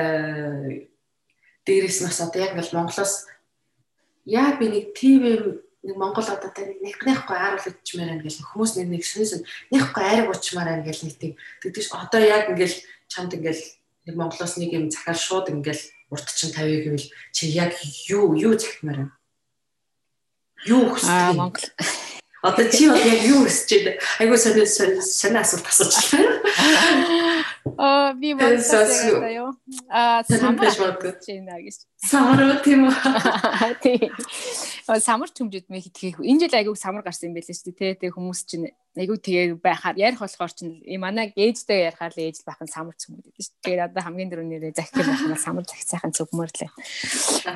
дээрээс 1.68 1.98
нь 2.00 2.09
бас 2.09 2.20
одоо 2.24 2.40
яг 2.40 2.57
ингээл 2.57 2.76
Монголоос 2.76 3.29
яг 4.24 4.57
би 4.57 4.66
нэг 4.72 4.96
ТV 4.96 5.24
нэг 5.82 5.96
Монгол 5.96 6.28
одоо 6.28 6.50
тэ 6.52 6.76
нэг 6.76 7.00
нэхгүй 7.00 7.36
ааруул 7.36 7.64
идчмээр 7.64 8.10
байна 8.12 8.24
гэл 8.24 8.44
хүмүүс 8.52 8.72
нэг 8.76 8.88
нэг 8.92 9.02
шүнсэн 9.04 9.40
нэхгүй 9.72 10.04
айраг 10.04 10.28
уучмаар 10.28 10.68
байна 10.76 10.84
гэл 10.84 11.04
нэг 11.08 11.16
тийм. 11.16 11.32
Тэгдэж 11.64 11.86
одоо 11.96 12.20
яг 12.20 12.52
ингээл 12.52 12.76
чамд 13.08 13.32
ингээл 13.32 13.64
нэг 14.04 14.14
Монголоос 14.20 14.60
нэг 14.60 14.70
юм 14.76 14.92
захаар 14.92 15.16
шууд 15.16 15.48
ингээл 15.48 15.82
урт 16.12 16.28
чин 16.36 16.52
тавья 16.52 16.84
гэвэл 16.84 17.08
чи 17.32 17.48
яг 17.48 17.72
юу 18.12 18.36
юу 18.36 18.60
захимаар 18.60 19.08
байна? 19.08 19.12
Юу 20.68 20.92
хүсдэг 20.92 21.36
Монгол. 21.40 21.64
Одоо 22.42 22.64
чи 22.68 22.88
бол 22.88 23.00
яг 23.00 23.20
юу 23.24 23.40
хүсэж 23.48 23.70
байна? 23.80 23.92
Айгуу 24.20 24.36
сони 24.36 24.64
сони 24.68 25.38
асуулт 25.40 25.64
асууж 25.64 25.96
байна. 26.12 26.32
Аа 27.80 28.12
би 28.12 28.36
бодсон 28.36 29.49
Аа 29.88 30.22
самар 30.26 30.59
байна 30.59 31.59
гэж. 31.62 31.76
Самар 32.02 32.59
тийм 32.64 32.90
үү? 32.90 32.94
Тийм. 33.85 34.11
Самар 34.98 35.30
төмжөд 35.30 35.70
мэ 35.70 35.83
хитгэх. 35.87 36.18
Энэ 36.18 36.46
жил 36.46 36.59
айгуу 36.59 36.74
самар 36.74 37.06
гарсан 37.06 37.30
юм 37.30 37.38
байлээ 37.38 37.54
шүү 37.54 37.74
дээ. 37.78 37.98
Тэ 38.02 38.11
хүмүүс 38.11 38.40
чинь 38.50 38.66
айгуу 38.98 39.18
тэгээ 39.22 39.62
байхаар 39.62 39.94
ярих 39.94 40.18
болохоор 40.18 40.50
чинь 40.50 40.83
манай 40.98 41.30
ээжтэй 41.38 41.87
ярихаар 41.87 42.11
л 42.11 42.22
ээж 42.26 42.42
байх 42.42 42.59
нь 42.59 42.72
самар 42.72 42.98
цөмөд 42.98 43.30
гэдэг 43.30 43.42
шүү. 43.46 43.62
Тэгээд 43.62 43.87
одоо 43.94 44.02
хамгийн 44.02 44.30
дөрөв 44.35 44.48
нэрээ 44.50 44.74
захих 44.74 45.06
байх 45.06 45.22
нь 45.30 45.38
самар 45.38 45.64
захих 45.68 45.87
сайхан 45.87 46.14
цөмөр 46.18 46.50
лээ. 46.50 46.70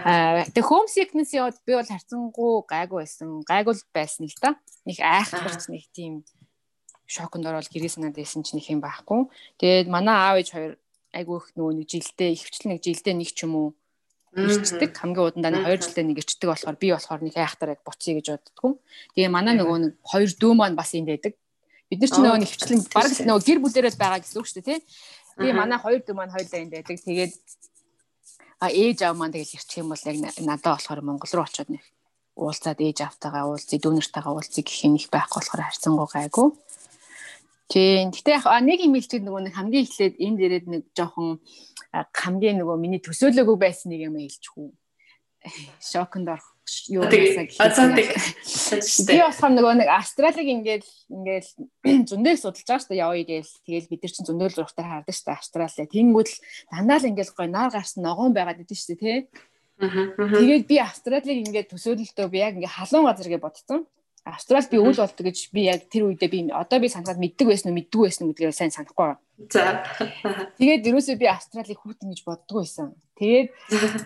Аа 0.07 0.47
тэг 0.55 0.65
home 0.71 0.87
sickness 0.87 1.35
яваад 1.35 1.59
би 1.67 1.75
бол 1.75 1.91
харцангуу 1.91 2.63
гайгүй 2.71 3.03
байсан. 3.03 3.43
Гайгүй 3.43 3.75
байсан 3.91 4.31
л 4.31 4.39
да. 4.39 4.55
Нэг 4.87 5.03
айхтарч 5.03 5.67
нэг 5.67 5.91
тийм 5.91 6.23
шоконд 7.11 7.47
ороод 7.47 7.69
гэрээ 7.69 7.91
санаад 7.91 8.15
байсан 8.15 8.47
ч 8.47 8.55
нэг 8.55 8.71
юм 8.71 8.79
байхгүй. 8.79 9.27
Тэгээд 9.59 9.91
манай 9.91 10.15
аав 10.15 10.39
ээж 10.39 10.51
хоёр 10.55 10.73
айгүй 11.15 11.37
их 11.39 11.49
нөгөө 11.55 11.73
нэг 11.79 11.87
жилдээ 11.89 12.31
ихвчлэн 12.35 12.71
нэг 12.75 12.81
жилдээ 12.83 13.15
нэг 13.15 13.31
ч 13.31 13.47
юм 13.47 13.55
уу 13.55 13.69
ирчдэг 14.35 14.91
хамгийн 14.99 15.27
удандаа 15.31 15.53
нэг 15.55 15.65
2 15.71 15.83
жилдээ 15.87 16.05
нэг 16.11 16.19
ирчдэг 16.19 16.49
болохоор 16.51 16.77
би 16.77 16.89
болохоор 16.91 17.23
нэг 17.23 17.35
айхтар 17.39 17.79
яг 17.79 17.81
буцъя 17.87 18.19
гэж 18.19 18.27
боддгоо. 18.35 18.73
Тэгээ 19.15 19.31
манай 19.31 19.55
нөгөө 19.55 19.79
нэг 19.79 19.93
хоёр 20.03 20.31
дүү 20.35 20.53
маань 20.59 20.75
бас 20.75 20.91
энд 20.99 21.07
байдаг. 21.07 21.39
Бид 21.87 22.01
нар 22.03 22.11
ч 22.11 22.19
нөгөө 22.19 22.41
нэг 22.43 22.51
хвчлэн 22.51 22.81
баг 22.91 23.11
нөгөө 23.15 23.47
гэр 23.47 23.61
бүлээрээ 23.63 23.95
байгаа 23.95 24.21
гэсэн 24.27 24.39
үг 24.43 24.49
шүү 24.51 24.59
дээ 24.59 24.67
тий. 24.67 24.81
Тэгээ 25.39 25.55
манай 25.55 25.79
хоёр 25.79 26.01
дүү 26.03 26.15
маань 26.19 26.35
хоёулаа 26.35 26.61
энд 26.67 26.73
байдаг. 26.75 26.97
Тэгээд 26.99 27.33
а 28.59 28.67
ээж 28.75 28.99
аав 29.07 29.17
маань 29.19 29.35
тэгэл 29.35 29.55
ирчих 29.55 29.79
юм 29.79 29.95
бол 29.95 30.03
яг 30.03 30.17
надад 30.19 30.67
болохоор 30.75 31.01
Монгол 31.07 31.31
руу 31.31 31.47
очиод 31.47 31.71
нэг 31.71 31.85
уулзаад 32.35 32.79
ээж 32.83 32.99
автагаа 33.07 33.47
уулзъя 33.47 33.79
дүүнэртэйгээ 33.79 34.35
уулзъя 34.35 34.63
гэх 34.67 34.83
юм 34.83 34.99
их 34.99 35.07
байхгүй 35.15 35.39
болохоор 35.39 35.63
харьцангуй 35.71 36.09
гайгүй. 36.11 36.49
Тийм. 37.69 38.13
Гэтэ 38.13 38.37
яг 38.37 38.45
нэг 38.61 38.81
юм 38.85 38.95
хэлчихэд 38.95 39.25
нөгөө 39.25 39.43
нэг 39.49 39.55
хамгийн 39.57 39.85
эхлээд 39.89 40.15
энд 40.21 40.39
ирээд 40.41 40.67
нэг 40.69 40.83
жоохон 40.93 41.41
хамгийн 42.13 42.61
нөгөө 42.61 42.77
миний 42.77 43.01
төсөөлөөгүй 43.01 43.57
байсан 43.57 43.89
нэг 43.95 44.05
юм 44.05 44.21
хэлчихв. 44.21 44.75
Шоконд 45.81 46.29
орох 46.29 46.55
юу 46.89 47.05
гэсэн 47.09 47.49
гэх. 47.49 47.61
Би 49.09 49.17
болохоор 49.21 49.53
нөгөө 49.53 49.75
нэг 49.81 49.89
Австралиг 49.93 50.49
ингээл 50.49 50.89
ингээл 51.13 51.51
зөндөө 52.09 52.35
судалж 52.41 52.65
байгаа 52.65 52.81
шүү 52.81 52.93
дээ 52.93 53.05
явъя 53.05 53.25
гээл. 53.29 53.53
Тэгэл 53.69 53.91
бид 53.93 54.01
нар 54.05 54.13
чинь 54.13 54.29
зөндөө 54.29 54.49
л 54.49 54.57
зургатаар 54.57 54.89
хардаг 55.05 55.15
шүү 55.15 55.27
дээ 55.29 55.37
Австрали. 55.37 55.93
Тэнгүүд 55.93 56.29
л 56.29 56.39
дандаа 56.73 56.99
л 57.01 57.09
ингээл 57.13 57.37
гой 57.37 57.49
нар 57.53 57.71
гарсан 57.73 58.01
ногоон 58.05 58.33
байгаад 58.33 58.65
идэв 58.65 58.77
шүү 58.81 58.97
дээ 58.97 59.01
тий. 59.05 59.19
Тэгээд 59.81 60.65
би 60.65 60.77
Австралиг 60.81 61.39
ингээд 61.45 61.69
төсөөлөлтөө 61.69 62.27
би 62.33 62.39
яг 62.41 62.57
ингээ 62.57 62.77
халуун 62.77 63.09
газар 63.13 63.29
гэж 63.29 63.43
бодсон. 63.45 63.85
Австрал 64.25 64.65
би 64.71 64.81
үйл 64.81 64.97
болдог 64.97 65.27
гэж 65.29 65.53
би 65.53 65.69
яг 65.69 65.85
тэр 65.93 66.09
үедээ 66.09 66.31
би 66.33 66.39
одоо 66.49 66.81
би 66.81 66.89
санахад 66.89 67.21
мэддэг 67.21 67.49
байсан 67.49 67.71
уу 67.71 67.77
мэддгүй 67.77 68.09
байсан 68.09 68.25
уу 68.25 68.33
гэдгээр 68.33 68.57
сайн 68.57 68.73
санахгүй 68.73 69.05
байна. 69.05 69.24
За. 69.35 69.83
Тэгээд 70.59 70.87
ерөөсөө 70.87 71.19
би 71.19 71.27
Австралийг 71.27 71.83
хүүтэн 71.83 72.15
гэж 72.15 72.23
боддгоо 72.23 72.63
байсан. 72.63 72.95
Тэгээд 73.19 73.51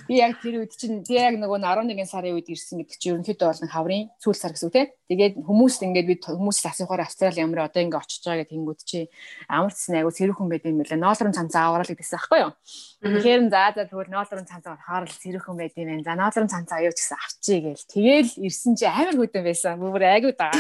би 0.09 0.21
яг 0.21 0.37
тэр 0.41 0.61
үед 0.65 0.73
чинь 0.77 1.01
би 1.01 1.17
яг 1.17 1.37
нөгөө 1.41 1.65
11 1.65 2.05
сарын 2.05 2.37
үед 2.37 2.49
ирсэн 2.53 2.81
гэдэг 2.81 2.97
чинь 2.97 3.13
ерөнхийдөө 3.17 3.49
бол 3.49 3.73
хаврын 3.73 4.09
сүүл 4.21 4.37
сар 4.37 4.53
гэсэн 4.53 4.69
үг 4.69 4.77
те. 4.77 4.93
Тэгээд 5.09 5.41
хүмүүс 5.41 5.81
ингээд 5.85 6.09
би 6.09 6.17
хүмүүсээс 6.21 6.69
асуухаар 6.77 7.09
Австрали 7.09 7.41
ямар 7.41 7.69
одоо 7.69 7.81
ингээд 7.81 8.05
очиж 8.05 8.25
байгаа 8.25 8.49
тэнгууд 8.49 8.81
чи 8.85 9.09
амарчсан 9.49 9.97
айгу 9.97 10.13
сэрүүхэн 10.13 10.49
байд 10.53 10.65
юм 10.69 10.81
байлаа. 10.85 11.01
Ноолрон 11.01 11.37
цанцаа 11.37 11.63
аваарал 11.73 11.89
гэдэгсэн 11.89 12.19
аахгүй 12.21 12.41
юу? 12.45 12.53
Тэгэхээр 13.01 13.41
за 13.49 13.63
за 13.73 13.83
тэгвэл 13.89 14.13
ноолрон 14.13 14.45
цанцаа 14.45 14.77
болохоор 14.77 15.05
л 15.09 15.21
сэрүүхэн 15.25 15.57
байд 15.57 15.75
юм 15.81 15.89
байна. 15.89 16.05
За 16.05 16.13
ноолрон 16.13 16.53
цанцаа 16.53 16.77
аяа 16.85 16.93
ч 16.93 17.01
гэсэн 17.01 17.17
авчий 17.17 17.59
гээл. 17.65 17.89
Тэгээл 17.89 18.33
ирсэн 18.45 18.73
чи 18.77 18.85
амар 18.85 19.17
хөдөн 19.17 19.45
байсан. 19.45 19.81
Бүр 19.81 20.05
айгу 20.05 20.37
даа. 20.37 20.53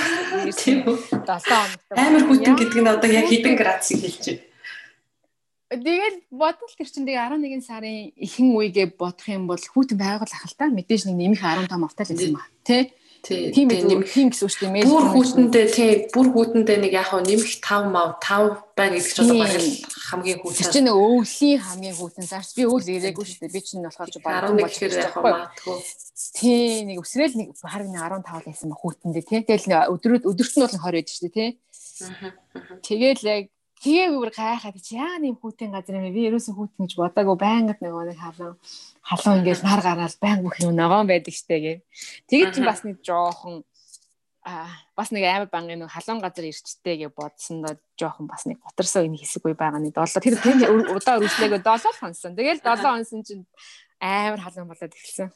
Тийм 0.56 0.88
үү. 0.88 0.96
7 1.20 1.36
хоногт. 1.36 1.84
Амар 1.92 2.24
хөдөн 2.24 2.56
гэдэг 2.56 2.80
нь 2.80 2.88
одоо 2.88 3.10
яг 3.12 3.28
хэдэн 3.28 3.56
градусыг 3.60 4.00
хэлж 4.08 4.24
байна? 4.24 4.48
Тэгэл 5.68 6.24
бодвол 6.32 6.74
тэр 6.76 6.88
чинь 6.88 7.04
тэгээ 7.04 7.28
11 7.28 7.60
сарын 7.60 8.12
ихэнх 8.16 8.56
үегээ 8.56 8.86
бодох 8.96 9.28
юм 9.28 9.44
бол 9.44 9.60
хүүтэн 9.60 10.00
байгаль 10.00 10.32
ах 10.32 10.48
л 10.48 10.56
та 10.56 10.72
мэдээж 10.72 11.12
нэг 11.12 11.16
нэмэх 11.20 11.44
15 11.44 11.68
автал 11.68 12.08
байсан 12.08 12.32
ба 12.32 12.48
тий 12.64 12.88
Тийм 13.22 13.68
тийм 13.68 14.02
тийм 14.06 14.28
гэсэн 14.30 14.46
үг 14.46 14.52
шүү 14.54 14.70
дээ. 14.70 14.86
Бүр 14.86 15.06
хүүтэндээ 15.10 15.66
тий 15.74 15.90
бүр 16.14 16.26
хүүтэндээ 16.30 16.78
нэг 16.86 16.92
яг 16.94 17.10
нэмэх 17.10 17.58
5 17.58 17.90
мав 17.90 18.22
5 18.22 18.78
байна 18.78 18.94
гэдэг 18.94 19.12
чинь 19.18 19.42
баг 19.42 19.52
хамгийн 20.06 20.38
хүүтэн. 20.38 20.58
Тэр 20.62 20.70
чинь 20.70 20.86
нэг 20.86 20.96
өвлийн 20.96 21.58
хамгийн 21.58 21.96
хүүтэн 21.98 22.26
цааш 22.30 22.48
би 22.54 22.62
өвл 22.70 22.86
ирээгүй 22.86 23.26
шүү 23.26 23.40
дээ. 23.42 23.54
Би 23.58 23.60
чинь 23.60 23.82
болохоор 23.82 24.10
ч 24.14 24.16
баг 24.22 24.54
болж 24.54 24.76
яг 24.78 25.18
маатгүй. 25.18 25.78
Тий 26.38 26.86
нэг 26.86 27.02
өсрэл 27.02 27.34
нэг 27.34 27.48
баг 27.58 27.82
нэг 27.90 28.00
15 28.06 28.46
байсан 28.46 28.66
ба 28.70 28.76
хүүтэндээ 28.78 29.24
тий. 29.26 29.40
Тэгэл 29.42 29.90
өдрөд 29.90 30.22
өдөрт 30.22 30.54
нь 30.54 30.62
бол 30.62 30.78
20 30.78 30.94
байдаг 30.94 31.10
шүү 31.10 31.26
дээ 31.26 31.34
тий. 31.34 31.50
Тэгэл 32.86 33.22
яг 33.26 33.44
Тэгээ 33.78 34.10
бүр 34.10 34.30
гайхаад 34.34 34.76
чи 34.82 34.98
яа 34.98 35.22
нэм 35.22 35.38
хүүтийн 35.38 35.70
газар 35.70 36.02
юм 36.02 36.10
бэ? 36.10 36.16
Би 36.16 36.26
ерөөсөө 36.26 36.54
хүүтэн 36.54 36.82
гэж 36.82 36.92
бодоагүй 36.98 37.36
байнгат 37.38 37.78
нөгөө 37.78 38.04
нэг 38.10 38.18
халуун 38.18 38.56
халуун 39.06 39.38
ингээд 39.38 39.62
нар 39.62 39.82
гараад 39.86 40.16
байнг 40.18 40.42
бүх 40.42 40.56
юм 40.58 40.74
ногоон 40.74 41.06
байдаг 41.06 41.34
штэ 41.34 41.56
гээ. 41.62 41.76
Тэгээд 42.26 42.54
чи 42.58 42.60
бас 42.66 42.82
нэг 42.82 42.98
жоохон 43.06 43.62
а 44.42 44.66
бас 44.98 45.14
нэг 45.14 45.22
амар 45.30 45.46
бангийн 45.46 45.78
нэг 45.86 45.94
халуун 45.94 46.18
газар 46.18 46.50
ирчтэй 46.50 47.06
гэж 47.06 47.14
бодсон 47.14 47.62
доо 47.62 47.78
жоохон 47.94 48.26
бас 48.26 48.50
нэг 48.50 48.58
готарсоо 48.58 49.06
энэ 49.06 49.20
хэсэг 49.22 49.46
үе 49.46 49.54
байгаа 49.54 49.78
нэг 49.78 49.94
долоо 49.94 50.22
тэр 50.22 50.34
тэр 50.42 50.58
удаа 50.90 51.22
үргэлжлээгөө 51.22 51.62
7 51.62 52.02
хонсон. 52.02 52.32
Тэгэл 52.34 52.64
7 52.64 52.82
хонсон 52.82 53.22
чинь 53.22 53.44
амар 54.02 54.42
халуун 54.42 54.74
болоод 54.74 54.90
эхэлсэн. 54.90 55.30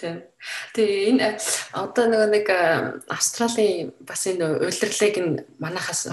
Тийм. 0.00 0.22
Тэгээ 0.76 1.10
энэ 1.16 1.28
одоо 1.72 2.04
нөгөө 2.06 2.30
нэг 2.30 2.46
Австралийн 3.08 3.96
бас 4.04 4.28
энэ 4.28 4.60
улирлыг 4.60 5.16
нь 5.16 5.40
манахаас 5.58 6.08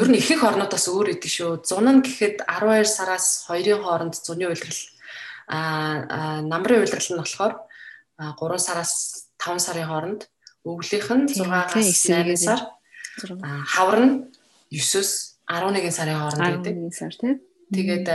ер 0.00 0.08
нь 0.08 0.18
ихэнх 0.20 0.44
орнуудаас 0.44 0.86
өөр 0.92 1.16
идэг 1.16 1.32
шүү. 1.32 1.64
Зун 1.64 1.88
нь 1.88 2.04
гэхэд 2.04 2.44
12 2.44 2.84
сараас 2.84 3.48
2-ын 3.48 3.80
хооронд 3.80 4.14
зуны 4.20 4.46
улирал 4.52 4.82
а 5.48 6.40
намрын 6.44 6.84
улирал 6.84 7.08
нь 7.08 7.20
болохоор 7.20 7.54
3 8.20 8.58
сараас 8.60 8.92
5 9.40 9.58
сарын 9.58 9.88
хооронд 9.88 10.22
өвлийнх 10.68 11.10
нь 11.10 11.26
6-аас 11.32 11.88
8 12.06 12.36
сар 12.36 12.60
хавар 13.72 13.98
нь 14.04 14.14
9-өөс 14.70 15.10
11 15.48 15.90
сарын 15.90 16.20
хооронд 16.20 16.42
байдаг. 16.62 16.74
11 16.76 16.92
сар 16.94 17.14
тийм. 17.16 17.40
Тэгээд 17.72 18.06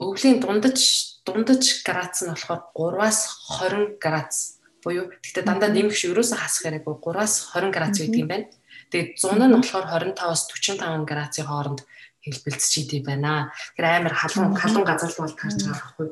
өвлийн 0.00 0.40
дундаж 0.40 0.80
дундаж 1.24 1.62
градус 1.86 2.20
нь 2.24 2.32
болохоор 2.34 2.98
3-аас 2.98 3.20
20 3.60 4.02
градус 4.02 4.61
буюу 4.82 5.06
гэхдээ 5.08 5.44
дандаа 5.46 5.70
нэмэх 5.70 5.96
шиг 5.96 6.12
ерөөсөө 6.12 6.38
хасах 6.38 6.62
хэрэггүй 6.66 6.94
3-аас 7.00 7.34
20 7.54 7.70
градус 7.72 7.98
байдаг 8.02 8.20
юм 8.20 8.28
байна. 8.28 8.46
Тэгээд 8.90 9.08
100 9.16 9.46
нь 9.48 9.56
болохоор 9.56 9.86
25-аас 10.12 10.42
45 10.50 11.08
градусын 11.08 11.46
хооронд 11.48 11.80
хэлбэлцэж 12.22 12.72
идэв 12.86 13.02
байна. 13.02 13.50
Тэгэхээр 13.74 13.86
амар 13.98 14.14
халуун 14.14 14.54
халуун 14.54 14.86
газар 14.86 15.10
бол 15.18 15.34
таарч 15.34 15.58
байгаа 15.66 15.82
байхгүй? 15.82 16.08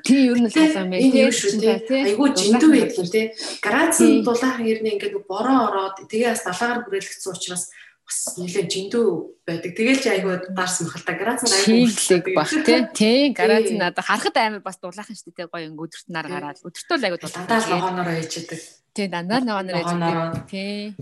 Тийм 0.00 0.22
ер 0.32 0.38
нь 0.40 0.48
халуун 0.48 0.90
байх 0.92 1.04
тийм 1.12 1.32
шүү 1.32 1.52
дээ. 1.60 1.76
Айгуу 2.08 2.28
жиндүү 2.32 2.70
байдаг 2.72 2.96
юм 2.96 3.08
тий. 3.12 3.26
Градус 3.60 4.00
нь 4.00 4.24
дулаахан 4.24 4.64
ирнэ 4.64 4.88
ингээд 4.96 5.16
бороо 5.28 5.58
ороод 5.68 5.96
тэгээ 6.08 6.32
бас 6.32 6.44
далаагаар 6.48 6.80
хүрээлэгдсэн 6.88 7.32
учраас 7.36 7.64
бас 8.06 8.38
нэлээд 8.38 8.70
жиндүү 8.70 9.06
байдаг. 9.42 9.72
Тэгэл 9.74 9.98
чи 9.98 10.08
айгүй 10.14 10.34
гарс 10.54 10.78
махалта 10.86 11.12
грац 11.18 11.42
нь 11.42 11.50
айгүй 11.50 12.34
баг 12.38 12.46
тий. 12.46 12.80
Тий, 12.94 13.20
грац 13.36 13.66
нь 13.66 13.82
надад 13.82 14.06
харахад 14.06 14.38
амар 14.38 14.62
бас 14.62 14.78
дулаахан 14.78 15.18
шүү 15.18 15.34
дээ 15.34 15.50
гоё 15.50 15.74
өдөрт 15.74 16.06
нар 16.14 16.30
гараад. 16.30 16.62
Өдөртөө 16.62 16.96
л 17.02 17.06
айгүй 17.10 17.18
дулаахан. 17.18 17.50
Дандаа 17.50 17.66
ногооноор 17.66 18.10
ээжэдэг. 18.22 18.60
Тий, 18.94 19.06
дандаа 19.10 19.40
ногооноор 19.42 19.78
ээжэдэг. 19.82 20.46
Тий. 20.46 20.94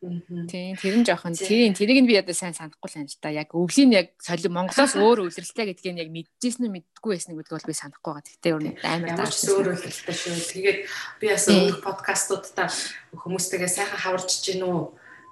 Тийм 0.00 0.80
тэр 0.80 0.96
нь 0.96 1.04
жоохон 1.04 1.36
тийм 1.36 1.76
тэрийг 1.76 2.00
нь 2.00 2.08
би 2.08 2.16
одоо 2.16 2.32
сайн 2.32 2.56
санахгүй 2.56 2.88
л 2.88 2.96
байна 2.96 3.12
л 3.12 3.20
да. 3.20 3.28
Яг 3.28 3.52
өвлийн 3.52 3.92
яг 3.92 4.16
соли 4.16 4.48
Монголоос 4.48 4.96
өөр 5.04 5.28
өвлөрөлтэй 5.28 5.76
гэдгийг 5.76 5.92
нь 5.92 6.00
яг 6.00 6.08
мэдчихсэн 6.08 6.64
нь 6.64 6.72
мэдгүй 6.72 7.20
байсан 7.20 7.36
гэдэг 7.36 7.52
бол 7.52 7.68
би 7.68 7.76
санахгүй 7.76 8.12
байгаа. 8.16 8.24
Гэхдээ 8.24 8.52
өөр 8.56 8.64
амар 8.80 9.12
таарч 9.20 9.40
өөр 9.44 9.68
өвлөрөлтэй 9.76 10.16
шүү. 10.16 10.40
Тэгээд 10.56 10.78
би 11.20 11.26
бас 11.28 11.44
өмнөх 11.52 11.78
подкастуудаа 11.84 12.68
хүмүүстэйгээ 13.12 13.68
сайхан 13.68 14.00
хаварч 14.00 14.30
гин 14.40 14.64
үү 14.64 14.80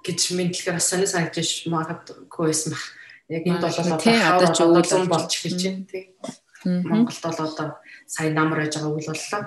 гэж 0.05 0.19
мэдлэгээр 0.35 0.77
бас 0.77 0.89
сонио 0.89 1.09
санагдаж 1.09 1.49
магадгүй 1.67 2.45
байсан 2.49 2.73
баг. 2.73 2.83
Яг 3.29 3.43
энд 3.45 3.61
бол 3.61 3.77
одоо 3.77 4.49
ч 4.53 4.59
өвлөн 4.63 5.05
болж 5.09 5.31
эхэлж 5.35 5.61
байна 5.65 5.85
тий. 5.85 6.03
Монголд 6.65 7.21
бол 7.23 7.39
одоо 7.45 7.67
сайн 8.07 8.33
намар 8.33 8.65
байж 8.65 8.73
байгаа 8.75 8.95
үйл 8.95 9.11
боллоо. 9.11 9.43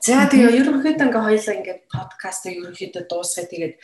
За 0.00 0.30
тэгээ 0.30 0.58
ерөнхийдөө 0.62 1.06
ингээ 1.10 1.26
хоёлаа 1.26 1.54
ингээ 1.58 1.78
подкастыг 1.90 2.54
ерөнхийдөө 2.62 3.02
дуусгая 3.10 3.46
тэгээд 3.50 3.74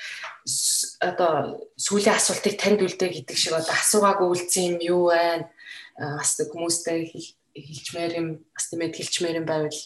одоо 1.02 1.32
сүүлийн 1.74 2.16
асуултыг 2.16 2.54
танд 2.54 2.80
үлдээ 2.86 3.10
гэдэг 3.10 3.36
шиг 3.36 3.58
одоо 3.58 3.74
асуугаагүй 3.74 4.28
үлдсэн 4.30 4.64
юм 4.70 4.78
юу 4.80 5.02
байна? 5.10 5.50
Бас 5.98 6.38
хүмүүстэй 6.38 7.10
хэлчмээр 7.54 8.12
юм, 8.22 8.28
бас 8.54 8.64
тиймээ 8.70 8.94
хэлчмээр 8.94 9.38
юм 9.42 9.46
байвал 9.50 9.80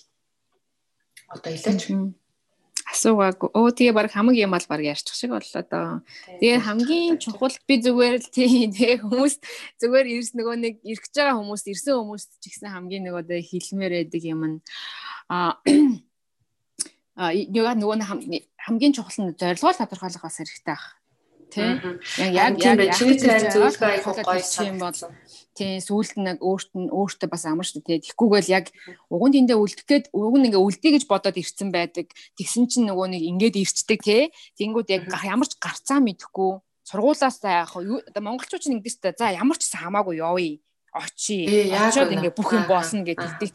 одоо 1.33 1.51
хэлээч 1.53 1.83
асуугаагүй. 2.89 3.51
Оо 3.53 3.69
тэгээ 3.69 3.93
баг 3.93 4.09
хамаг 4.09 4.37
юм 4.37 4.57
бол 4.57 4.67
баг 4.69 4.81
ярьчих 4.81 5.15
шиг 5.15 5.31
боллоо 5.37 5.63
доо. 5.69 6.01
Тэгээ 6.41 6.65
хамгийн 6.65 7.21
чухал 7.21 7.53
би 7.69 7.75
зүгээр 7.85 8.17
л 8.17 8.29
тий 8.33 8.69
тэгээ 8.77 9.05
хүмүүс 9.05 9.35
зүгээр 9.81 10.07
ирс 10.17 10.33
нөгөө 10.33 10.57
нэг 10.57 10.75
ирэх 10.83 11.07
байгаа 11.13 11.37
хүмүүс 11.37 11.63
ирсэн 11.69 12.01
хүмүүс 12.01 12.25
ч 12.41 12.45
ихсэн 12.49 12.73
хамгийн 12.73 13.05
нөгөө 13.05 13.23
дэ 13.29 13.45
хилмээр 13.45 13.93
байдаг 14.09 14.23
юм 14.25 14.43
нь 14.49 14.57
а 15.29 15.61
а 17.21 17.33
нөгөө 17.33 17.97
хамгийн 18.57 18.93
чухал 18.97 19.19
нь 19.21 19.37
зорилгоо 19.37 19.73
тодорхойлох 19.77 20.25
бас 20.25 20.39
хэрэгтэй 20.41 20.73
ах 20.73 20.99
тий 21.51 21.71
яг 22.33 22.55
яг 22.63 22.79
яг 22.79 22.97
чиний 22.97 23.19
зөвлөгөө 23.19 23.89
айх 23.89 24.05
гоё 24.05 24.69
юм 24.69 24.79
бол 24.79 25.01
тий 25.59 25.83
сүүлд 25.83 26.21
нэг 26.23 26.39
өөрт 26.39 26.71
нь 26.79 26.93
өөртөө 26.93 27.29
бас 27.29 27.45
амар 27.49 27.67
шүү 27.67 27.83
тий 27.83 27.99
тэгхгүйгээл 27.99 28.55
яг 28.55 28.67
уган 29.11 29.35
тэндээ 29.35 29.59
үлдэх 29.59 29.87
гээд 29.89 30.07
уг 30.15 30.35
нь 30.39 30.47
ингээ 30.53 30.63
үлдээ 30.63 30.93
гэж 30.95 31.05
бодоод 31.11 31.41
ирцэн 31.41 31.75
байдаг. 31.75 32.07
Тэгсэн 32.39 32.71
чинь 32.71 32.87
нөгөө 32.87 33.07
нэг 33.19 33.23
ингээд 33.27 33.57
ирчдэг 33.59 34.01
тий 34.05 34.23
тэнгүүд 34.61 34.89
яг 34.95 35.03
ямар 35.27 35.49
ч 35.51 35.59
гарцаа 35.59 35.99
мэдэхгүй 35.99 36.63
сургуулаас 36.87 37.43
яах 37.43 37.75
вэ 37.77 38.07
монголчууд 38.17 38.63
ч 38.63 38.71
ингэдэг 38.71 39.19
та 39.19 39.29
за 39.29 39.35
ямар 39.35 39.59
ч 39.59 39.69
хамаагүй 39.75 40.23
явъя 40.23 40.63
очие 40.95 41.75
очоод 41.75 42.15
ингээ 42.17 42.33
бүх 42.33 42.55
юм 42.57 42.65
болно 42.65 43.05
гэдэг 43.05 43.31
тий 43.41 43.51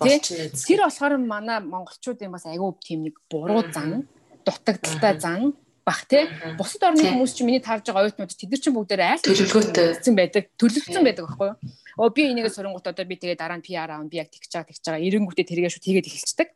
тэр 0.54 0.86
болохоор 0.86 1.18
манай 1.18 1.60
монголчуудын 1.64 2.30
бас 2.30 2.46
аягүй 2.46 2.72
тийм 2.84 3.00
нэг 3.10 3.18
буруу 3.32 3.66
зан 3.74 4.06
дутагдaltaй 4.46 5.14
зан 5.18 5.42
бах 5.84 6.08
те? 6.08 6.28
Бусад 6.58 6.84
орны 6.88 7.04
хүмүүс 7.04 7.36
чинь 7.36 7.48
миний 7.48 7.64
таарж 7.64 7.88
байгаа 7.88 8.08
оюутнууд 8.08 8.32
тэд 8.32 8.50
нар 8.50 8.62
чинь 8.64 8.76
бүгдээр 8.76 9.04
айл 9.04 9.24
төлөвлөгөөтэй. 9.24 10.16
байдаг. 10.16 10.44
Төлөвлөсөн 10.56 11.04
байдаг 11.04 11.28
байхгүй 11.28 11.48
юу? 11.52 11.58
Оо 12.00 12.10
би 12.10 12.32
энийг 12.32 12.48
сурангуут 12.50 12.88
одоо 12.88 13.06
би 13.06 13.20
тэгээ 13.20 13.38
дараа 13.38 13.60
нь 13.60 13.66
PR 13.68 13.92
аав 13.92 14.08
би 14.08 14.18
яг 14.18 14.32
тэгж 14.32 14.50
байгаа 14.50 14.72
тэгж 14.72 14.84
байгаа. 14.88 15.04
Эренгүүтээ 15.04 15.46
тэргээ 15.46 15.72
шүү 15.72 15.84
тэгээд 15.84 16.08
эхэлцдэг 16.10 16.50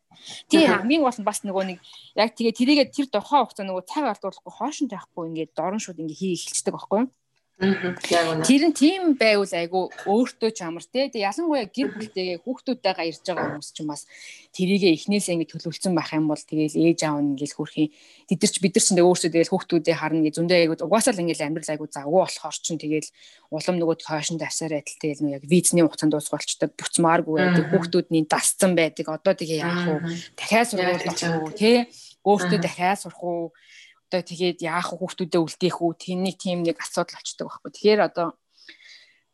тий 0.50 0.66
хамгийн 0.66 1.04
гол 1.04 1.20
нь 1.20 1.28
бас 1.28 1.44
нөгөө 1.46 1.64
нэг 1.68 1.80
яг 2.18 2.32
тэгээ 2.34 2.58
тэрийгээ 2.58 2.88
тэр 2.90 3.08
тухайн 3.12 3.46
хугацаа 3.46 3.66
нөгөө 3.68 3.84
цаг 3.86 4.06
алдуулахгүй 4.10 4.54
хоошин 4.58 4.88
тайхгүй 4.90 5.24
ингээд 5.30 5.52
дорн 5.54 5.80
шууд 5.80 6.02
ингээ 6.02 6.18
хий 6.18 6.34
эхэлцдэг 6.34 6.74
байхгүй 6.74 6.98
юу 7.06 7.10
Тэр 7.58 8.70
нь 8.70 8.78
тийм 8.78 9.18
байвал 9.18 9.50
айгу 9.50 9.90
өөртөө 10.06 10.52
ч 10.54 10.62
амар 10.62 10.86
те. 10.86 11.10
Тэг 11.10 11.26
ялангуяа 11.26 11.66
гэр 11.66 11.90
бүлтэйгээ 11.90 12.46
хүүхдүүдтэйгээ 12.46 13.10
ирж 13.10 13.26
байгаа 13.26 13.58
хүмүүс 13.58 13.70
ч 13.74 13.82
бас 13.82 14.06
тэрийгээ 14.54 14.94
эхнээсээ 14.94 15.42
ингэ 15.42 15.58
төлөвлөсөн 15.58 15.98
байх 15.98 16.14
юм 16.14 16.30
бол 16.30 16.38
тэгээл 16.38 16.78
ээж 16.78 17.00
аав 17.10 17.18
нь 17.18 17.34
ингээл 17.34 17.58
хөрхийн 17.58 17.90
тэд 18.30 18.40
нар 18.46 18.52
ч 18.54 18.58
бид 18.62 18.74
нар 18.78 18.86
ч 18.86 18.88
тэгээ 18.94 19.10
өөрсдөө 19.10 19.32
тэгэл 19.34 19.54
хүүхдүүдээ 19.58 19.96
харна 19.98 20.22
гэж 20.22 20.34
зөндөө 20.38 20.58
айгу 20.62 20.76
угаасаа 20.86 21.14
л 21.18 21.22
ингээл 21.26 21.46
амьдрал 21.50 21.74
айгу 21.74 21.86
завгүй 21.90 22.22
болохоор 22.22 22.58
ч 22.62 22.68
тэгээл 22.78 23.10
улам 23.50 23.76
нөгөө 23.82 23.98
хойшин 24.06 24.38
тасаар 24.38 24.74
адил 24.78 25.02
тэгэл 25.02 25.22
нөө 25.26 25.36
яг 25.42 25.44
визний 25.50 25.82
хугацаанд 25.82 26.14
дуусгалчдаг 26.14 26.70
буцмааргүй 26.78 27.36
байдаг. 27.42 27.66
Хүүхдүүдний 27.74 28.24
дасцсан 28.30 28.78
байдаг. 28.78 29.10
Одоо 29.10 29.34
тэгээ 29.34 29.66
яах 29.66 30.06
вэ? 30.06 30.14
Дахиад 30.38 30.70
сургууль 30.70 31.02
болох 31.10 31.42
уу 31.42 31.58
те? 31.58 31.90
Өөртөө 32.22 32.60
дахиад 32.62 33.02
сурах 33.02 33.24
уу 33.26 33.50
одоо 34.08 34.22
тэгээд 34.24 34.64
яах 34.64 34.96
хүүхдүүдэд 34.96 35.44
үлдээх 35.44 35.78
үү? 35.84 35.92
Тэрний 36.00 36.36
тийм 36.36 36.64
нэг 36.64 36.80
асуудал 36.80 37.20
болчдөг 37.20 37.48
байхгүй. 37.48 37.72
Тэгэхээр 37.76 38.02
одоо 38.08 38.28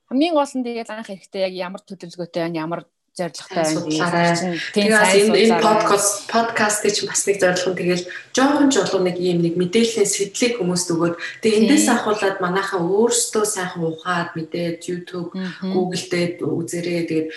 хамгийн 0.09 0.33
гол 0.33 0.53
нь 0.57 0.65
тэгээд 0.65 0.89
анх 0.89 1.09
эрэхтэй 1.13 1.41
яг 1.45 1.53
ямар 1.53 1.81
төлөвлөгөөтэй 1.85 2.41
байна, 2.41 2.61
ямар 2.65 2.81
зорилготой 3.13 3.69
байна. 3.69 4.57
Тэгээд 4.73 4.97
энэ 4.97 5.37
энэ 5.45 5.61
подкаст 5.61 6.25
подкаст 6.25 6.81
гэж 6.81 7.05
бас 7.05 7.21
нэг 7.29 7.37
зорилго 7.37 7.69
нь 7.69 7.77
тэгэл 7.77 8.05
жоохон 8.33 8.69
ч 8.73 8.81
болов 8.81 9.01
нэг 9.05 9.17
юм 9.21 9.45
нэг 9.45 9.53
мэдээллийн 9.61 10.09
сэтлийг 10.09 10.57
хүмүүст 10.57 10.89
өгөөд 10.89 11.15
тэгээд 11.45 11.59
эндээс 11.69 11.87
ахуулаад 11.93 12.37
манайхаа 12.41 12.81
өөрсдөө 12.81 13.45
сайхан 13.45 13.85
ухаад 13.85 14.33
мэдээд 14.33 14.89
YouTube, 14.89 15.29
Google 15.61 16.05
дээр 16.09 16.41
үзэрээ 16.41 17.01
тэгээд 17.05 17.27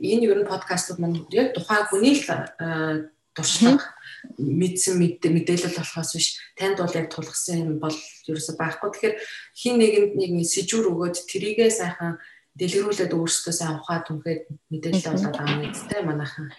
энэ 0.00 0.24
ер 0.24 0.38
нь 0.40 0.48
подкастууд 0.48 0.98
маань 1.04 1.20
яг 1.28 1.52
тухайн 1.52 1.84
хүний 1.92 2.16
л 2.16 3.12
туршлага 3.36 3.84
мэдсэн 4.36 5.00
мэдээлэл 5.00 5.76
болохоос 5.76 6.10
биш 6.16 6.28
танд 6.58 6.78
бол 6.80 6.92
яг 6.92 7.08
тулгсан 7.08 7.56
юм 7.64 7.78
бол 7.80 7.96
ерөөсөй 8.28 8.56
байхгүй. 8.56 8.88
Тэгэхээр 8.90 9.16
хин 9.56 9.74
нэгэнд 9.80 10.12
нэг 10.16 10.30
сэжүүр 10.44 10.92
өгөөд 10.92 11.16
трийгээ 11.30 11.70
сайхан 11.72 12.20
дэлгэрүүлээд 12.58 13.16
өөрсдөө 13.16 13.54
сайн 13.54 13.78
ухаад 13.80 14.04
түнхэд 14.10 14.40
мэдээлэл 14.68 15.08
болоод 15.08 15.36
байгаа 15.38 15.56
юм 15.64 15.72
зүтэй 15.72 16.02
манайхан. 16.04 16.52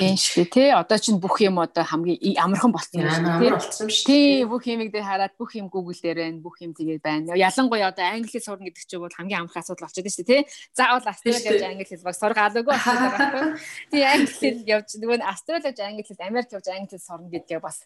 Тийм 0.00 0.16
шүү 0.16 0.44
тий. 0.48 0.68
Одоо 0.72 0.96
чинь 0.96 1.20
бүх 1.20 1.36
юм 1.44 1.60
одоо 1.60 1.84
хамгийн 1.84 2.40
амархан 2.40 2.72
болсон 2.72 3.04
юм 3.04 3.12
шүү 3.12 3.36
тий. 3.36 3.50
болсон 3.52 3.88
шүү. 3.92 4.06
Тий, 4.08 4.44
бүх 4.48 4.64
юмыг 4.64 4.88
дээр 4.88 5.04
хараад 5.04 5.34
бүх 5.36 5.52
юм 5.60 5.68
Google 5.68 6.00
дээр 6.00 6.18
байна, 6.24 6.40
бүх 6.40 6.56
юм 6.64 6.72
тэгээд 6.72 7.02
байна. 7.04 7.36
Ялангуяа 7.36 7.92
одоо 7.92 8.08
англи 8.08 8.32
хэл 8.32 8.48
сурна 8.48 8.64
гэдэг 8.64 8.84
чинь 8.88 9.04
бол 9.04 9.12
хамгийн 9.12 9.44
амархан 9.44 9.60
асуудал 9.60 9.84
болчиход 9.84 10.08
байна 10.08 10.16
шүү 10.16 10.26
тий. 10.26 10.40
Заавал 10.72 11.04
Австрали 11.04 11.44
явж 11.44 11.62
англи 11.68 11.84
хэл 11.84 12.06
баг 12.08 12.16
сурах 12.16 12.40
алаагүй 12.40 12.72
байхгүй. 12.72 13.44
Тий, 13.92 14.02
англи 14.08 14.32
хэл 14.40 14.60
явж 14.64 14.88
нөгөө 14.96 15.20
Австрали 15.20 15.68
явж 15.68 15.80
англи 15.84 16.02
хэл, 16.08 16.24
Америк 16.24 16.48
явж 16.56 16.66
англи 16.72 16.90
хэл 16.96 17.04
сурна 17.04 17.28
гэдгээ 17.28 17.60
бас 17.60 17.84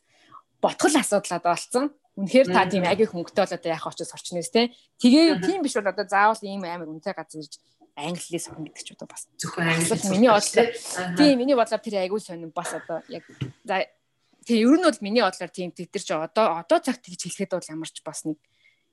ботгол 0.63 0.95
асуудал 0.95 1.37
одоо 1.43 1.53
болсон. 1.59 1.85
Үнэхээр 2.15 2.47
та 2.47 2.63
тийм 2.71 2.87
аги 2.87 3.11
хөнгөтэй 3.11 3.43
бол 3.43 3.57
одоо 3.59 3.71
яах 3.75 3.91
очиж 3.91 4.07
сурчнээс 4.07 4.55
те. 4.55 4.71
Тэгээ 5.03 5.43
тийм 5.43 5.67
биш 5.67 5.75
бол 5.75 5.91
одоо 5.91 6.07
заавал 6.07 6.39
ийм 6.47 6.63
амар 6.63 6.87
үнэтэй 6.87 7.11
газар 7.11 7.43
ирж 7.43 7.59
англиээ 7.97 8.43
сурна 8.43 8.67
гэдэг 8.67 8.83
ч 8.83 8.91
одоо 8.95 9.07
бас 9.07 9.31
зөвхөн 9.39 9.71
англи. 9.71 9.95
Миний 10.11 10.31
бодлоор 10.31 10.69
тийм 11.15 11.39
миний 11.39 11.57
бодлоор 11.57 11.83
тэр 11.83 11.95
аги 12.03 12.19
сонирн 12.19 12.51
бас 12.51 12.71
одоо 12.75 13.03
яг 13.09 13.23
за 13.63 13.87
тэгээ 14.47 14.67
ер 14.67 14.77
нь 14.79 14.87
бол 14.87 15.01
миний 15.07 15.23
бодлоор 15.23 15.53
тийм 15.55 15.71
тэр 15.71 16.03
ч 16.03 16.11
одоо 16.11 16.59
одоо 16.59 16.79
цагт 16.83 17.07
тэгж 17.07 17.31
хэлэхэд 17.31 17.55
бол 17.55 17.71
ямарч 17.71 18.03
бас 18.03 18.27
нэг 18.27 18.39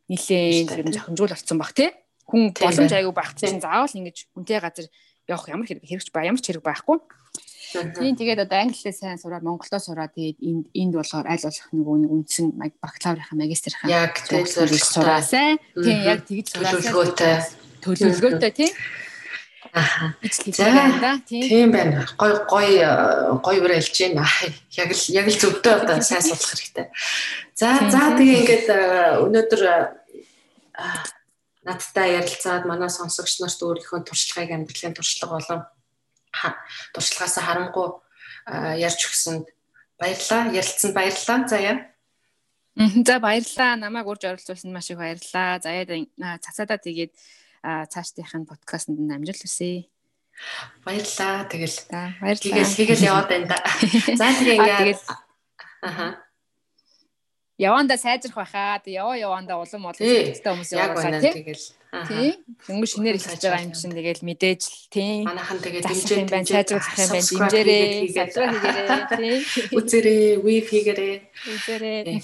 нилээн 0.05 0.67
тэр 0.69 0.81
зохимжуул 0.93 1.33
болсон 1.33 1.57
баг 1.57 1.73
те. 1.73 1.97
Хүн 2.29 2.53
боломж 2.53 2.93
аягүй 2.93 3.13
байх 3.15 3.33
чинь 3.33 3.57
заавал 3.57 3.89
ингэж 3.89 4.29
үнэтэй 4.37 4.59
газар 4.61 4.87
явах 5.25 5.49
ямар 5.49 5.65
хэрэг 5.65 5.85
хэрэгч 5.87 6.13
ба 6.13 6.21
ямар 6.21 6.41
ч 6.41 6.53
хэрэг 6.53 6.61
байхгүй. 6.61 7.01
Тийм 7.71 8.19
тэгээд 8.19 8.45
одоо 8.45 8.59
англиээ 8.67 8.93
сайн 8.93 9.17
сураад 9.17 9.47
монголоо 9.47 9.79
сураад 9.79 10.11
тэгээд 10.13 10.37
энд 10.43 10.65
энд 10.75 10.93
болохоор 10.93 11.25
аль 11.25 11.45
болох 11.47 11.67
нөгөө 11.71 11.95
нэг 12.03 12.11
үндсэн 12.11 12.45
бакалаврынхаа 12.83 13.37
магистрынхаа 13.39 13.89
яг 13.89 14.13
тийм 14.27 14.45
сураасай. 14.45 15.55
Тийм 15.79 15.99
яг 16.03 16.27
тэгж 16.27 16.47
төлөвлөгөөтэй 16.51 17.35
төлөвлөгөөтэй 17.83 18.51
тийм. 18.51 18.73
Аа. 19.73 20.13
Тийм 21.27 21.71
байна. 21.71 22.07
Гой 22.17 22.33
гой 22.49 22.69
гой 23.39 23.57
хэлж 23.61 23.95
байна. 24.03 24.27
Яг 24.75 24.91
л 24.91 25.03
яг 25.15 25.27
л 25.31 25.39
зөвдөө 25.39 25.73
одоо 25.85 26.01
сайн 26.03 26.21
судлах 26.21 26.51
хэрэгтэй. 26.51 26.87
За 27.55 27.79
за 27.87 28.11
тэгээ 28.19 28.39
ингээд 28.41 28.67
өнөөдөр 29.31 29.61
надтай 31.63 32.17
ярилцаад 32.19 32.67
манай 32.67 32.89
сонсогч 32.89 33.39
нарт 33.39 33.61
өөрийнхөө 33.63 34.03
туршлагыг 34.03 34.51
амьдралын 34.51 34.97
туршлага 34.97 35.39
болон 35.39 35.61
туршлагаас 36.91 37.37
харамгүй 37.39 37.87
ярьж 38.81 39.01
өгсөнд 39.07 39.45
баярлалаа. 40.01 40.51
Ярилцсанд 40.51 40.93
баярлалаа. 40.97 41.47
За 41.47 41.57
яа. 41.61 41.77
За 43.05 43.19
баярлалаа. 43.23 43.77
Намайг 43.77 44.07
урьж 44.09 44.25
оролцуулсанд 44.25 44.73
маш 44.73 44.89
их 44.89 44.97
баярлалаа. 44.97 45.61
За 45.61 45.69
яа 45.69 45.85
цацаадаа 46.41 46.81
тэгээд 46.81 47.13
цаашдынхын 47.63 48.45
подкастэнд 48.49 49.11
амжилт 49.11 49.41
хүсье. 49.41 49.87
Баярлалаа. 50.85 51.45
Тэгэл 51.49 51.77
баярлалаа. 51.87 52.41
Тэгэл 52.41 52.77
тэгэл 52.77 53.07
яваад 53.07 53.27
байна 53.29 53.47
да. 53.51 53.57
За 54.19 54.27
тэгээ 54.33 54.57
ингээд 54.57 55.01
аха 55.81 56.21
яванда 57.61 57.97
сайжрах 57.97 58.35
байхаа. 58.35 58.81
Тэг 58.81 58.97
яваа 58.97 59.17
яванда 59.17 59.61
улам 59.61 59.85
олон 59.93 60.01
хэрэгтэй 60.01 60.41
хүмүүс 60.41 60.71
яваасаа 60.73 61.21
тэгэл 61.21 61.65
тий. 62.09 62.29
Дөнгөж 62.65 62.89
шинээр 62.89 63.17
эхэлж 63.21 63.43
байгаа 63.45 63.65
юм 63.69 63.73
чинь 63.77 63.93
тэгэл 63.93 64.25
мэдээж 64.25 64.61
л 64.65 64.77
тий. 64.89 65.13
Манайхан 65.21 65.59
тэгээ 65.61 65.81
дэмжиж 65.85 66.09
байна, 66.25 66.49
сайжруулах 66.49 66.97
юм 66.97 67.09
байна. 67.13 67.25
Дэмжээрээ, 67.29 67.85
сайжраа 68.17 68.49
хийгээрээ 68.49 69.03
тий. 69.13 69.35
Үзээрээ, 69.77 70.25
вив 70.41 70.65
хийгээрээ. 70.73 71.15
Үзээрээ. 71.53 72.19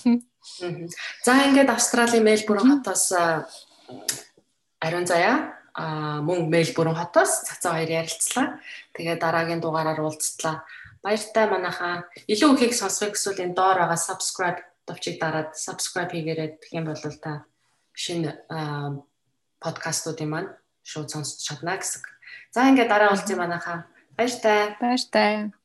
За 1.21 1.31
ингээд 1.45 1.69
Австралийн 1.69 2.25
Мельбурн 2.25 2.81
хотоос 2.81 3.13
ариун 4.79 5.05
заяа 5.05 5.57
а 5.77 6.21
мөн 6.25 6.49
Мельбурн 6.49 6.97
хотоос 6.97 7.45
цацаа 7.45 7.77
хоёр 7.77 8.01
ярилцлаа. 8.01 8.57
Тэгээ 8.97 9.21
дараагийн 9.21 9.61
дугаараар 9.61 10.01
уулзтлаа. 10.01 10.65
Баяртай 11.05 11.45
манайхаа 11.45 12.09
илүү 12.25 12.57
ихийг 12.57 12.73
сонсох 12.73 13.13
гэсэн 13.13 13.53
энэ 13.53 13.53
доор 13.53 13.77
байгаа 13.85 13.99
subscribe 14.01 14.59
товчийг 14.89 15.21
дараад 15.21 15.53
subscribe 15.53 16.09
хийгээрэй 16.09 16.57
гэх 16.57 16.73
юм 16.73 16.89
бол 16.89 16.97
та 17.21 17.45
шинэ 17.93 18.41
подкастуудын 19.61 20.29
маань 20.33 20.49
шууд 20.81 21.13
сонсч 21.13 21.45
чадна 21.45 21.77
гэсэн. 21.77 22.01
За 22.49 22.65
ингээд 22.69 22.89
дараа 22.89 23.13
уулзъя 23.13 23.37
манайхаа. 23.37 23.85
Баяр 24.17 24.33
таа. 24.41 24.61
Баяр 24.81 25.03
таа. 25.13 25.56